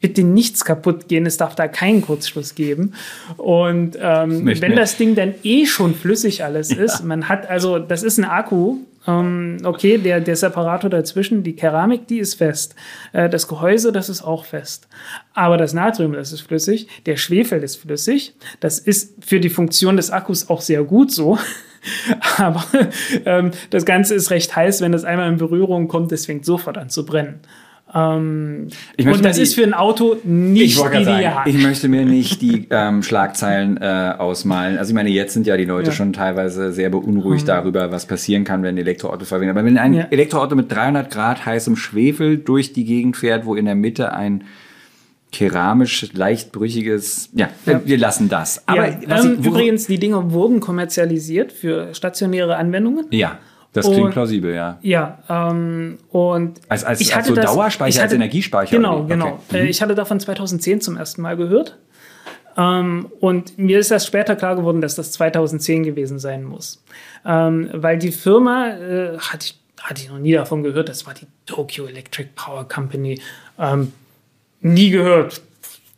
bitte 0.05 0.23
nichts 0.23 0.67
kaputt 0.67 1.09
gehen, 1.09 1.25
es 1.25 1.39
darf 1.39 1.55
da 1.55 1.67
keinen 1.67 2.03
Kurzschluss 2.03 2.55
geben. 2.55 2.93
Und 3.39 3.97
ähm, 3.99 4.45
wenn 4.45 4.59
mehr. 4.59 4.77
das 4.77 4.99
Ding 4.99 5.15
dann 5.15 5.35
eh 5.43 5.65
schon 5.65 5.95
flüssig 5.95 6.45
alles 6.45 6.69
ja. 6.69 6.83
ist, 6.83 7.05
man 7.05 7.31
hat 7.31 7.49
also, 7.49 7.79
das 7.79 8.03
ist 8.03 8.19
ein 8.19 8.27
Akku, 8.27 8.81
ähm, 9.07 9.57
okay, 9.65 9.97
der, 9.97 10.21
der 10.21 10.37
Separator 10.37 10.91
dazwischen, 10.91 11.43
die 11.43 11.57
Keramik, 11.57 12.07
die 12.07 12.19
ist 12.19 12.35
fest. 12.35 12.75
Äh, 13.15 13.31
das 13.31 13.49
Gehäuse, 13.49 13.93
das 13.93 14.11
ist 14.11 14.21
auch 14.21 14.45
fest. 14.45 14.89
Aber 15.33 15.57
das 15.57 15.73
Natrium, 15.73 16.13
das 16.13 16.35
ist 16.35 16.43
flüssig. 16.43 16.87
Der 17.07 17.17
Schwefel 17.17 17.63
ist 17.63 17.77
flüssig. 17.77 18.35
Das 18.61 18.79
ist 18.79 19.25
für 19.25 19.41
die 19.41 19.49
Funktion 19.49 19.97
des 19.97 20.11
Akkus 20.11 20.51
auch 20.51 20.61
sehr 20.61 20.85
gut 20.85 21.13
so. 21.13 21.39
Aber 22.37 22.63
ähm, 23.25 23.53
das 23.71 23.87
Ganze 23.87 24.15
ist 24.15 24.31
recht 24.31 24.55
heiß, 24.55 24.83
wenn 24.83 24.93
das 24.93 25.05
einmal 25.05 25.31
in 25.31 25.39
Berührung 25.39 25.89
kommt, 25.89 26.13
es 26.13 26.27
fängt 26.27 26.45
sofort 26.45 26.77
an 26.77 26.91
zu 26.91 27.07
brennen. 27.07 27.41
Ähm, 27.95 28.69
und 28.99 29.25
das 29.25 29.37
die, 29.37 29.43
ist 29.43 29.55
für 29.55 29.63
ein 29.63 29.73
Auto 29.73 30.17
nicht 30.25 30.79
ich 30.79 30.85
ideal. 30.85 31.05
Sagen, 31.05 31.51
ich 31.51 31.63
möchte 31.63 31.89
mir 31.89 32.05
nicht 32.05 32.43
die 32.43 32.67
ähm, 32.71 33.03
Schlagzeilen 33.05 33.77
äh, 33.77 34.15
ausmalen. 34.19 34.79
Also 34.79 34.91
ich 34.91 34.95
meine, 34.95 35.11
jetzt 35.11 35.35
sind 35.35 35.47
ja 35.47 35.57
die 35.57 35.65
Leute 35.65 35.91
ja. 35.91 35.93
schon 35.93 36.13
teilweise 36.13 36.73
sehr 36.73 36.91
beunruhigt 36.91 37.45
mhm. 37.45 37.49
darüber, 37.49 37.93
was 37.93 38.07
passieren 38.07 38.43
kann, 38.43 38.63
wenn 38.65 38.75
ein 38.75 38.79
Elektroauto 38.79 39.25
verwendet. 39.25 39.57
Aber 39.57 39.65
wenn 39.65 39.79
ein 39.79 39.95
ja. 39.95 40.07
Elektroauto 40.11 40.57
mit 40.57 40.73
300 40.73 41.09
Grad 41.09 41.47
heißem 41.47 41.77
Schwefel 41.77 42.39
durch 42.39 42.73
die 42.73 42.85
Gegend 42.85 43.17
fährt, 43.17 43.47
wo 43.47 43.55
in 43.55 43.67
der 43.67 43.77
Mitte 43.77 44.13
ein 44.13 44.45
keramisch 45.31 46.13
leicht 46.15 46.53
brüchiges. 46.53 47.31
Ja, 47.33 47.49
ja, 47.67 47.81
wir 47.85 47.99
lassen 47.99 48.29
das. 48.29 48.67
Aber 48.67 48.89
ja, 48.89 49.25
ähm, 49.25 49.39
ich, 49.41 49.47
übrigens, 49.47 49.87
die 49.87 49.99
Dinge 49.99 50.33
wurden 50.33 50.61
kommerzialisiert 50.61 51.53
für 51.53 51.93
stationäre 51.93 52.57
Anwendungen. 52.57 53.07
Ja. 53.11 53.39
Das 53.75 53.87
klingt 53.87 54.07
und, 54.07 54.13
plausibel, 54.13 54.55
ja. 54.55 54.79
Ja, 54.83 55.19
ähm, 55.29 55.99
und 56.11 56.61
als, 56.69 56.85
als, 56.85 57.01
ich 57.01 57.09
hatte 57.13 57.19
als 57.19 57.29
so 57.29 57.35
das, 57.35 57.45
Dauerspeicher, 57.47 57.97
hatte, 57.97 58.05
als 58.05 58.13
Energiespeicher. 58.15 58.77
Genau, 58.77 59.01
okay. 59.01 59.09
genau. 59.09 59.41
Mhm. 59.51 59.67
Ich 59.67 59.83
hatte 59.83 59.97
davon 59.97 60.21
2010 60.21 60.81
zum 60.81 60.97
ersten 60.97 61.23
Mal 61.23 61.37
gehört. 61.37 61.77
Ähm, 62.57 63.11
und 63.19 63.59
mir 63.59 63.81
ist 63.81 63.91
erst 63.91 64.07
später 64.07 64.37
klar 64.37 64.55
geworden, 64.55 64.81
dass 64.81 64.95
das 64.95 65.11
2010 65.11 65.83
gewesen 65.83 66.21
sein 66.21 66.45
muss. 66.45 66.85
Ähm, 67.27 67.69
weil 67.73 67.99
die 67.99 68.13
Firma, 68.13 68.69
äh, 68.69 69.19
hatte, 69.19 69.47
ich, 69.47 69.59
hatte 69.83 70.03
ich 70.03 70.09
noch 70.09 70.21
nie 70.21 70.33
davon 70.33 70.63
gehört, 70.63 70.89
das 70.89 71.05
war 71.05 71.15
die 71.15 71.27
Tokyo 71.45 71.87
Electric 71.87 72.29
Power 72.37 72.69
Company. 72.69 73.21
Ähm, 73.59 73.93
nie 74.61 74.91
gehört. 74.91 75.43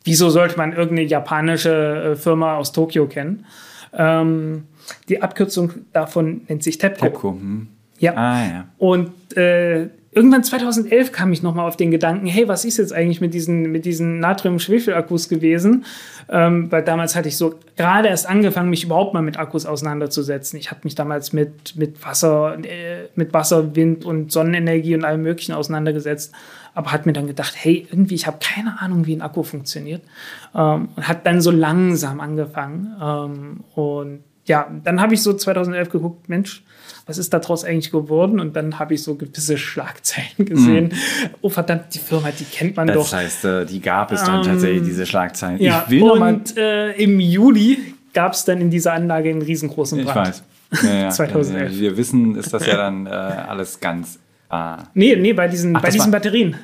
Wieso 0.03 0.31
sollte 0.31 0.57
man 0.57 0.71
irgendeine 0.71 1.07
japanische 1.07 2.13
äh, 2.13 2.15
Firma 2.15 2.55
aus 2.55 2.71
Tokio 2.71 3.05
kennen? 3.05 3.45
Ähm, 3.93 4.63
die 5.09 5.21
Abkürzung 5.21 5.73
davon 5.93 6.41
nennt 6.47 6.63
sich 6.63 6.77
TEPCO. 6.77 7.05
TEPCO, 7.05 7.31
hm. 7.31 7.67
Ja. 7.99 8.13
Ah, 8.15 8.45
ja. 8.45 8.67
Und 8.77 9.11
äh, 9.35 9.89
irgendwann 10.11 10.43
2011 10.43 11.11
kam 11.11 11.31
ich 11.31 11.43
nochmal 11.43 11.67
auf 11.67 11.77
den 11.77 11.91
Gedanken, 11.91 12.25
hey, 12.27 12.47
was 12.47 12.65
ist 12.65 12.77
jetzt 12.77 12.93
eigentlich 12.93 13.21
mit 13.21 13.33
diesen, 13.33 13.71
mit 13.71 13.85
diesen 13.85 14.19
Natrium-Schwefel-Akkus 14.19 15.29
gewesen? 15.29 15.85
Ähm, 16.29 16.71
weil 16.71 16.83
damals 16.83 17.15
hatte 17.15 17.27
ich 17.27 17.37
so 17.37 17.55
gerade 17.75 18.07
erst 18.07 18.27
angefangen, 18.27 18.69
mich 18.69 18.83
überhaupt 18.83 19.13
mal 19.13 19.21
mit 19.21 19.37
Akkus 19.37 19.65
auseinanderzusetzen. 19.65 20.59
Ich 20.59 20.71
habe 20.71 20.81
mich 20.83 20.95
damals 20.95 21.33
mit, 21.33 21.75
mit 21.75 22.03
Wasser, 22.03 22.57
äh, 22.63 23.07
mit 23.15 23.33
Wasser, 23.33 23.75
Wind 23.75 24.05
und 24.05 24.31
Sonnenenergie 24.31 24.95
und 24.95 25.05
allem 25.05 25.21
Möglichen 25.21 25.53
auseinandergesetzt. 25.53 26.33
Aber 26.73 26.91
hat 26.91 27.05
mir 27.05 27.13
dann 27.13 27.27
gedacht, 27.27 27.53
hey, 27.55 27.87
irgendwie, 27.89 28.15
ich 28.15 28.27
habe 28.27 28.37
keine 28.39 28.79
Ahnung, 28.81 29.07
wie 29.07 29.15
ein 29.15 29.21
Akku 29.21 29.43
funktioniert. 29.43 30.01
Ähm, 30.55 30.89
und 30.95 31.07
hat 31.07 31.25
dann 31.25 31.41
so 31.41 31.51
langsam 31.51 32.19
angefangen. 32.19 32.95
Ähm, 33.01 33.63
und 33.75 34.19
ja, 34.47 34.67
dann 34.83 35.01
habe 35.01 35.13
ich 35.13 35.21
so 35.21 35.33
2011 35.33 35.89
geguckt, 35.89 36.29
Mensch, 36.29 36.63
was 37.05 37.17
ist 37.17 37.33
daraus 37.33 37.63
eigentlich 37.63 37.91
geworden? 37.91 38.39
Und 38.39 38.55
dann 38.55 38.79
habe 38.79 38.93
ich 38.93 39.03
so 39.03 39.15
gewisse 39.15 39.57
Schlagzeilen 39.57 40.45
gesehen. 40.45 40.87
Mm. 40.87 41.29
Oh 41.41 41.49
verdammt, 41.49 41.93
die 41.93 41.99
Firma, 41.99 42.29
die 42.37 42.43
kennt 42.43 42.75
man 42.75 42.87
das 42.87 42.95
doch. 42.95 43.03
Das 43.03 43.13
heißt, 43.13 43.45
äh, 43.45 43.65
die 43.65 43.79
gab 43.79 44.11
es 44.11 44.23
dann 44.23 44.39
ähm, 44.39 44.43
tatsächlich, 44.43 44.83
diese 44.83 45.05
Schlagzeilen. 45.05 45.61
Ja, 45.61 45.85
ich 45.85 45.91
will 45.91 46.03
und 46.03 46.57
äh, 46.57 46.91
im 46.93 47.19
Juli 47.19 47.93
gab 48.13 48.33
es 48.33 48.43
dann 48.45 48.59
in 48.59 48.69
dieser 48.69 48.93
Anlage 48.93 49.29
einen 49.29 49.41
riesengroßen 49.41 50.03
Brand. 50.03 50.43
Ich 50.71 50.81
weiß. 50.81 50.83
Ja, 50.83 50.99
ja. 51.03 51.09
2011. 51.11 51.71
Wie 51.71 51.81
wir 51.81 51.97
wissen, 51.97 52.35
ist 52.35 52.53
das 52.53 52.65
ja 52.65 52.75
dann 52.75 53.05
äh, 53.05 53.09
alles 53.09 53.79
ganz. 53.79 54.19
Äh 54.51 54.77
nee, 54.93 55.15
nee, 55.15 55.33
bei 55.33 55.47
diesen, 55.47 55.75
Ach, 55.75 55.81
bei 55.81 55.89
diesen 55.89 56.11
Batterien. 56.11 56.55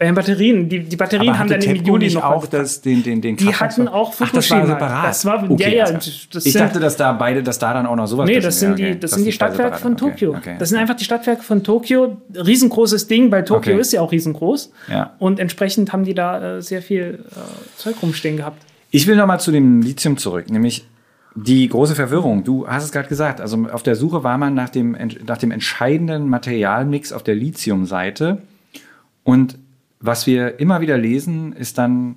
Den 0.00 0.14
Batterien, 0.14 0.66
die, 0.66 0.80
die 0.80 0.96
Batterien 0.96 1.38
haben 1.38 1.50
dann 1.50 1.60
im 1.60 1.84
Juli 1.84 2.10
noch 2.14 2.24
auch 2.24 2.46
das, 2.46 2.80
den, 2.80 3.02
den, 3.02 3.20
den 3.20 3.36
Die 3.36 3.54
hatten 3.54 3.86
auch 3.86 4.14
Fukushima. 4.14 4.28
Ach, 4.28 4.32
das 4.32 4.50
war 4.50 4.66
separat. 4.66 5.08
Das 5.08 5.24
war, 5.26 5.50
okay, 5.50 5.76
ja, 5.76 5.90
ja, 5.90 5.92
das 5.92 6.46
ich 6.46 6.54
dachte, 6.54 6.80
dass 6.80 6.96
da 6.96 7.12
beide, 7.12 7.42
dass 7.42 7.58
da 7.58 7.74
dann 7.74 7.84
auch 7.84 7.96
noch 7.96 8.06
sowas 8.06 8.26
Nee, 8.26 8.40
das 8.40 8.60
sind, 8.60 8.72
okay. 8.72 8.94
die, 8.94 9.00
das, 9.00 9.10
das 9.10 9.18
sind 9.18 9.26
die 9.26 9.32
Stadtwerke 9.32 9.76
von 9.76 9.98
Tokio. 9.98 10.30
Okay, 10.30 10.56
das 10.58 10.70
sind 10.70 10.78
einfach 10.78 10.96
die 10.96 11.04
Stadtwerke 11.04 11.42
von 11.42 11.62
Tokio. 11.62 12.16
Riesengroßes 12.34 13.08
Ding, 13.08 13.30
weil 13.30 13.44
Tokio 13.44 13.76
ist 13.76 13.92
ja 13.92 14.00
auch 14.00 14.10
riesengroß. 14.10 14.72
Ja. 14.90 15.14
Und 15.18 15.38
entsprechend 15.38 15.92
haben 15.92 16.04
die 16.04 16.14
da 16.14 16.56
äh, 16.56 16.62
sehr 16.62 16.80
viel 16.80 17.22
äh, 17.32 17.76
Zeug 17.76 17.96
rumstehen 18.02 18.38
gehabt. 18.38 18.62
Ich 18.90 19.06
will 19.06 19.16
nochmal 19.16 19.38
zu 19.38 19.52
dem 19.52 19.82
Lithium 19.82 20.16
zurück, 20.16 20.50
nämlich 20.50 20.86
die 21.34 21.68
große 21.68 21.94
Verwirrung. 21.94 22.42
Du 22.42 22.66
hast 22.66 22.84
es 22.84 22.92
gerade 22.92 23.08
gesagt. 23.08 23.42
Also 23.42 23.66
auf 23.70 23.82
der 23.82 23.96
Suche 23.96 24.24
war 24.24 24.38
man 24.38 24.54
nach 24.54 24.70
dem, 24.70 24.96
nach 25.26 25.38
dem 25.38 25.50
entscheidenden 25.50 26.28
Materialmix 26.28 27.12
auf 27.12 27.22
der 27.22 27.34
Lithium-Seite. 27.34 28.38
Und 29.22 29.58
was 30.00 30.26
wir 30.26 30.58
immer 30.58 30.80
wieder 30.80 30.96
lesen, 30.96 31.52
ist 31.52 31.78
dann 31.78 32.16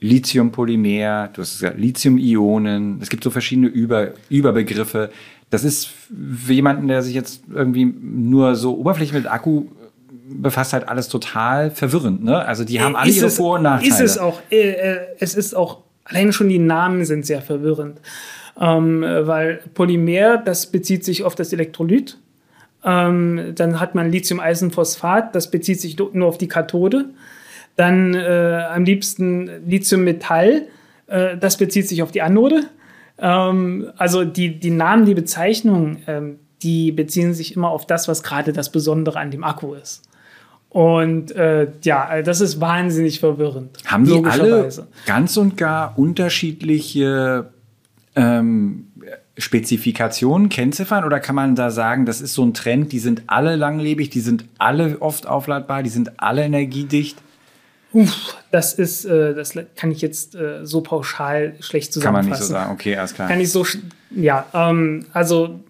Lithiumpolymer, 0.00 1.28
du 1.32 1.42
hast 1.42 1.60
gesagt, 1.60 1.78
Lithium-Ionen. 1.78 2.98
Es 3.00 3.08
gibt 3.08 3.24
so 3.24 3.30
verschiedene 3.30 3.68
Über 3.68 4.12
Überbegriffe. 4.28 5.10
Das 5.50 5.64
ist 5.64 5.86
für 5.86 6.52
jemanden, 6.52 6.88
der 6.88 7.02
sich 7.02 7.14
jetzt 7.14 7.42
irgendwie 7.52 7.84
nur 7.84 8.56
so 8.56 8.76
oberflächlich 8.76 9.22
mit 9.22 9.30
Akku 9.30 9.66
befasst, 10.28 10.72
halt 10.72 10.88
alles 10.88 11.08
total 11.08 11.70
verwirrend. 11.70 12.24
Ne? 12.24 12.44
Also 12.44 12.64
die 12.64 12.80
haben 12.80 12.96
alle 12.96 13.10
ihre 13.10 13.30
Vor- 13.30 13.56
und 13.56 13.62
Nachteile. 13.62 13.92
Ist 13.92 14.00
es 14.00 14.18
auch. 14.18 14.40
Äh, 14.50 14.70
äh, 14.70 14.98
es 15.18 15.34
ist 15.34 15.54
auch, 15.54 15.82
allein 16.04 16.32
schon 16.32 16.48
die 16.48 16.58
Namen 16.58 17.04
sind 17.04 17.24
sehr 17.24 17.42
verwirrend. 17.42 18.00
Ähm, 18.58 19.02
weil 19.02 19.60
Polymer, 19.74 20.38
das 20.38 20.66
bezieht 20.66 21.04
sich 21.04 21.24
auf 21.24 21.34
das 21.34 21.52
Elektrolyt. 21.52 22.18
Ähm, 22.86 23.52
dann 23.56 23.80
hat 23.80 23.96
man 23.96 24.12
Lithium-Eisenphosphat, 24.12 25.34
das 25.34 25.50
bezieht 25.50 25.80
sich 25.80 25.98
nur 25.98 26.28
auf 26.28 26.38
die 26.38 26.46
Kathode. 26.46 27.06
Dann 27.74 28.14
äh, 28.14 28.62
am 28.72 28.84
liebsten 28.84 29.50
Lithiummetall, 29.66 30.68
äh, 31.08 31.36
das 31.36 31.56
bezieht 31.56 31.88
sich 31.88 32.02
auf 32.02 32.12
die 32.12 32.22
Anode. 32.22 32.62
Ähm, 33.18 33.90
also 33.96 34.24
die, 34.24 34.60
die 34.60 34.70
Namen, 34.70 35.04
die 35.04 35.14
Bezeichnungen, 35.14 35.98
ähm, 36.06 36.38
die 36.62 36.92
beziehen 36.92 37.34
sich 37.34 37.56
immer 37.56 37.70
auf 37.70 37.86
das, 37.86 38.06
was 38.06 38.22
gerade 38.22 38.52
das 38.52 38.70
Besondere 38.70 39.18
an 39.18 39.32
dem 39.32 39.42
Akku 39.42 39.74
ist. 39.74 40.02
Und 40.70 41.34
äh, 41.34 41.68
ja, 41.82 42.22
das 42.22 42.40
ist 42.40 42.60
wahnsinnig 42.60 43.18
verwirrend. 43.18 43.78
Haben 43.86 44.04
die 44.04 44.24
alle 44.24 44.70
ganz 45.06 45.36
und 45.36 45.56
gar 45.56 45.98
unterschiedliche 45.98 47.50
ähm, 48.14 48.88
Spezifikationen, 49.38 50.48
Kennziffern 50.48 51.04
oder 51.04 51.20
kann 51.20 51.34
man 51.34 51.54
da 51.54 51.70
sagen, 51.70 52.06
das 52.06 52.20
ist 52.20 52.34
so 52.34 52.44
ein 52.44 52.54
Trend, 52.54 52.92
die 52.92 52.98
sind 52.98 53.24
alle 53.26 53.56
langlebig, 53.56 54.08
die 54.10 54.20
sind 54.20 54.44
alle 54.58 55.00
oft 55.00 55.26
aufladbar, 55.26 55.82
die 55.82 55.90
sind 55.90 56.20
alle 56.20 56.44
energiedicht? 56.44 57.18
Uff, 57.92 58.36
das 58.50 58.74
ist, 58.74 59.04
äh, 59.04 59.34
das 59.34 59.54
kann 59.74 59.90
ich 59.90 60.00
jetzt 60.00 60.34
äh, 60.34 60.64
so 60.64 60.80
pauschal 60.80 61.54
schlecht 61.60 61.92
zusammenfassen. 61.92 62.30
Kann 62.30 62.30
man 62.30 62.38
nicht 62.38 62.46
so 62.46 62.52
sagen, 62.52 62.72
okay, 62.72 62.96
alles 62.96 63.14
klar. 63.14 63.28
Kann 63.28 63.40
ich 63.40 63.52
so, 63.52 63.66
ja, 64.10 64.46
ähm, 64.54 65.06
also 65.12 65.60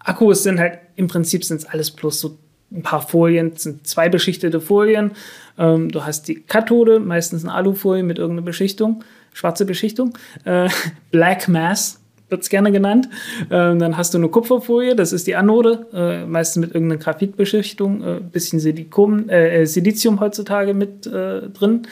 Akkus 0.00 0.42
sind 0.42 0.58
halt, 0.58 0.78
im 0.96 1.08
Prinzip 1.08 1.44
sind 1.44 1.58
es 1.58 1.64
alles 1.64 1.90
plus 1.90 2.20
so 2.20 2.38
ein 2.72 2.82
paar 2.82 3.02
Folien, 3.02 3.56
sind 3.56 3.86
zwei 3.86 4.08
beschichtete 4.08 4.60
Folien. 4.60 5.12
Ähm, 5.58 5.90
du 5.90 6.04
hast 6.04 6.28
die 6.28 6.42
Kathode, 6.42 6.98
meistens 7.00 7.44
eine 7.44 7.54
Alufolie 7.54 8.02
mit 8.02 8.18
irgendeiner 8.18 8.44
Beschichtung, 8.44 9.04
schwarze 9.32 9.64
Beschichtung. 9.64 10.16
Äh, 10.44 10.68
Black 11.10 11.48
Mass, 11.48 12.01
wird 12.32 12.42
es 12.42 12.50
gerne 12.50 12.72
genannt. 12.72 13.08
Ähm, 13.50 13.78
dann 13.78 13.96
hast 13.96 14.14
du 14.14 14.18
eine 14.18 14.28
Kupferfolie, 14.28 14.96
das 14.96 15.12
ist 15.12 15.26
die 15.28 15.36
Anode, 15.36 15.86
äh, 15.92 16.26
meistens 16.26 16.60
mit 16.60 16.74
irgendeiner 16.74 17.00
Graphitbeschichtung, 17.00 18.02
äh, 18.02 18.20
bisschen 18.20 18.58
Silikum, 18.58 19.28
äh, 19.28 19.64
Silizium 19.66 20.18
heutzutage 20.18 20.74
mit 20.74 21.06
äh, 21.06 21.42
drin. 21.50 21.86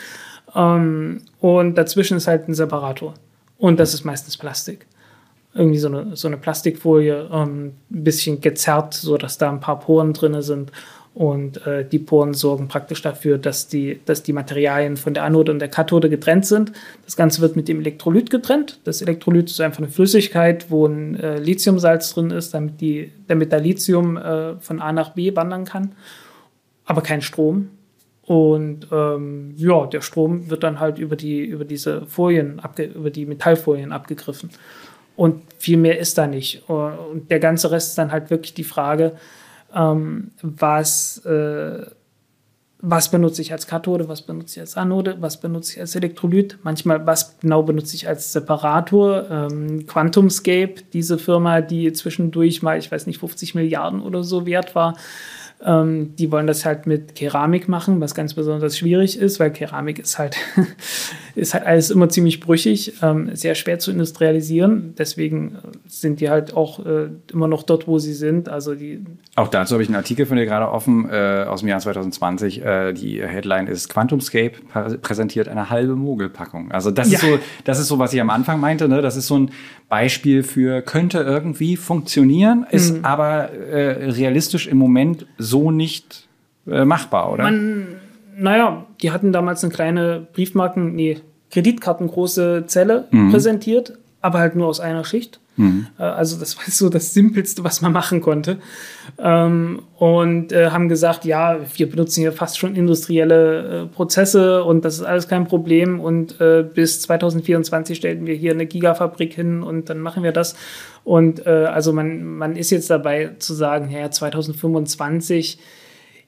Ähm, 0.55 1.23
und 1.41 1.77
dazwischen 1.77 2.17
ist 2.17 2.27
halt 2.27 2.49
ein 2.49 2.55
Separator. 2.55 3.15
Und 3.59 3.79
das 3.79 3.95
ist 3.95 4.05
meistens 4.05 4.37
Plastik. 4.37 4.87
Irgendwie 5.55 5.79
so 5.79 5.89
eine, 5.89 6.17
so 6.17 6.29
eine 6.29 6.37
Plastikfolie, 6.37 7.29
ähm, 7.33 7.73
ein 7.91 8.05
bisschen 8.05 8.41
gezerrt, 8.41 8.95
sodass 8.95 9.37
da 9.37 9.51
ein 9.51 9.61
paar 9.61 9.81
Poren 9.81 10.13
drin 10.13 10.41
sind. 10.43 10.73
Und 11.13 11.67
äh, 11.67 11.85
die 11.85 11.99
Poren 11.99 12.35
sorgen 12.35 12.69
praktisch 12.69 13.03
dafür, 13.03 13.37
dass 13.37 13.67
die, 13.67 14.01
dass 14.05 14.23
die 14.23 14.33
Materialien 14.33 14.97
von 14.97 15.13
der 15.13 15.25
Anode 15.25 15.51
und 15.51 15.59
der 15.59 15.69
Kathode 15.69 16.09
getrennt 16.09 16.47
sind. 16.47 16.73
Das 17.05 17.17
Ganze 17.17 17.41
wird 17.41 17.57
mit 17.57 17.67
dem 17.67 17.81
Elektrolyt 17.81 18.31
getrennt. 18.31 18.79
Das 18.85 19.03
Elektrolyt 19.03 19.51
ist 19.51 19.61
einfach 19.61 19.81
eine 19.81 19.89
Flüssigkeit, 19.89 20.71
wo 20.71 20.87
ein 20.87 21.17
äh, 21.17 21.39
Lithiumsalz 21.39 22.15
drin 22.15 22.31
ist, 22.31 22.55
damit, 22.55 22.81
die, 22.81 23.11
damit 23.27 23.51
der 23.51 23.61
Lithium 23.61 24.17
äh, 24.17 24.57
von 24.61 24.81
A 24.81 24.93
nach 24.93 25.11
B 25.15 25.35
wandern 25.35 25.65
kann, 25.65 25.93
aber 26.85 27.03
kein 27.03 27.23
Strom. 27.23 27.71
Und 28.23 28.87
ähm, 28.93 29.55
ja, 29.57 29.87
der 29.87 30.03
Strom 30.03 30.49
wird 30.49 30.63
dann 30.63 30.79
halt 30.79 31.01
über, 31.01 31.17
die, 31.17 31.41
über 31.41 31.65
diese 31.65 32.07
Folien, 32.07 32.63
über 32.95 33.11
die 33.11 33.27
Metallfolien 33.27 33.91
abgegriffen. 33.91 34.51
Und 35.17 35.43
viel 35.59 35.77
mehr 35.77 35.99
ist 35.99 36.17
da 36.17 36.29
nicht. 36.29 36.69
Und 36.69 37.29
der 37.29 37.41
ganze 37.41 37.73
Rest 37.73 37.91
ist 37.91 37.99
dann 37.99 38.13
halt 38.13 38.31
wirklich 38.31 38.55
die 38.55 38.63
Frage, 38.63 39.17
ähm, 39.75 40.31
was, 40.43 41.19
äh, 41.25 41.87
was 42.83 43.11
benutze 43.11 43.43
ich 43.43 43.53
als 43.53 43.67
Kathode, 43.67 44.09
was 44.09 44.23
benutze 44.23 44.57
ich 44.57 44.61
als 44.61 44.77
Anode, 44.77 45.17
was 45.21 45.41
benutze 45.41 45.75
ich 45.75 45.81
als 45.81 45.95
Elektrolyt, 45.95 46.59
manchmal 46.63 47.07
was 47.07 47.39
genau 47.39 47.63
benutze 47.63 47.95
ich 47.95 48.09
als 48.09 48.33
Separator. 48.33 49.31
Ähm, 49.31 49.87
QuantumScape, 49.87 50.75
diese 50.93 51.19
Firma, 51.19 51.61
die 51.61 51.93
zwischendurch 51.93 52.63
mal, 52.63 52.79
ich 52.79 52.91
weiß 52.91 53.07
nicht, 53.07 53.21
50 53.21 53.55
Milliarden 53.55 54.01
oder 54.01 54.25
so 54.25 54.47
wert 54.47 54.75
war, 54.75 54.97
ähm, 55.65 56.15
die 56.17 56.33
wollen 56.33 56.47
das 56.47 56.65
halt 56.65 56.87
mit 56.87 57.15
Keramik 57.15 57.69
machen, 57.69 58.01
was 58.01 58.15
ganz 58.15 58.35
besonders 58.35 58.79
schwierig 58.79 59.19
ist, 59.19 59.41
weil 59.41 59.51
Keramik 59.53 59.99
ist 59.99 60.19
halt, 60.19 60.37
ist 61.35 61.55
halt 61.55 61.67
alles 61.67 61.91
immer 61.91 62.09
ziemlich 62.09 62.41
brüchig, 62.41 62.95
ähm, 63.03 63.31
sehr 63.35 63.55
schwer 63.55 63.79
zu 63.79 63.91
industrialisieren. 63.91 64.95
Deswegen 64.97 65.57
sind 65.87 66.21
die 66.21 66.31
halt 66.31 66.57
auch 66.57 66.85
äh, 66.87 67.09
immer 67.33 67.49
noch 67.49 67.63
dort, 67.63 67.87
wo 67.87 67.99
sie 67.99 68.15
sind. 68.15 68.49
Also 68.49 68.75
die 68.75 69.05
auch 69.37 69.49
dazu 69.49 69.75
habe 69.75 69.83
ich 69.83 69.89
einen 69.89 69.97
Artikel 69.97 70.27
von 70.27 70.37
dir 70.37 70.45
gerade 70.45 70.71
offen 70.71 71.09
äh, 71.09 71.45
aus 71.49 71.61
dem 71.61 71.69
Jahr 71.69 71.81
2020. 71.81 72.65
Äh, 72.65 72.93
die 72.93 73.23
Headline 73.23 73.69
ist 73.69 73.89
QuantumScape 73.89 74.53
präsentiert 75.01 75.49
eine 75.49 75.71
halbe 75.71 75.97
Mogelpackung. 75.97 76.71
Also 76.73 76.91
das 76.91 77.11
ja. 77.11 77.19
ist 77.19 77.25
so, 77.25 77.39
das 77.65 77.79
ist 77.79 77.89
so, 77.89 77.99
was 77.99 78.13
ich 78.13 78.21
am 78.21 78.31
Anfang 78.31 78.61
meinte. 78.61 78.89
Ne? 78.89 79.03
Das 79.03 79.17
ist 79.17 79.27
so 79.27 79.39
ein 79.39 79.51
Beispiel 79.89 80.43
für 80.43 80.83
könnte 80.83 81.19
irgendwie 81.19 81.77
funktionieren, 81.77 82.67
ist 82.71 82.99
mhm. 82.99 83.05
aber 83.05 83.51
äh, 83.51 84.11
realistisch 84.11 84.69
im 84.69 84.79
Moment 84.79 85.27
so 85.37 85.50
nicht 85.71 86.29
äh, 86.67 86.85
machbar, 86.85 87.33
oder? 87.33 87.45
Man, 87.45 87.87
naja, 88.37 88.87
die 89.03 89.11
hatten 89.11 89.33
damals 89.33 89.63
eine 89.65 89.73
kleine 89.73 90.27
Briefmarken, 90.33 90.95
nee, 90.95 91.19
Kreditkartengroße 91.51 92.65
Zelle 92.67 93.09
mhm. 93.11 93.31
präsentiert, 93.31 93.99
aber 94.21 94.39
halt 94.39 94.55
nur 94.55 94.69
aus 94.69 94.81
einer 94.81 95.05
Schicht. 95.05 95.41
Mhm. 95.61 95.87
Äh, 95.99 96.03
also 96.03 96.39
das 96.39 96.57
war 96.57 96.65
so 96.69 96.89
das 96.89 97.15
Simpelste, 97.15 97.65
was 97.65 97.81
man 97.81 97.93
machen 97.93 98.21
konnte. 98.21 98.59
Ähm, 99.19 99.83
und 99.97 100.53
äh, 100.53 100.71
haben 100.71 100.89
gesagt, 100.89 101.25
ja, 101.25 101.59
wir 101.75 101.91
benutzen 101.91 102.21
hier 102.21 102.33
fast 102.33 102.59
schon 102.59 102.75
industrielle 102.75 103.83
äh, 103.83 103.87
Prozesse 103.87 104.65
und 104.65 104.85
das 104.85 104.95
ist 104.95 105.03
alles 105.03 105.29
kein 105.29 105.47
Problem. 105.47 106.01
Und 106.01 106.41
äh, 106.41 106.63
bis 106.63 107.03
2024 107.03 107.97
stellen 107.97 108.27
wir 108.27 108.35
hier 108.35 108.53
eine 108.53 108.67
Gigafabrik 108.67 109.35
hin 109.35 109.63
und 109.63 109.91
dann 109.91 110.01
machen 110.01 110.23
wir 110.23 110.33
das. 110.33 110.57
Und 111.05 111.47
äh, 111.47 111.51
also 111.51 111.93
man, 111.93 112.25
man 112.25 112.57
ist 112.57 112.71
jetzt 112.71 112.91
dabei 112.91 113.31
zu 113.39 113.55
sagen, 113.55 113.91
ja, 113.91 114.11
2025 114.11 115.59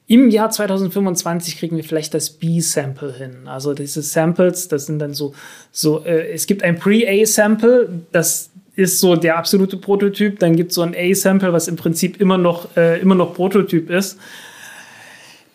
im 0.07 0.29
Jahr 0.29 0.49
2025 0.49 1.57
kriegen 1.57 1.77
wir 1.77 1.83
vielleicht 1.83 2.13
das 2.13 2.29
B-Sample 2.31 3.13
hin. 3.13 3.47
Also 3.47 3.73
diese 3.73 4.01
Samples, 4.01 4.67
das 4.67 4.85
sind 4.85 4.99
dann 4.99 5.13
so, 5.13 5.33
so 5.71 6.03
äh, 6.03 6.33
es 6.33 6.45
gibt 6.45 6.61
ein 6.61 6.77
Pre-A-Sample, 6.77 7.87
das 8.11 8.49
ist 8.75 8.99
so 8.99 9.15
der 9.15 9.37
absolute 9.37 9.77
Prototyp. 9.77 10.39
Dann 10.39 10.55
gibt 10.55 10.71
es 10.71 10.75
so 10.75 10.81
ein 10.81 10.95
A-Sample, 10.95 11.53
was 11.53 11.67
im 11.67 11.75
Prinzip 11.75 12.19
immer 12.19 12.37
noch, 12.37 12.75
äh, 12.75 12.99
immer 12.99 13.15
noch 13.15 13.33
Prototyp 13.33 13.89
ist. 13.89 14.17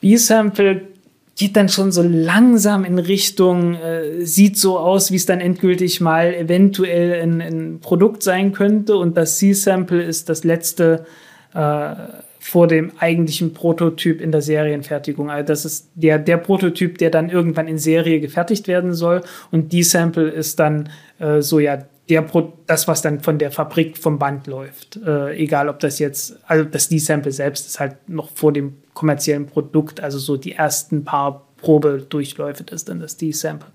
B-Sample 0.00 0.82
geht 1.36 1.56
dann 1.56 1.68
schon 1.68 1.92
so 1.92 2.02
langsam 2.02 2.84
in 2.84 2.98
Richtung, 2.98 3.74
äh, 3.74 4.24
sieht 4.24 4.56
so 4.56 4.78
aus, 4.78 5.12
wie 5.12 5.16
es 5.16 5.26
dann 5.26 5.40
endgültig 5.40 6.00
mal 6.00 6.34
eventuell 6.34 7.20
ein, 7.22 7.40
ein 7.40 7.78
Produkt 7.80 8.22
sein 8.22 8.52
könnte. 8.52 8.96
Und 8.96 9.16
das 9.16 9.38
C-Sample 9.38 10.02
ist 10.02 10.28
das 10.28 10.44
letzte 10.44 11.06
äh, 11.54 11.94
vor 12.40 12.66
dem 12.66 12.92
eigentlichen 12.98 13.52
Prototyp 13.52 14.20
in 14.20 14.32
der 14.32 14.42
Serienfertigung. 14.42 15.30
Also 15.30 15.46
das 15.46 15.64
ist 15.64 15.90
der, 15.94 16.18
der 16.18 16.38
Prototyp, 16.38 16.98
der 16.98 17.10
dann 17.10 17.30
irgendwann 17.30 17.68
in 17.68 17.78
Serie 17.78 18.20
gefertigt 18.20 18.68
werden 18.68 18.94
soll. 18.94 19.22
Und 19.50 19.72
die 19.72 19.82
Sample 19.82 20.28
ist 20.28 20.58
dann 20.58 20.88
äh, 21.18 21.42
so 21.42 21.58
ja 21.58 21.84
der 22.08 22.22
Pro 22.22 22.52
das, 22.66 22.88
was 22.88 23.02
dann 23.02 23.20
von 23.20 23.38
der 23.38 23.50
Fabrik 23.50 23.98
vom 23.98 24.18
Band 24.18 24.46
läuft. 24.46 24.96
Äh, 24.96 25.36
egal, 25.36 25.68
ob 25.68 25.80
das 25.80 25.98
jetzt, 25.98 26.38
also 26.46 26.64
das 26.64 26.88
D-Sample 26.88 27.32
selbst 27.32 27.66
ist 27.66 27.80
halt 27.80 28.08
noch 28.08 28.30
vor 28.30 28.52
dem 28.52 28.78
kommerziellen 28.94 29.46
Produkt, 29.46 30.00
also 30.00 30.18
so 30.18 30.36
die 30.36 30.52
ersten 30.52 31.04
paar 31.04 31.46
Probedurchläufe 31.58 32.64
ist 32.70 32.88
dann 32.88 33.00
das 33.00 33.16
D-Sample. 33.16 33.68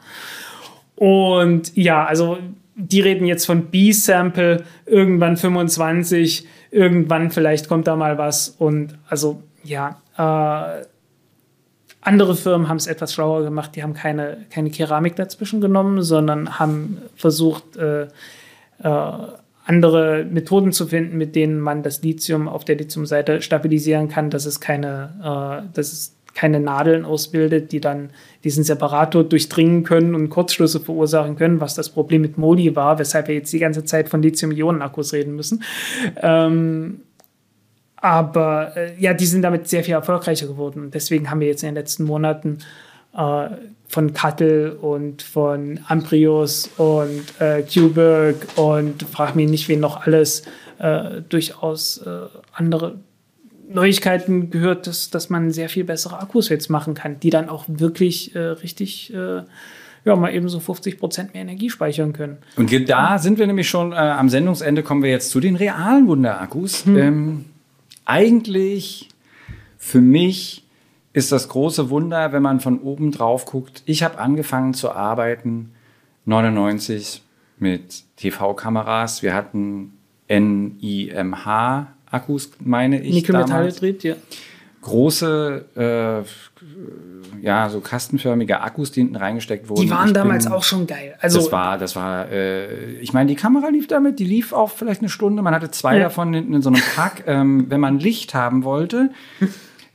Und 0.95 1.75
ja, 1.75 2.05
also 2.05 2.37
die 2.75 3.01
reden 3.01 3.25
jetzt 3.25 3.45
von 3.45 3.65
B-Sample, 3.65 4.63
irgendwann 4.85 5.37
25, 5.37 6.47
irgendwann 6.71 7.31
vielleicht 7.31 7.67
kommt 7.67 7.87
da 7.87 7.95
mal 7.95 8.17
was. 8.17 8.49
Und 8.49 8.97
also 9.07 9.43
ja, 9.63 10.01
äh, 10.17 10.85
andere 12.03 12.35
Firmen 12.35 12.69
haben 12.69 12.77
es 12.77 12.87
etwas 12.87 13.13
schlauer 13.13 13.43
gemacht, 13.43 13.75
die 13.75 13.83
haben 13.83 13.93
keine, 13.93 14.45
keine 14.49 14.69
Keramik 14.69 15.15
dazwischen 15.15 15.61
genommen, 15.61 16.01
sondern 16.01 16.59
haben 16.59 16.97
versucht, 17.15 17.77
äh, 17.77 18.03
äh, 18.03 18.07
andere 19.65 20.25
Methoden 20.29 20.73
zu 20.73 20.87
finden, 20.87 21.17
mit 21.17 21.35
denen 21.35 21.59
man 21.59 21.83
das 21.83 22.03
Lithium 22.03 22.49
auf 22.49 22.65
der 22.65 22.75
Lithiumseite 22.75 23.41
stabilisieren 23.41 24.09
kann, 24.09 24.29
dass 24.29 24.45
es 24.45 24.59
keine, 24.59 25.63
äh, 25.69 25.73
dass 25.73 25.93
es 25.93 26.15
keine 26.35 26.59
Nadeln 26.59 27.05
ausbildet, 27.05 27.71
die 27.71 27.79
dann 27.79 28.09
diesen 28.43 28.63
Separator 28.63 29.23
durchdringen 29.23 29.83
können 29.83 30.15
und 30.15 30.29
Kurzschlüsse 30.29 30.79
verursachen 30.79 31.35
können, 31.35 31.61
was 31.61 31.75
das 31.75 31.89
Problem 31.89 32.21
mit 32.21 32.37
Moli 32.37 32.75
war, 32.75 32.99
weshalb 32.99 33.27
wir 33.27 33.35
jetzt 33.35 33.53
die 33.53 33.59
ganze 33.59 33.85
Zeit 33.85 34.09
von 34.09 34.21
Lithium-Ionen-Akkus 34.21 35.13
reden 35.13 35.35
müssen. 35.35 35.63
Ähm, 36.21 37.01
aber 38.03 38.75
äh, 38.75 38.99
ja, 38.99 39.13
die 39.13 39.25
sind 39.25 39.43
damit 39.43 39.69
sehr 39.69 39.81
viel 39.81 39.93
erfolgreicher 39.93 40.45
geworden. 40.45 40.91
deswegen 40.93 41.31
haben 41.31 41.39
wir 41.39 41.47
jetzt 41.47 41.63
in 41.63 41.69
den 41.69 41.75
letzten 41.75 42.03
Monaten 42.03 42.57
äh, 43.15 43.47
von 43.87 44.13
Kattel 44.13 44.71
und 44.81 45.21
von 45.21 45.79
Amprius 45.87 46.69
und 46.75 47.23
äh, 47.39 47.63
Cuberg 47.63 48.35
und 48.57 49.03
frag 49.03 49.37
mich 49.37 49.49
nicht, 49.49 49.69
wen 49.69 49.79
noch 49.79 50.05
alles 50.05 50.43
äh, 50.79 51.21
durchaus 51.29 51.99
äh, 51.99 52.27
andere 52.51 52.99
Neuigkeiten 53.69 54.49
gehört, 54.49 54.85
dass, 54.85 55.09
dass 55.09 55.29
man 55.29 55.51
sehr 55.51 55.69
viel 55.69 55.85
bessere 55.85 56.19
Akkus 56.19 56.49
jetzt 56.49 56.69
machen 56.69 56.95
kann, 56.95 57.21
die 57.21 57.29
dann 57.29 57.47
auch 57.47 57.63
wirklich 57.69 58.35
äh, 58.35 58.39
richtig 58.39 59.13
äh, 59.13 59.43
ja, 60.03 60.15
mal 60.17 60.35
eben 60.35 60.49
so 60.49 60.59
50 60.59 60.99
Prozent 60.99 61.33
mehr 61.33 61.43
Energie 61.43 61.69
speichern 61.69 62.11
können. 62.11 62.39
Und 62.57 62.69
da 62.89 63.17
sind 63.17 63.39
wir 63.39 63.47
nämlich 63.47 63.69
schon 63.69 63.93
äh, 63.93 63.95
am 63.95 64.27
Sendungsende, 64.27 64.83
kommen 64.83 65.03
wir 65.03 65.09
jetzt 65.09 65.29
zu 65.29 65.39
den 65.39 65.55
realen 65.55 66.05
Wunderakkus. 66.05 66.85
Hm. 66.85 66.97
Ähm, 66.97 67.45
eigentlich 68.05 69.09
für 69.77 70.01
mich 70.01 70.63
ist 71.13 71.31
das 71.31 71.47
große 71.49 71.89
Wunder, 71.89 72.33
wenn 72.33 72.41
man 72.41 72.59
von 72.59 72.79
oben 72.79 73.11
drauf 73.11 73.45
guckt. 73.45 73.83
Ich 73.85 74.01
habe 74.03 74.17
angefangen 74.17 74.73
zu 74.73 74.91
arbeiten 74.91 75.71
99 76.25 77.21
mit 77.59 78.03
TV-Kameras. 78.17 79.21
Wir 79.21 79.35
hatten 79.35 79.93
NIMH-Akkus, 80.29 82.51
meine 82.59 83.01
ich. 83.01 83.13
Nickel-Metallhydrid, 83.13 84.03
ja. 84.03 84.15
Große 84.83 85.65
äh, 85.75 86.27
ja, 87.41 87.69
so 87.69 87.81
kastenförmige 87.81 88.61
Akkus, 88.61 88.91
die 88.91 89.01
hinten 89.01 89.17
reingesteckt 89.17 89.67
wurden. 89.67 89.81
Die 89.81 89.89
waren 89.89 90.07
ich 90.07 90.13
damals 90.13 90.45
bin, 90.45 90.53
auch 90.53 90.63
schon 90.63 90.87
geil. 90.87 91.15
Also 91.19 91.39
das 91.39 91.51
war, 91.51 91.77
das 91.77 91.95
war, 91.95 92.29
äh, 92.31 92.93
ich 93.01 93.11
meine, 93.11 93.27
die 93.27 93.35
Kamera 93.35 93.67
lief 93.67 93.87
damit, 93.87 94.19
die 94.19 94.25
lief 94.25 94.53
auch 94.53 94.71
vielleicht 94.71 95.01
eine 95.01 95.09
Stunde. 95.09 95.41
Man 95.41 95.53
hatte 95.53 95.69
zwei 95.69 95.97
ja. 95.97 96.03
davon 96.03 96.33
hinten 96.33 96.53
in 96.53 96.61
so 96.61 96.69
einem 96.69 96.81
Pack. 96.95 97.23
Ähm, 97.33 97.67
wenn 97.69 97.79
man 97.79 97.99
Licht 97.99 98.33
haben 98.33 98.63
wollte, 98.63 99.09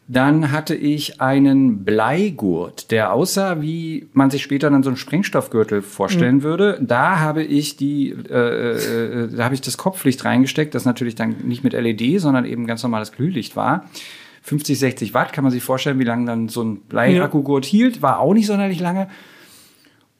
dann 0.08 0.50
hatte 0.50 0.74
ich 0.74 1.20
einen 1.20 1.84
Bleigurt, 1.84 2.90
der 2.90 3.12
aussah, 3.12 3.60
wie 3.60 4.08
man 4.14 4.30
sich 4.30 4.42
später 4.42 4.70
dann 4.70 4.82
so 4.82 4.88
einen 4.88 4.96
Sprengstoffgürtel 4.96 5.82
vorstellen 5.82 6.36
mhm. 6.36 6.42
würde. 6.42 6.78
Da 6.80 7.18
habe 7.20 7.42
ich 7.42 7.76
die, 7.76 8.10
äh, 8.30 9.24
äh, 9.24 9.28
da 9.28 9.44
habe 9.44 9.54
ich 9.54 9.60
das 9.60 9.76
Kopflicht 9.76 10.24
reingesteckt, 10.24 10.74
das 10.74 10.86
natürlich 10.86 11.16
dann 11.16 11.36
nicht 11.44 11.64
mit 11.64 11.74
LED, 11.74 12.20
sondern 12.20 12.46
eben 12.46 12.66
ganz 12.66 12.82
normales 12.82 13.12
Glühlicht 13.12 13.54
war. 13.54 13.84
50, 14.42 14.78
60 14.78 15.14
Watt, 15.14 15.32
kann 15.32 15.44
man 15.44 15.50
sich 15.50 15.62
vorstellen, 15.62 15.98
wie 15.98 16.04
lange 16.04 16.26
dann 16.26 16.48
so 16.48 16.62
ein 16.62 16.80
Bleiakku-Gurt 16.82 17.64
hielt, 17.64 18.02
war 18.02 18.20
auch 18.20 18.34
nicht 18.34 18.46
sonderlich 18.46 18.80
lange. 18.80 19.08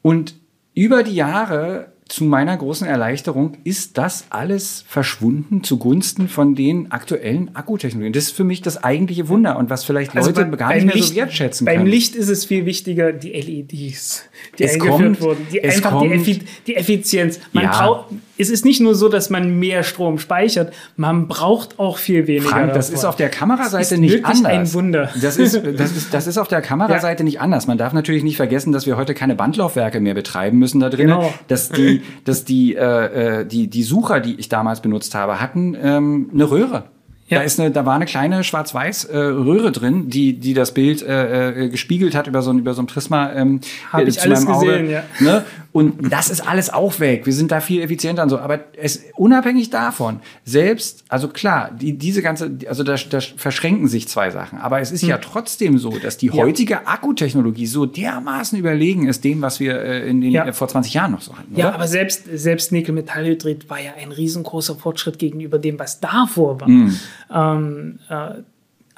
Und 0.03 0.35
über 0.75 1.03
die 1.03 1.15
Jahre 1.15 1.93
zu 2.09 2.25
meiner 2.25 2.57
großen 2.57 2.87
Erleichterung 2.87 3.59
ist 3.65 3.99
das 3.99 4.27
alles 4.31 4.83
verschwunden 4.89 5.63
zugunsten 5.63 6.29
von 6.29 6.55
den 6.55 6.91
aktuellen 6.91 7.55
Akkutechnologien. 7.55 8.15
Das 8.15 8.25
ist 8.25 8.31
für 8.37 8.45
mich 8.45 8.63
das 8.63 8.83
eigentliche 8.83 9.29
Wunder 9.29 9.59
und 9.59 9.69
was 9.69 9.85
vielleicht 9.85 10.17
also 10.17 10.31
Leute 10.31 10.47
bei, 10.47 10.57
gar 10.57 10.75
nicht 10.75 10.87
mehr 10.87 10.95
Licht, 10.95 11.09
so 11.09 11.17
wertschätzen 11.17 11.67
beim 11.67 11.75
können. 11.75 11.85
Beim 11.85 11.93
Licht 11.93 12.15
ist 12.15 12.31
es 12.31 12.47
viel 12.47 12.65
wichtiger, 12.65 13.13
die 13.13 13.33
LEDs, 13.33 14.25
die 14.59 14.65
es 14.65 14.73
eingeführt 14.73 14.97
kommt, 14.97 15.21
wurden. 15.21 15.47
Die 15.53 15.63
einfach 15.63 15.91
kommt, 15.91 16.11
die, 16.11 16.15
Effi 16.15 16.41
die, 16.67 16.77
Effizienz. 16.77 17.41
Man 17.53 17.65
ja. 17.65 17.71
braucht, 17.73 18.07
es 18.39 18.51
ist 18.51 18.65
nicht 18.65 18.81
nur 18.81 18.95
so, 18.95 19.09
dass 19.09 19.31
man 19.31 19.59
mehr 19.59 19.83
Strom 19.83 20.19
speichert, 20.19 20.73
man 20.97 21.29
braucht 21.29 21.79
auch 21.79 21.99
viel 21.99 22.27
weniger. 22.27 22.49
Frank, 22.49 22.73
das 22.73 22.87
davon. 22.87 22.99
ist 22.99 23.05
auf 23.05 23.17
der 23.17 23.29
Kameraseite 23.29 23.99
nicht 23.99 24.25
anders. 24.25 24.45
ein 24.45 24.75
Wunder. 24.75 25.11
Das 25.21 25.37
ist, 25.37 25.55
das 25.77 25.97
ist, 25.97 26.15
das 26.15 26.27
ist 26.27 26.39
auf 26.39 26.49
der 26.49 26.63
Kameraseite 26.63 27.23
ja. 27.23 27.25
nicht 27.25 27.41
anders. 27.41 27.67
Man 27.67 27.79
darf 27.79 27.93
natürlich 27.93 28.23
nicht 28.23 28.37
vergessen, 28.37 28.73
dass 28.73 28.87
wir 28.87 28.97
heute 28.97 29.15
keine 29.15 29.35
Bandlaufwerke 29.35 30.01
mehr 30.01 30.15
betreiben 30.15 30.59
müssen 30.59 30.81
da 30.81 30.89
drin. 30.89 31.09
Genau. 31.09 31.33
Dass 31.49 31.71
die, 31.71 32.03
dass 32.25 32.45
die, 32.45 32.77
äh, 32.77 33.41
äh, 33.41 33.47
die, 33.47 33.69
die 33.69 33.83
Sucher, 33.83 34.21
die 34.21 34.37
ich 34.37 34.49
damals 34.49 34.81
benutzt 34.81 35.15
habe, 35.15 35.41
hatten 35.41 35.77
ähm, 35.81 36.31
eine 36.33 36.51
Röhre. 36.51 36.85
Ja. 37.29 37.39
Da, 37.39 37.45
ist 37.45 37.61
eine, 37.61 37.71
da 37.71 37.85
war 37.85 37.95
eine 37.95 38.07
kleine 38.07 38.43
schwarz-weiß 38.43 39.05
äh, 39.05 39.17
Röhre 39.19 39.71
drin, 39.71 40.09
die, 40.09 40.39
die 40.39 40.55
das 40.55 40.73
Bild 40.73 41.03
äh, 41.03 41.65
äh, 41.65 41.69
gespiegelt 41.69 42.15
hat 42.15 42.27
über 42.27 42.41
so 42.41 42.51
ein, 42.51 42.59
über 42.59 42.73
so 42.73 42.81
ein 42.81 42.87
Prisma 42.87 43.33
ähm, 43.35 43.61
Hab 43.93 44.07
ich 44.07 44.23
alles 44.23 44.47
gesehen, 44.47 44.87
Auge. 44.87 44.91
Ja. 44.91 45.03
Ne? 45.21 45.45
Und 45.71 46.11
das 46.11 46.31
ist 46.31 46.41
alles 46.41 46.71
auch 46.71 46.99
weg. 46.99 47.27
Wir 47.27 47.33
sind 47.33 47.51
da 47.51 47.61
viel 47.61 47.83
effizienter 47.83 48.23
und 48.23 48.31
so. 48.31 48.39
Aber 48.39 48.61
es 48.77 49.05
unabhängig 49.17 49.69
davon, 49.69 50.21
selbst, 50.45 51.05
also 51.09 51.29
klar, 51.29 51.71
die, 51.71 51.99
diese 51.99 52.23
ganze, 52.23 52.59
also 52.67 52.83
da, 52.83 52.95
da 52.95 53.21
verschränken 53.21 53.87
sich 53.87 54.09
zwei 54.09 54.31
Sachen. 54.31 54.59
Aber 54.59 54.81
es 54.81 54.91
ist 54.91 55.03
hm. 55.03 55.11
ja 55.11 55.19
trotzdem 55.19 55.79
so, 55.79 55.91
dass 55.99 56.17
die 56.17 56.31
heutige 56.31 56.75
ja. 56.75 56.83
Akkutechnologie 56.87 57.67
so 57.67 57.85
dermaßen 57.85 58.59
überlegen 58.59 59.09
ist 59.09 59.25
dem, 59.25 59.43
was 59.43 59.61
wir 59.61 59.81
äh, 59.81 60.09
in 60.09 60.23
den, 60.23 60.33
ja. 60.33 60.47
äh, 60.47 60.53
vor 60.53 60.69
20 60.69 60.95
Jahren 60.95 61.13
noch 61.13 61.21
so 61.21 61.37
hatten. 61.37 61.53
Oder? 61.53 61.61
Ja, 61.61 61.75
aber 61.75 61.87
selbst, 61.87 62.25
selbst 62.33 62.73
Nickel-Metallhydrid 62.73 63.69
war 63.69 63.81
ja 63.81 63.93
ein 64.01 64.11
riesengroßer 64.11 64.75
Fortschritt 64.75 65.19
gegenüber 65.19 65.59
dem, 65.59 65.79
was 65.79 66.01
davor 66.01 66.61
war. 66.61 66.69
Hm. 66.69 66.97
Ähm, 67.31 67.99
äh, 68.09 68.43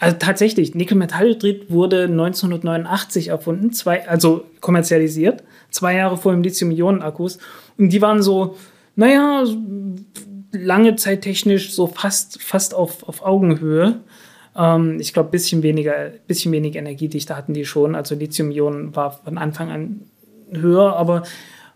also 0.01 0.17
tatsächlich, 0.19 0.75
Nickel-Metallhydrid 0.75 1.71
wurde 1.71 2.05
1989 2.05 3.29
erfunden, 3.29 3.71
zwei, 3.73 4.09
also 4.09 4.47
kommerzialisiert, 4.61 5.45
zwei 5.71 5.95
Jahre 5.95 6.17
vor 6.17 6.33
dem 6.33 6.43
Lithium-Ionen-Akkus. 6.43 7.39
Und 7.77 7.91
die 7.91 8.01
waren 8.01 8.23
so, 8.23 8.57
naja, 8.97 9.45
lange 10.53 10.97
Zeit 10.97 11.21
technisch 11.21 11.75
so 11.75 11.87
fast, 11.87 12.43
fast 12.43 12.75
auf, 12.75 13.07
auf 13.07 13.23
Augenhöhe. 13.23 14.01
Ähm, 14.57 14.97
ich 15.01 15.13
glaube, 15.13 15.29
bisschen 15.29 15.63
weniger, 15.63 16.11
bisschen 16.27 16.51
weniger 16.51 16.79
Energiedichte 16.79 17.37
hatten 17.37 17.53
die 17.53 17.67
schon. 17.67 17.95
Also 17.95 18.15
Lithium-Ionen 18.15 18.97
war 18.97 19.13
von 19.23 19.37
Anfang 19.37 19.71
an 19.71 20.01
höher, 20.51 20.97
aber 20.97 21.25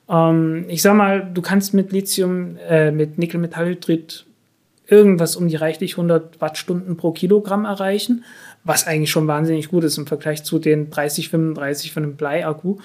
ähm, 0.09 0.65
ich 0.69 0.81
sag 0.81 0.97
mal, 0.97 1.31
du 1.33 1.43
kannst 1.43 1.75
mit 1.75 1.93
Lithium, 1.93 2.57
äh, 2.57 2.91
mit 2.91 3.19
Nickel-Metallhydrid 3.19 4.25
irgendwas 4.95 5.35
um 5.35 5.49
die 5.49 5.57
reichlich 5.57 5.93
100 5.93 6.41
Wattstunden 6.41 6.97
pro 6.97 7.11
Kilogramm 7.11 7.65
erreichen, 7.65 8.25
was 8.63 8.87
eigentlich 8.87 9.11
schon 9.11 9.27
wahnsinnig 9.27 9.69
gut 9.69 9.83
ist 9.83 9.99
im 9.99 10.07
Vergleich 10.07 10.45
zu 10.45 10.59
den 10.59 10.91
30, 10.91 11.31
35 11.31 11.93
von 11.93 12.05
einem 12.05 12.17
Bleiakku. 12.17 12.79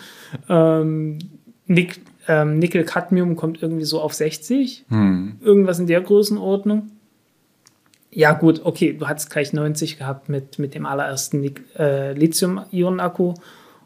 Ähm, 0.50 1.20
Nick, 1.68 2.02
ähm, 2.28 2.58
Nickel-Cadmium 2.58 3.36
kommt 3.36 3.62
irgendwie 3.62 3.86
so 3.86 4.02
auf 4.02 4.14
60, 4.16 4.86
hm. 4.90 5.38
irgendwas 5.40 5.78
in 5.78 5.86
der 5.86 6.02
Größenordnung. 6.02 6.90
Ja, 8.12 8.34
gut, 8.34 8.62
okay, 8.64 8.94
du 8.94 9.08
hattest 9.08 9.30
gleich 9.30 9.54
90 9.54 10.00
gehabt 10.00 10.30
mit, 10.30 10.58
mit 10.58 10.74
dem 10.74 10.88
allerersten 10.88 11.44
äh, 11.78 12.14
Lithium-Ionen-Akku. 12.14 13.36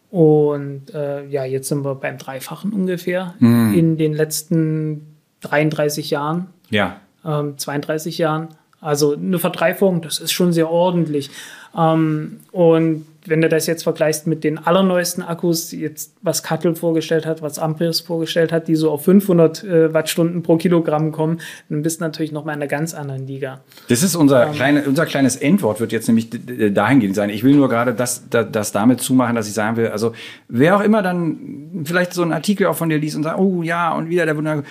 Und 0.09 0.93
äh, 0.93 1.27
ja, 1.27 1.43
jetzt 1.43 1.67
sind 1.67 1.83
wir 1.83 1.95
beim 1.95 2.17
Dreifachen 2.17 2.71
ungefähr 2.71 3.33
hm. 3.39 3.73
in 3.73 3.97
den 3.97 4.13
letzten 4.13 5.17
33 5.41 6.09
Jahren. 6.09 6.47
Ja 6.69 7.01
ähm, 7.25 7.57
32 7.57 8.17
Jahren. 8.17 8.49
Also 8.81 9.13
eine 9.13 9.39
Verdreifachung, 9.39 10.01
das 10.01 10.19
ist 10.19 10.33
schon 10.33 10.51
sehr 10.51 10.69
ordentlich. 10.69 11.29
Ähm, 11.77 12.39
und 12.51 13.05
wenn 13.25 13.39
du 13.39 13.47
das 13.47 13.67
jetzt 13.67 13.83
vergleichst 13.83 14.27
mit 14.27 14.43
den 14.43 14.57
allerneuesten 14.57 15.23
Akkus, 15.23 15.71
jetzt 15.71 16.13
was 16.21 16.43
Kattel 16.43 16.75
vorgestellt 16.75 17.25
hat, 17.25 17.41
was 17.41 17.57
Amprius 17.57 18.01
vorgestellt 18.01 18.51
hat, 18.51 18.67
die 18.67 18.75
so 18.75 18.91
auf 18.91 19.05
500 19.05 19.63
äh, 19.63 19.93
Wattstunden 19.93 20.43
pro 20.43 20.57
Kilogramm 20.57 21.13
kommen, 21.13 21.39
dann 21.69 21.81
bist 21.81 22.01
du 22.01 22.03
natürlich 22.03 22.33
noch 22.33 22.43
mal 22.43 22.51
in 22.51 22.57
einer 22.57 22.67
ganz 22.67 22.93
anderen 22.93 23.25
Liga. 23.25 23.61
Das 23.87 24.03
ist 24.03 24.15
unser, 24.15 24.47
ähm, 24.47 24.53
kleine, 24.53 24.83
unser 24.83 25.05
kleines 25.05 25.37
Endwort, 25.37 25.79
wird 25.79 25.93
jetzt 25.93 26.07
nämlich 26.07 26.29
dahingehend 26.29 27.15
sein. 27.15 27.29
Ich 27.29 27.43
will 27.43 27.55
nur 27.55 27.69
gerade 27.69 27.93
das, 27.93 28.29
das, 28.29 28.47
das 28.51 28.71
damit 28.73 28.99
zumachen, 28.99 29.35
dass 29.35 29.47
ich 29.47 29.53
sagen 29.53 29.77
will, 29.77 29.87
also 29.87 30.11
wer 30.49 30.75
auch 30.75 30.81
immer 30.81 31.01
dann 31.01 31.83
vielleicht 31.85 32.13
so 32.13 32.21
einen 32.21 32.33
Artikel 32.33 32.67
auch 32.67 32.75
von 32.75 32.89
dir 32.89 32.97
liest 32.97 33.15
und 33.15 33.23
sagt, 33.23 33.39
oh 33.39 33.63
ja, 33.63 33.93
und 33.93 34.09
wieder 34.09 34.25
der 34.25 34.35
Wunder 34.35 34.63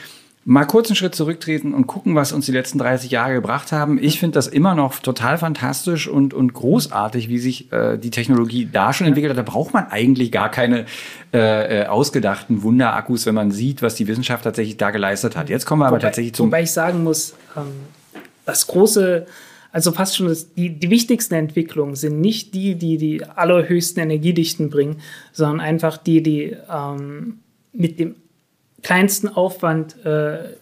mal 0.44 0.64
kurz 0.64 0.88
einen 0.88 0.96
Schritt 0.96 1.14
zurücktreten 1.14 1.72
und 1.72 1.86
gucken, 1.86 2.16
was 2.16 2.32
uns 2.32 2.46
die 2.46 2.52
letzten 2.52 2.78
30 2.78 3.10
Jahre 3.10 3.34
gebracht 3.34 3.70
haben. 3.70 4.02
Ich 4.02 4.18
finde 4.18 4.34
das 4.34 4.48
immer 4.48 4.74
noch 4.74 4.98
total 4.98 5.38
fantastisch 5.38 6.08
und, 6.08 6.34
und 6.34 6.52
großartig, 6.52 7.28
wie 7.28 7.38
sich 7.38 7.72
äh, 7.72 7.96
die 7.96 8.10
Technologie 8.10 8.68
da 8.70 8.92
schon 8.92 9.06
entwickelt 9.06 9.30
hat. 9.30 9.38
Da 9.38 9.48
braucht 9.48 9.72
man 9.72 9.86
eigentlich 9.88 10.32
gar 10.32 10.50
keine 10.50 10.86
äh, 11.32 11.82
äh, 11.82 11.86
ausgedachten 11.86 12.62
Wunderakkus, 12.62 13.24
wenn 13.26 13.36
man 13.36 13.52
sieht, 13.52 13.82
was 13.82 13.94
die 13.94 14.08
Wissenschaft 14.08 14.42
tatsächlich 14.42 14.76
da 14.76 14.90
geleistet 14.90 15.36
hat. 15.36 15.48
Jetzt 15.48 15.64
kommen 15.64 15.82
wir 15.82 15.86
aber 15.86 15.96
wobei, 15.96 16.06
tatsächlich 16.06 16.34
zum... 16.34 16.48
Wobei 16.48 16.62
ich 16.62 16.72
sagen 16.72 17.04
muss, 17.04 17.34
ähm, 17.56 17.62
das 18.44 18.66
große... 18.66 19.26
Also 19.70 19.90
fast 19.92 20.18
schon 20.18 20.26
das, 20.26 20.52
die, 20.52 20.68
die 20.78 20.90
wichtigsten 20.90 21.32
Entwicklungen 21.32 21.94
sind 21.94 22.20
nicht 22.20 22.52
die, 22.52 22.74
die 22.74 22.98
die 22.98 23.24
allerhöchsten 23.24 24.02
Energiedichten 24.02 24.68
bringen, 24.68 24.96
sondern 25.32 25.60
einfach 25.60 25.96
die, 25.96 26.22
die 26.22 26.56
ähm, 26.70 27.38
mit 27.72 27.98
dem 27.98 28.16
kleinsten 28.82 29.28
Aufwand 29.28 30.04
äh, 30.04 30.56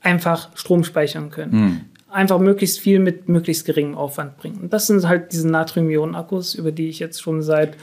einfach 0.00 0.56
Strom 0.56 0.84
speichern 0.84 1.30
können. 1.30 1.52
Mhm. 1.52 1.80
Einfach 2.08 2.38
möglichst 2.38 2.80
viel 2.80 2.98
mit 2.98 3.28
möglichst 3.28 3.66
geringem 3.66 3.96
Aufwand 3.96 4.38
bringen. 4.38 4.60
Und 4.60 4.72
das 4.72 4.86
sind 4.86 5.06
halt 5.06 5.32
diese 5.32 5.48
Natrium-Ionen-Akkus, 5.48 6.54
über 6.54 6.72
die 6.72 6.88
ich 6.88 6.98
jetzt 6.98 7.20
schon 7.20 7.42
seit 7.42 7.76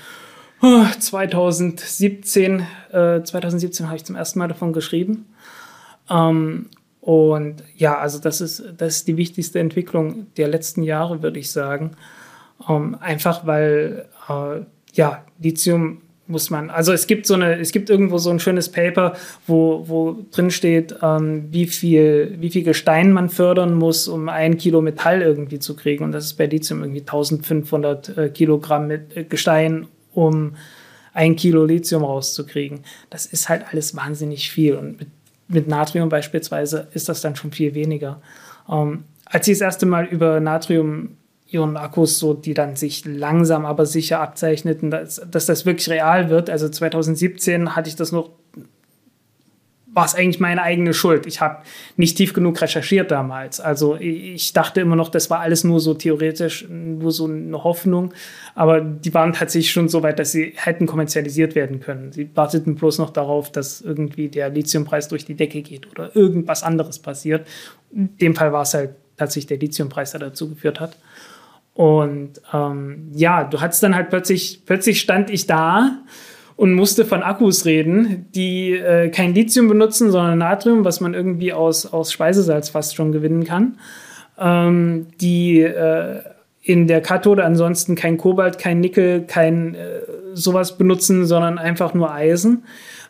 oh, 0.61 0.85
2017, 0.97 2.65
äh, 2.91 3.21
2017 3.21 3.87
habe 3.87 3.97
ich 3.97 4.05
zum 4.05 4.15
ersten 4.15 4.39
Mal 4.39 4.47
davon 4.47 4.73
geschrieben. 4.73 5.27
Ähm, 6.09 6.69
und 7.01 7.63
ja, 7.75 7.97
also 7.97 8.17
das 8.17 8.39
ist, 8.39 8.63
das 8.77 8.95
ist 8.95 9.07
die 9.07 9.17
wichtigste 9.17 9.59
Entwicklung 9.59 10.27
der 10.37 10.47
letzten 10.47 10.83
Jahre, 10.83 11.21
würde 11.21 11.39
ich 11.39 11.51
sagen. 11.51 11.91
Ähm, 12.67 12.97
einfach 12.99 13.45
weil 13.45 14.05
äh, 14.29 14.61
ja, 14.93 15.25
Lithium 15.39 16.01
muss 16.27 16.49
man, 16.49 16.69
also 16.69 16.93
es 16.93 17.07
gibt 17.07 17.27
so 17.27 17.33
eine, 17.33 17.59
es 17.59 17.71
gibt 17.71 17.89
irgendwo 17.89 18.17
so 18.17 18.29
ein 18.29 18.39
schönes 18.39 18.69
Paper, 18.69 19.13
wo, 19.45 19.83
wo 19.87 20.25
drin 20.31 20.51
steht, 20.51 20.95
ähm, 21.01 21.47
wie 21.51 21.67
viel, 21.67 22.35
wie 22.39 22.49
viel 22.49 22.63
Gestein 22.63 23.11
man 23.11 23.29
fördern 23.29 23.73
muss, 23.73 24.07
um 24.07 24.29
ein 24.29 24.57
Kilo 24.57 24.81
Metall 24.81 25.21
irgendwie 25.21 25.59
zu 25.59 25.75
kriegen. 25.75 26.03
Und 26.05 26.13
das 26.13 26.25
ist 26.25 26.33
bei 26.33 26.45
Lithium 26.45 26.81
irgendwie 26.81 27.01
1500 27.01 28.17
äh, 28.17 28.29
Kilogramm 28.29 28.87
mit 28.87 29.17
äh, 29.17 29.23
Gestein, 29.25 29.87
um 30.13 30.55
ein 31.13 31.35
Kilo 31.35 31.65
Lithium 31.65 32.03
rauszukriegen. 32.03 32.81
Das 33.09 33.25
ist 33.25 33.49
halt 33.49 33.65
alles 33.71 33.95
wahnsinnig 33.95 34.49
viel. 34.49 34.75
Und 34.75 34.99
mit, 34.99 35.09
mit 35.49 35.67
Natrium 35.67 36.07
beispielsweise 36.09 36.87
ist 36.93 37.09
das 37.09 37.21
dann 37.21 37.35
schon 37.35 37.51
viel 37.51 37.75
weniger. 37.75 38.21
Ähm, 38.69 39.03
als 39.25 39.47
ich 39.47 39.55
das 39.55 39.61
erste 39.61 39.85
Mal 39.85 40.05
über 40.05 40.39
Natrium 40.39 41.17
ihren 41.53 41.77
Akkus, 41.77 42.19
so, 42.19 42.33
die 42.33 42.53
dann 42.53 42.75
sich 42.75 43.05
langsam 43.05 43.65
aber 43.65 43.85
sicher 43.85 44.19
abzeichneten, 44.19 44.91
dass, 44.91 45.21
dass 45.29 45.45
das 45.45 45.65
wirklich 45.65 45.89
real 45.89 46.29
wird. 46.29 46.49
Also 46.49 46.67
2017 46.67 47.75
hatte 47.75 47.89
ich 47.89 47.95
das 47.95 48.11
noch, 48.11 48.31
war 49.93 50.05
es 50.05 50.15
eigentlich 50.15 50.39
meine 50.39 50.63
eigene 50.63 50.93
Schuld. 50.93 51.27
Ich 51.27 51.39
habe 51.39 51.63
nicht 51.97 52.17
tief 52.17 52.33
genug 52.33 52.59
recherchiert 52.59 53.11
damals. 53.11 53.59
Also 53.59 53.95
ich 53.95 54.51
dachte 54.53 54.81
immer 54.81 54.95
noch, 54.95 55.09
das 55.09 55.29
war 55.29 55.39
alles 55.39 55.63
nur 55.63 55.79
so 55.79 55.93
theoretisch, 55.93 56.67
nur 56.67 57.11
so 57.11 57.27
eine 57.27 57.63
Hoffnung. 57.63 58.13
Aber 58.55 58.81
die 58.81 59.13
waren 59.13 59.33
tatsächlich 59.33 59.71
schon 59.71 59.89
so 59.89 60.01
weit, 60.01 60.17
dass 60.17 60.31
sie 60.31 60.53
hätten 60.55 60.87
kommerzialisiert 60.87 61.53
werden 61.53 61.79
können. 61.79 62.11
Sie 62.11 62.29
warteten 62.35 62.75
bloß 62.75 62.97
noch 62.97 63.11
darauf, 63.11 63.51
dass 63.51 63.81
irgendwie 63.81 64.29
der 64.29 64.49
Lithiumpreis 64.49 65.07
durch 65.07 65.25
die 65.25 65.35
Decke 65.35 65.61
geht 65.61 65.91
oder 65.91 66.15
irgendwas 66.15 66.63
anderes 66.63 66.97
passiert. 66.97 67.47
In 67.91 68.17
dem 68.17 68.35
Fall 68.35 68.51
war 68.51 68.63
es 68.63 68.73
halt 68.73 68.95
tatsächlich 69.17 69.47
der 69.47 69.59
Lithiumpreis, 69.59 70.11
der 70.11 70.21
dazu 70.21 70.49
geführt 70.49 70.79
hat. 70.79 70.97
Und 71.73 72.41
ähm, 72.53 73.09
ja, 73.13 73.43
du 73.43 73.61
hattest 73.61 73.81
dann 73.81 73.95
halt 73.95 74.09
plötzlich, 74.09 74.61
plötzlich 74.65 74.99
stand 74.99 75.29
ich 75.29 75.47
da 75.47 76.03
und 76.55 76.73
musste 76.73 77.03
von 77.03 77.23
Akkus 77.23 77.65
reden, 77.65 78.27
die 78.35 78.73
äh, 78.73 79.09
kein 79.09 79.33
Lithium 79.33 79.67
benutzen, 79.67 80.11
sondern 80.11 80.37
Natrium, 80.37 80.85
was 80.85 81.01
man 81.01 81.13
irgendwie 81.13 81.51
aus, 81.51 81.85
aus 81.85 82.11
Speisesalz 82.11 82.69
fast 82.69 82.95
schon 82.95 83.11
gewinnen 83.11 83.43
kann. 83.43 83.79
Ähm, 84.37 85.07
die 85.19 85.61
äh, 85.61 86.21
in 86.61 86.87
der 86.87 87.01
Kathode 87.01 87.43
ansonsten 87.43 87.95
kein 87.95 88.17
Kobalt, 88.17 88.57
kein 88.57 88.79
Nickel, 88.79 89.23
kein 89.23 89.75
äh, 89.75 90.01
sowas 90.33 90.77
benutzen, 90.77 91.25
sondern 91.25 91.57
einfach 91.57 91.93
nur 91.93 92.11
Eisen 92.13 92.63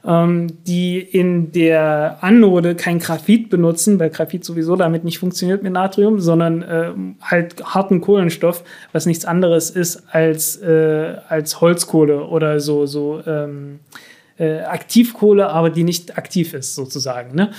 die 0.05 0.99
in 0.99 1.53
der 1.53 2.17
Anode 2.19 2.75
kein 2.75 2.99
Graphit 2.99 3.49
benutzen, 3.49 3.99
weil 3.99 4.09
Graphit 4.09 4.43
sowieso 4.43 4.75
damit 4.75 5.05
nicht 5.05 5.17
funktioniert 5.17 5.63
mit 5.63 5.71
Natrium, 5.71 6.19
sondern 6.19 6.61
äh, 6.61 6.91
halt 7.21 7.63
harten 7.63 8.01
Kohlenstoff, 8.01 8.63
was 8.91 9.05
nichts 9.05 9.23
anderes 9.23 9.69
ist 9.69 10.03
als, 10.11 10.57
äh, 10.57 11.15
als 11.29 11.61
Holzkohle 11.61 12.25
oder 12.25 12.59
so, 12.59 12.85
so 12.85 13.21
ähm, 13.25 13.79
äh, 14.37 14.61
Aktivkohle, 14.61 15.49
aber 15.49 15.69
die 15.69 15.83
nicht 15.83 16.17
aktiv 16.17 16.53
ist, 16.53 16.75
sozusagen. 16.75 17.35
Ne? 17.35 17.51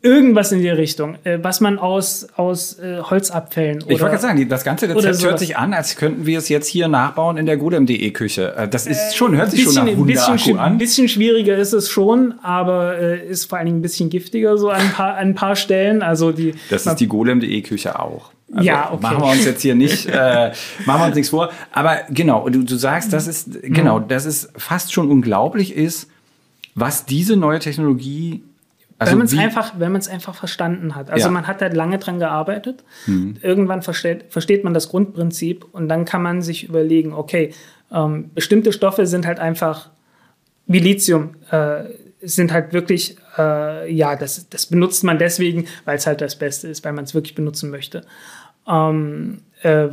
Irgendwas 0.00 0.52
in 0.52 0.60
die 0.60 0.68
Richtung, 0.68 1.16
äh, 1.24 1.38
was 1.42 1.60
man 1.60 1.78
aus, 1.78 2.28
aus 2.36 2.78
äh, 2.78 3.00
Holzabfällen 3.02 3.82
oder. 3.82 3.92
Ich 3.92 4.00
wollte 4.00 4.16
gerade 4.16 4.22
sagen, 4.22 4.48
das 4.48 4.64
ganze 4.64 4.88
Rezept 4.88 5.22
hört 5.22 5.38
sich 5.38 5.56
an, 5.56 5.74
als 5.74 5.96
könnten 5.96 6.26
wir 6.26 6.38
es 6.38 6.48
jetzt 6.48 6.66
hier 6.66 6.88
nachbauen 6.88 7.36
in 7.36 7.46
der 7.46 7.56
golem.de 7.56 8.10
Küche. 8.12 8.54
Äh, 8.56 8.68
das 8.68 8.86
ist 8.86 9.16
schon, 9.16 9.36
hört 9.36 9.50
sich 9.50 9.64
bisschen, 9.64 9.86
schon 9.86 9.92
nach 9.92 9.98
Wunderakku 9.98 10.52
an. 10.52 10.72
Ein 10.72 10.78
bisschen 10.78 11.08
schwieriger 11.08 11.56
ist 11.56 11.72
es 11.72 11.90
schon, 11.90 12.34
aber 12.42 12.98
äh, 12.98 13.26
ist 13.26 13.44
vor 13.46 13.58
allen 13.58 13.66
Dingen 13.66 13.78
ein 13.78 13.82
bisschen 13.82 14.08
giftiger 14.08 14.56
so 14.56 14.70
an 14.70 14.80
ein 14.80 14.92
paar, 14.92 15.16
an 15.16 15.28
ein 15.28 15.34
paar 15.34 15.56
Stellen. 15.56 16.02
Also 16.02 16.32
die, 16.32 16.54
das 16.70 16.86
ist 16.86 16.96
die 16.96 17.06
golem.de 17.06 17.60
Küche 17.62 17.98
auch. 17.98 18.30
Also 18.54 18.66
ja, 18.66 18.92
okay. 18.92 19.02
Machen 19.02 19.20
wir 19.20 19.30
uns 19.30 19.44
jetzt 19.44 19.62
hier 19.62 19.74
nicht, 19.74 20.06
äh, 20.06 20.52
machen 20.86 21.00
wir 21.00 21.06
uns 21.06 21.16
nichts 21.16 21.30
vor. 21.30 21.50
Aber 21.72 21.98
genau, 22.10 22.48
du, 22.48 22.62
du 22.62 22.76
sagst, 22.76 23.12
das 23.12 23.26
ist, 23.26 23.62
genau, 23.62 24.00
mhm. 24.00 24.08
dass 24.08 24.26
es 24.26 24.48
fast 24.56 24.92
schon 24.92 25.10
unglaublich 25.10 25.74
ist, 25.74 26.08
was 26.74 27.06
diese 27.06 27.36
neue 27.36 27.58
Technologie 27.58 28.42
Also 28.98 29.12
wenn 29.12 29.18
man 29.18 29.26
es 29.26 29.38
einfach, 29.38 29.74
wenn 29.78 29.92
man 29.92 30.00
es 30.00 30.08
einfach 30.08 30.34
verstanden 30.34 30.94
hat. 30.94 31.10
Also 31.10 31.26
ja. 31.26 31.30
man 31.30 31.46
hat 31.46 31.62
halt 31.62 31.74
lange 31.74 31.98
dran 31.98 32.18
gearbeitet. 32.18 32.84
Mhm. 33.06 33.36
Irgendwann 33.42 33.82
versteht, 33.82 34.26
versteht 34.30 34.64
man 34.64 34.74
das 34.74 34.88
Grundprinzip 34.88 35.66
und 35.72 35.88
dann 35.88 36.04
kann 36.04 36.22
man 36.22 36.42
sich 36.42 36.68
überlegen, 36.68 37.12
okay, 37.12 37.52
ähm, 37.92 38.30
bestimmte 38.34 38.72
Stoffe 38.72 39.06
sind 39.06 39.26
halt 39.26 39.38
einfach 39.38 39.90
wie 40.66 40.78
Lithium, 40.78 41.36
äh, 41.50 41.84
sind 42.22 42.52
halt 42.52 42.72
wirklich, 42.72 43.16
äh, 43.36 43.92
ja, 43.92 44.16
das, 44.16 44.48
das 44.48 44.66
benutzt 44.66 45.04
man 45.04 45.18
deswegen, 45.18 45.66
weil 45.84 45.96
es 45.96 46.06
halt 46.06 46.20
das 46.20 46.36
Beste 46.36 46.68
ist, 46.68 46.84
weil 46.84 46.92
man 46.92 47.04
es 47.04 47.14
wirklich 47.14 47.34
benutzen 47.34 47.70
möchte. 47.70 48.02
Ähm, 48.66 49.42
äh, 49.62 49.88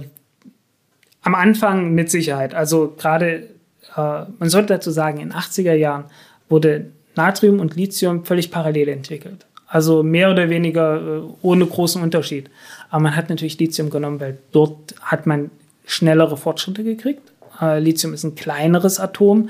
am 1.23 1.35
Anfang 1.35 1.93
mit 1.93 2.09
Sicherheit. 2.09 2.55
Also 2.55 2.95
gerade, 2.97 3.49
äh, 3.95 4.23
man 4.39 4.49
sollte 4.49 4.73
dazu 4.73 4.91
sagen, 4.91 5.19
in 5.19 5.29
den 5.29 5.37
80er 5.37 5.73
Jahren 5.73 6.05
wurde 6.51 6.87
Natrium 7.15 7.59
und 7.59 7.75
Lithium 7.75 8.25
völlig 8.25 8.51
parallel 8.51 8.89
entwickelt. 8.89 9.45
Also 9.67 10.03
mehr 10.03 10.29
oder 10.29 10.49
weniger 10.49 11.01
äh, 11.01 11.21
ohne 11.41 11.65
großen 11.65 12.01
Unterschied. 12.01 12.49
Aber 12.89 13.03
man 13.03 13.15
hat 13.15 13.29
natürlich 13.29 13.57
Lithium 13.57 13.89
genommen, 13.89 14.19
weil 14.19 14.37
dort 14.51 14.93
hat 15.01 15.25
man 15.25 15.49
schnellere 15.85 16.37
Fortschritte 16.37 16.83
gekriegt. 16.83 17.31
Äh, 17.61 17.79
Lithium 17.79 18.13
ist 18.13 18.23
ein 18.23 18.35
kleineres 18.35 18.99
Atom. 18.99 19.49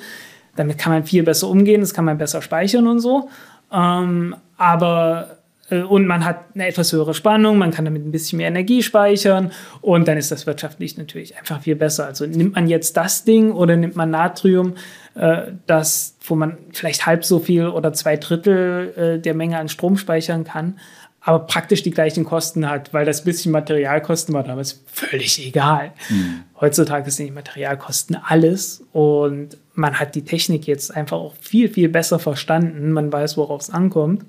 Damit 0.56 0.78
kann 0.78 0.94
man 0.94 1.06
viel 1.06 1.24
besser 1.24 1.48
umgehen, 1.48 1.82
das 1.82 1.94
kann 1.94 2.06
man 2.06 2.18
besser 2.18 2.42
speichern 2.42 2.88
und 2.88 3.00
so. 3.00 3.30
Ähm, 3.72 4.36
aber 4.58 5.38
äh, 5.72 5.82
und 5.82 6.06
man 6.06 6.24
hat 6.26 6.44
eine 6.54 6.68
etwas 6.68 6.92
höhere 6.92 7.14
Spannung, 7.14 7.58
man 7.58 7.72
kann 7.72 7.86
damit 7.86 8.06
ein 8.06 8.12
bisschen 8.12 8.38
mehr 8.38 8.50
Energie 8.50 8.84
speichern 8.84 9.52
und 9.82 10.08
dann 10.08 10.18
ist 10.18 10.32
das 10.32 10.46
wirtschaftlich 10.46 10.98
natürlich 10.98 11.38
einfach 11.38 11.62
viel 11.62 11.76
besser. 11.76 12.06
Also 12.06 12.26
nimmt 12.28 12.56
man 12.56 12.68
jetzt 12.68 12.98
das 12.98 13.24
Ding 13.24 13.54
oder 13.54 13.76
nimmt 13.76 13.96
man 13.96 14.12
Natrium, 14.12 14.74
äh, 15.16 15.54
das, 15.66 16.16
wo 16.26 16.36
man 16.36 16.58
vielleicht 16.74 17.06
halb 17.06 17.26
so 17.26 17.40
viel 17.40 17.68
oder 17.68 17.94
zwei 17.94 18.18
Drittel 18.18 18.94
äh, 18.96 19.22
der 19.22 19.34
Menge 19.34 19.58
an 19.58 19.70
Strom 19.70 19.98
speichern 19.98 20.44
kann, 20.44 20.80
aber 21.22 21.46
praktisch 21.46 21.84
die 21.84 21.92
gleichen 21.92 22.26
Kosten 22.26 22.68
hat, 22.68 22.94
weil 22.94 23.06
das 23.06 23.24
bisschen 23.24 23.52
Materialkosten 23.52 24.34
war 24.34 24.44
damals 24.44 24.84
völlig 24.88 25.46
egal. 25.46 25.92
Mhm. 26.10 26.44
Heutzutage 26.60 27.12
sind 27.12 27.28
die 27.28 27.32
Materialkosten 27.32 28.16
alles 28.16 28.84
und 28.92 29.58
man 29.74 30.00
hat 30.00 30.16
die 30.16 30.24
Technik 30.24 30.68
jetzt 30.68 30.96
einfach 30.96 31.18
auch 31.18 31.36
viel, 31.40 31.70
viel 31.70 31.90
besser 31.90 32.20
verstanden. 32.20 32.92
Man 32.92 33.12
weiß, 33.12 33.38
worauf 33.38 33.62
es 33.62 33.70
ankommt. 33.70 34.26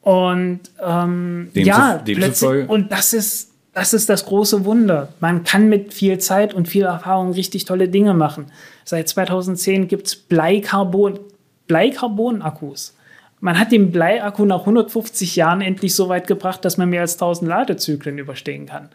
Und 0.00 0.60
ähm, 0.82 1.50
ja, 1.52 2.02
zu, 2.04 2.14
plötzlich, 2.14 2.68
und 2.68 2.90
das 2.90 3.12
ist, 3.12 3.49
das 3.80 3.94
ist 3.94 4.10
das 4.10 4.26
große 4.26 4.66
Wunder. 4.66 5.08
Man 5.20 5.42
kann 5.42 5.70
mit 5.70 5.94
viel 5.94 6.18
Zeit 6.18 6.52
und 6.52 6.68
viel 6.68 6.84
Erfahrung 6.84 7.32
richtig 7.32 7.64
tolle 7.64 7.88
Dinge 7.88 8.12
machen. 8.12 8.52
Seit 8.84 9.08
2010 9.08 9.88
gibt 9.88 10.06
es 10.06 10.16
Bleicarbon, 10.16 11.18
Bleicarbon-Akkus. 11.66 12.94
Man 13.40 13.58
hat 13.58 13.72
den 13.72 13.90
Bleiakku 13.90 14.44
nach 14.44 14.60
150 14.60 15.34
Jahren 15.34 15.62
endlich 15.62 15.94
so 15.94 16.10
weit 16.10 16.26
gebracht, 16.26 16.62
dass 16.62 16.76
man 16.76 16.90
mehr 16.90 17.00
als 17.00 17.14
1000 17.14 17.48
Ladezyklen 17.48 18.18
überstehen 18.18 18.66
kann. 18.66 18.90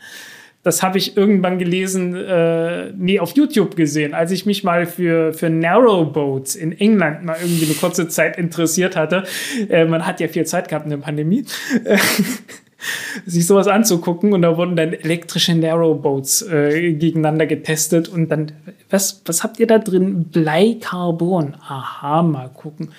Das 0.61 0.83
habe 0.83 0.99
ich 0.99 1.17
irgendwann 1.17 1.57
gelesen, 1.57 2.15
äh, 2.15 2.91
nee, 2.95 3.19
auf 3.19 3.35
YouTube 3.35 3.75
gesehen, 3.75 4.13
als 4.13 4.29
ich 4.29 4.45
mich 4.45 4.63
mal 4.63 4.85
für, 4.85 5.33
für 5.33 5.49
Narrowboats 5.49 6.53
in 6.53 6.71
England 6.71 7.25
mal 7.25 7.37
irgendwie 7.41 7.65
eine 7.65 7.73
kurze 7.73 8.07
Zeit 8.07 8.37
interessiert 8.37 8.95
hatte. 8.95 9.23
Äh, 9.67 9.85
man 9.85 10.05
hat 10.05 10.19
ja 10.19 10.27
viel 10.27 10.45
Zeit 10.45 10.69
gehabt 10.69 10.85
in 10.85 10.91
der 10.91 10.97
Pandemie. 10.97 11.43
sich 13.25 13.47
sowas 13.47 13.67
anzugucken 13.67 14.33
und 14.33 14.41
da 14.41 14.57
wurden 14.57 14.75
dann 14.75 14.93
elektrische 14.93 15.55
Narrowboats 15.55 16.41
äh, 16.43 16.93
gegeneinander 16.93 17.45
getestet 17.45 18.07
und 18.09 18.29
dann, 18.29 18.51
was, 18.89 19.21
was 19.25 19.43
habt 19.43 19.59
ihr 19.59 19.67
da 19.67 19.79
drin? 19.79 20.25
Bleicarbon. 20.25 21.55
Aha, 21.67 22.23
mal 22.23 22.49
gucken. 22.49 22.89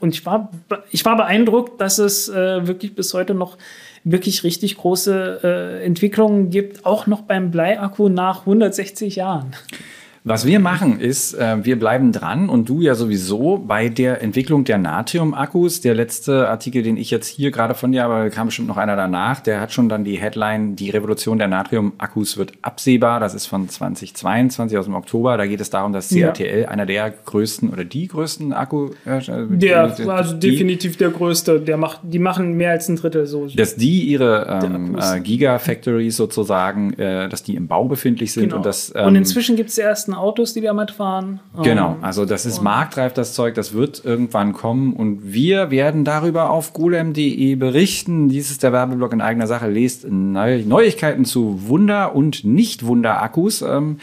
Und 0.00 0.14
ich 0.14 0.26
war, 0.26 0.50
ich 0.90 1.04
war 1.04 1.16
beeindruckt, 1.16 1.80
dass 1.80 1.98
es 1.98 2.28
äh, 2.28 2.66
wirklich 2.66 2.94
bis 2.94 3.14
heute 3.14 3.34
noch 3.34 3.56
wirklich 4.02 4.44
richtig 4.44 4.76
große 4.76 5.40
äh, 5.42 5.84
Entwicklungen 5.84 6.50
gibt, 6.50 6.86
auch 6.86 7.06
noch 7.06 7.22
beim 7.22 7.50
Bleiakku 7.50 8.08
nach 8.08 8.40
160 8.40 9.16
Jahren. 9.16 9.54
Was 10.28 10.44
wir 10.44 10.58
machen 10.58 10.98
ist, 10.98 11.34
äh, 11.34 11.64
wir 11.64 11.78
bleiben 11.78 12.10
dran 12.10 12.48
und 12.48 12.68
du 12.68 12.80
ja 12.80 12.96
sowieso 12.96 13.58
bei 13.58 13.88
der 13.88 14.22
Entwicklung 14.22 14.64
der 14.64 14.76
Natrium-Akkus. 14.76 15.82
Der 15.82 15.94
letzte 15.94 16.48
Artikel, 16.48 16.82
den 16.82 16.96
ich 16.96 17.12
jetzt 17.12 17.28
hier 17.28 17.52
gerade 17.52 17.74
von 17.74 17.92
dir, 17.92 18.04
aber 18.04 18.28
kam 18.30 18.48
bestimmt 18.48 18.66
noch 18.66 18.76
einer 18.76 18.96
danach, 18.96 19.38
der 19.38 19.60
hat 19.60 19.72
schon 19.72 19.88
dann 19.88 20.02
die 20.02 20.16
Headline, 20.16 20.74
die 20.74 20.90
Revolution 20.90 21.38
der 21.38 21.46
Natrium-Akkus 21.46 22.38
wird 22.38 22.54
absehbar. 22.60 23.20
Das 23.20 23.34
ist 23.34 23.46
von 23.46 23.68
2022 23.68 24.76
aus 24.76 24.86
dem 24.86 24.96
Oktober. 24.96 25.36
Da 25.36 25.46
geht 25.46 25.60
es 25.60 25.70
darum, 25.70 25.92
dass 25.92 26.08
CATL 26.08 26.62
ja. 26.62 26.68
einer 26.70 26.86
der 26.86 27.08
größten 27.08 27.70
oder 27.70 27.84
die 27.84 28.08
größten 28.08 28.52
Akku... 28.52 28.90
Äh, 29.04 29.20
der, 29.50 29.94
also 30.08 30.34
die, 30.34 30.50
definitiv 30.50 30.96
der 30.96 31.10
größte. 31.10 31.60
Der 31.60 31.76
macht, 31.76 32.00
die 32.02 32.18
machen 32.18 32.54
mehr 32.54 32.72
als 32.72 32.88
ein 32.88 32.96
Drittel 32.96 33.28
so. 33.28 33.46
Dass 33.46 33.76
die 33.76 34.00
ihre 34.00 34.60
ähm, 34.64 34.98
äh, 35.00 35.20
Gigafactories 35.20 36.16
sozusagen, 36.16 36.94
äh, 36.94 37.28
dass 37.28 37.44
die 37.44 37.54
im 37.54 37.68
Bau 37.68 37.84
befindlich 37.84 38.32
sind. 38.32 38.46
Genau. 38.46 38.56
Und, 38.56 38.66
das, 38.66 38.92
ähm, 38.92 39.06
und 39.06 39.14
inzwischen 39.14 39.54
gibt 39.54 39.70
es 39.70 39.78
ersten 39.78 40.15
Autos, 40.16 40.54
die 40.54 40.60
damit 40.60 40.90
fahren. 40.90 41.40
Genau, 41.62 41.92
ähm, 41.92 42.04
also 42.04 42.24
das 42.24 42.46
ist 42.46 42.62
marktreif, 42.62 43.12
das 43.12 43.34
Zeug, 43.34 43.54
das 43.54 43.72
wird 43.72 44.04
irgendwann 44.04 44.52
kommen 44.52 44.94
und 44.94 45.32
wir 45.32 45.70
werden 45.70 46.04
darüber 46.04 46.50
auf 46.50 46.72
golem.de 46.72 47.54
berichten. 47.54 48.28
Dies 48.28 48.50
ist 48.50 48.62
der 48.62 48.72
Werbeblock 48.72 49.12
in 49.12 49.20
eigener 49.20 49.46
Sache. 49.46 49.68
Lest 49.68 50.06
Neuigkeiten 50.08 51.24
zu 51.24 51.68
Wunder- 51.68 52.14
und 52.14 52.44
Nicht-Wunder-Akkus. 52.44 53.62
Ähm, 53.62 53.98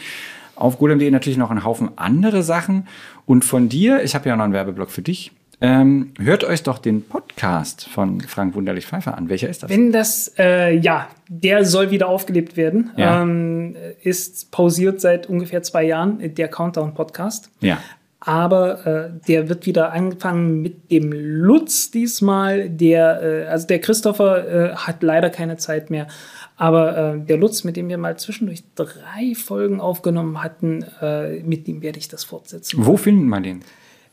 auf 0.56 0.78
golem.de 0.78 1.10
natürlich 1.10 1.38
noch 1.38 1.50
einen 1.50 1.64
Haufen 1.64 1.90
andere 1.96 2.42
Sachen. 2.42 2.86
Und 3.26 3.44
von 3.44 3.68
dir, 3.68 4.02
ich 4.02 4.14
habe 4.14 4.28
ja 4.28 4.36
noch 4.36 4.44
einen 4.44 4.52
Werbeblock 4.52 4.90
für 4.90 5.02
dich. 5.02 5.32
Ähm, 5.60 6.12
hört 6.18 6.44
euch 6.44 6.62
doch 6.62 6.78
den 6.78 7.02
Podcast 7.02 7.88
von 7.88 8.20
Frank 8.20 8.54
Wunderlich 8.54 8.86
Pfeiffer 8.86 9.16
an. 9.16 9.28
Welcher 9.28 9.48
ist 9.48 9.62
das? 9.62 9.70
Wenn 9.70 9.92
das, 9.92 10.32
äh, 10.38 10.76
ja, 10.76 11.08
der 11.28 11.64
soll 11.64 11.90
wieder 11.90 12.08
aufgelebt 12.08 12.56
werden. 12.56 12.90
Ja. 12.96 13.22
Ähm, 13.22 13.76
ist 14.02 14.50
pausiert 14.50 15.00
seit 15.00 15.28
ungefähr 15.28 15.62
zwei 15.62 15.84
Jahren, 15.84 16.34
der 16.34 16.48
Countdown-Podcast. 16.48 17.50
Ja. 17.60 17.78
Aber 18.20 18.86
äh, 18.86 19.10
der 19.28 19.50
wird 19.50 19.66
wieder 19.66 19.92
angefangen 19.92 20.62
mit 20.62 20.90
dem 20.90 21.12
Lutz 21.12 21.90
diesmal. 21.90 22.70
Der, 22.70 23.22
äh, 23.22 23.46
also 23.46 23.66
der 23.66 23.80
Christopher 23.80 24.48
äh, 24.48 24.74
hat 24.76 25.02
leider 25.02 25.28
keine 25.28 25.58
Zeit 25.58 25.90
mehr. 25.90 26.08
Aber 26.56 26.96
äh, 26.96 27.20
der 27.20 27.36
Lutz, 27.36 27.64
mit 27.64 27.76
dem 27.76 27.88
wir 27.88 27.98
mal 27.98 28.16
zwischendurch 28.16 28.62
drei 28.76 29.34
Folgen 29.34 29.80
aufgenommen 29.80 30.42
hatten, 30.42 30.84
äh, 31.02 31.40
mit 31.40 31.66
dem 31.66 31.82
werde 31.82 31.98
ich 31.98 32.08
das 32.08 32.24
fortsetzen. 32.24 32.86
Wo 32.86 32.96
findet 32.96 33.26
man 33.26 33.42
den? 33.42 33.60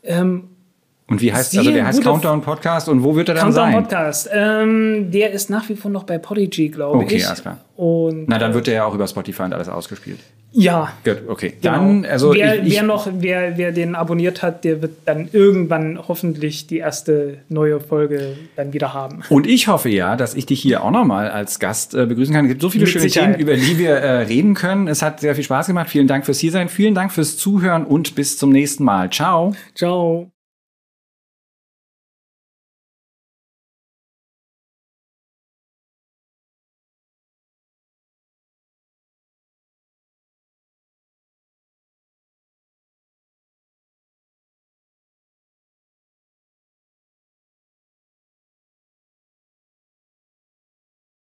Ähm, 0.02 0.48
und 1.08 1.20
wie 1.20 1.32
heißt, 1.32 1.56
also 1.58 1.70
der 1.70 1.86
heißt 1.86 2.02
Countdown 2.02 2.40
Podcast 2.42 2.88
und 2.88 3.02
wo 3.02 3.14
wird 3.16 3.28
er 3.28 3.34
dann 3.34 3.52
Countdown 3.52 3.64
sein? 3.64 3.72
Countdown 3.72 4.00
Podcast. 4.00 4.30
Ähm, 4.32 5.10
der 5.10 5.32
ist 5.32 5.50
nach 5.50 5.68
wie 5.68 5.76
vor 5.76 5.90
noch 5.90 6.04
bei 6.04 6.18
Podigy, 6.18 6.68
glaube 6.68 6.98
okay, 6.98 7.16
ich. 7.16 7.22
Okay, 7.22 7.26
alles 7.26 7.42
klar. 7.42 7.58
Und, 7.76 8.28
Na, 8.28 8.38
dann 8.38 8.54
wird 8.54 8.66
der 8.66 8.74
ja 8.74 8.84
auch 8.84 8.94
über 8.94 9.06
Spotify 9.06 9.42
und 9.42 9.52
alles 9.52 9.68
ausgespielt. 9.68 10.18
Ja. 10.52 10.92
Gut, 11.04 11.22
okay. 11.28 11.54
Genau. 11.60 11.74
Dann, 11.74 12.04
also 12.04 12.34
wer, 12.34 12.60
ich, 12.60 12.68
ich, 12.68 12.74
wer 12.74 12.82
noch, 12.82 13.08
wer, 13.10 13.56
wer 13.56 13.72
den 13.72 13.94
abonniert 13.94 14.42
hat, 14.42 14.64
der 14.64 14.82
wird 14.82 14.92
dann 15.06 15.28
irgendwann 15.32 15.98
hoffentlich 16.06 16.66
die 16.66 16.78
erste 16.78 17.38
neue 17.48 17.80
Folge 17.80 18.36
dann 18.56 18.72
wieder 18.72 18.92
haben. 18.92 19.22
Und 19.30 19.46
ich 19.46 19.68
hoffe 19.68 19.88
ja, 19.88 20.16
dass 20.16 20.34
ich 20.34 20.46
dich 20.46 20.60
hier 20.60 20.84
auch 20.84 20.90
nochmal 20.90 21.30
als 21.30 21.58
Gast 21.58 21.94
äh, 21.94 22.06
begrüßen 22.06 22.34
kann. 22.34 22.44
Es 22.44 22.50
gibt 22.50 22.62
so 22.62 22.68
viele 22.68 22.84
Mit 22.84 22.92
schöne 22.92 23.02
Sicherheit. 23.02 23.36
Themen, 23.36 23.40
über 23.40 23.56
die 23.56 23.78
wir 23.78 23.90
äh, 23.90 24.22
reden 24.22 24.54
können. 24.54 24.88
Es 24.88 25.02
hat 25.02 25.20
sehr 25.20 25.34
viel 25.34 25.44
Spaß 25.44 25.66
gemacht. 25.66 25.88
Vielen 25.88 26.06
Dank 26.06 26.26
fürs 26.26 26.38
Hiersein. 26.38 26.68
Vielen 26.68 26.94
Dank 26.94 27.12
fürs 27.12 27.36
Zuhören 27.38 27.84
und 27.84 28.14
bis 28.14 28.36
zum 28.36 28.50
nächsten 28.50 28.84
Mal. 28.84 29.10
Ciao. 29.10 29.54
Ciao. 29.74 30.30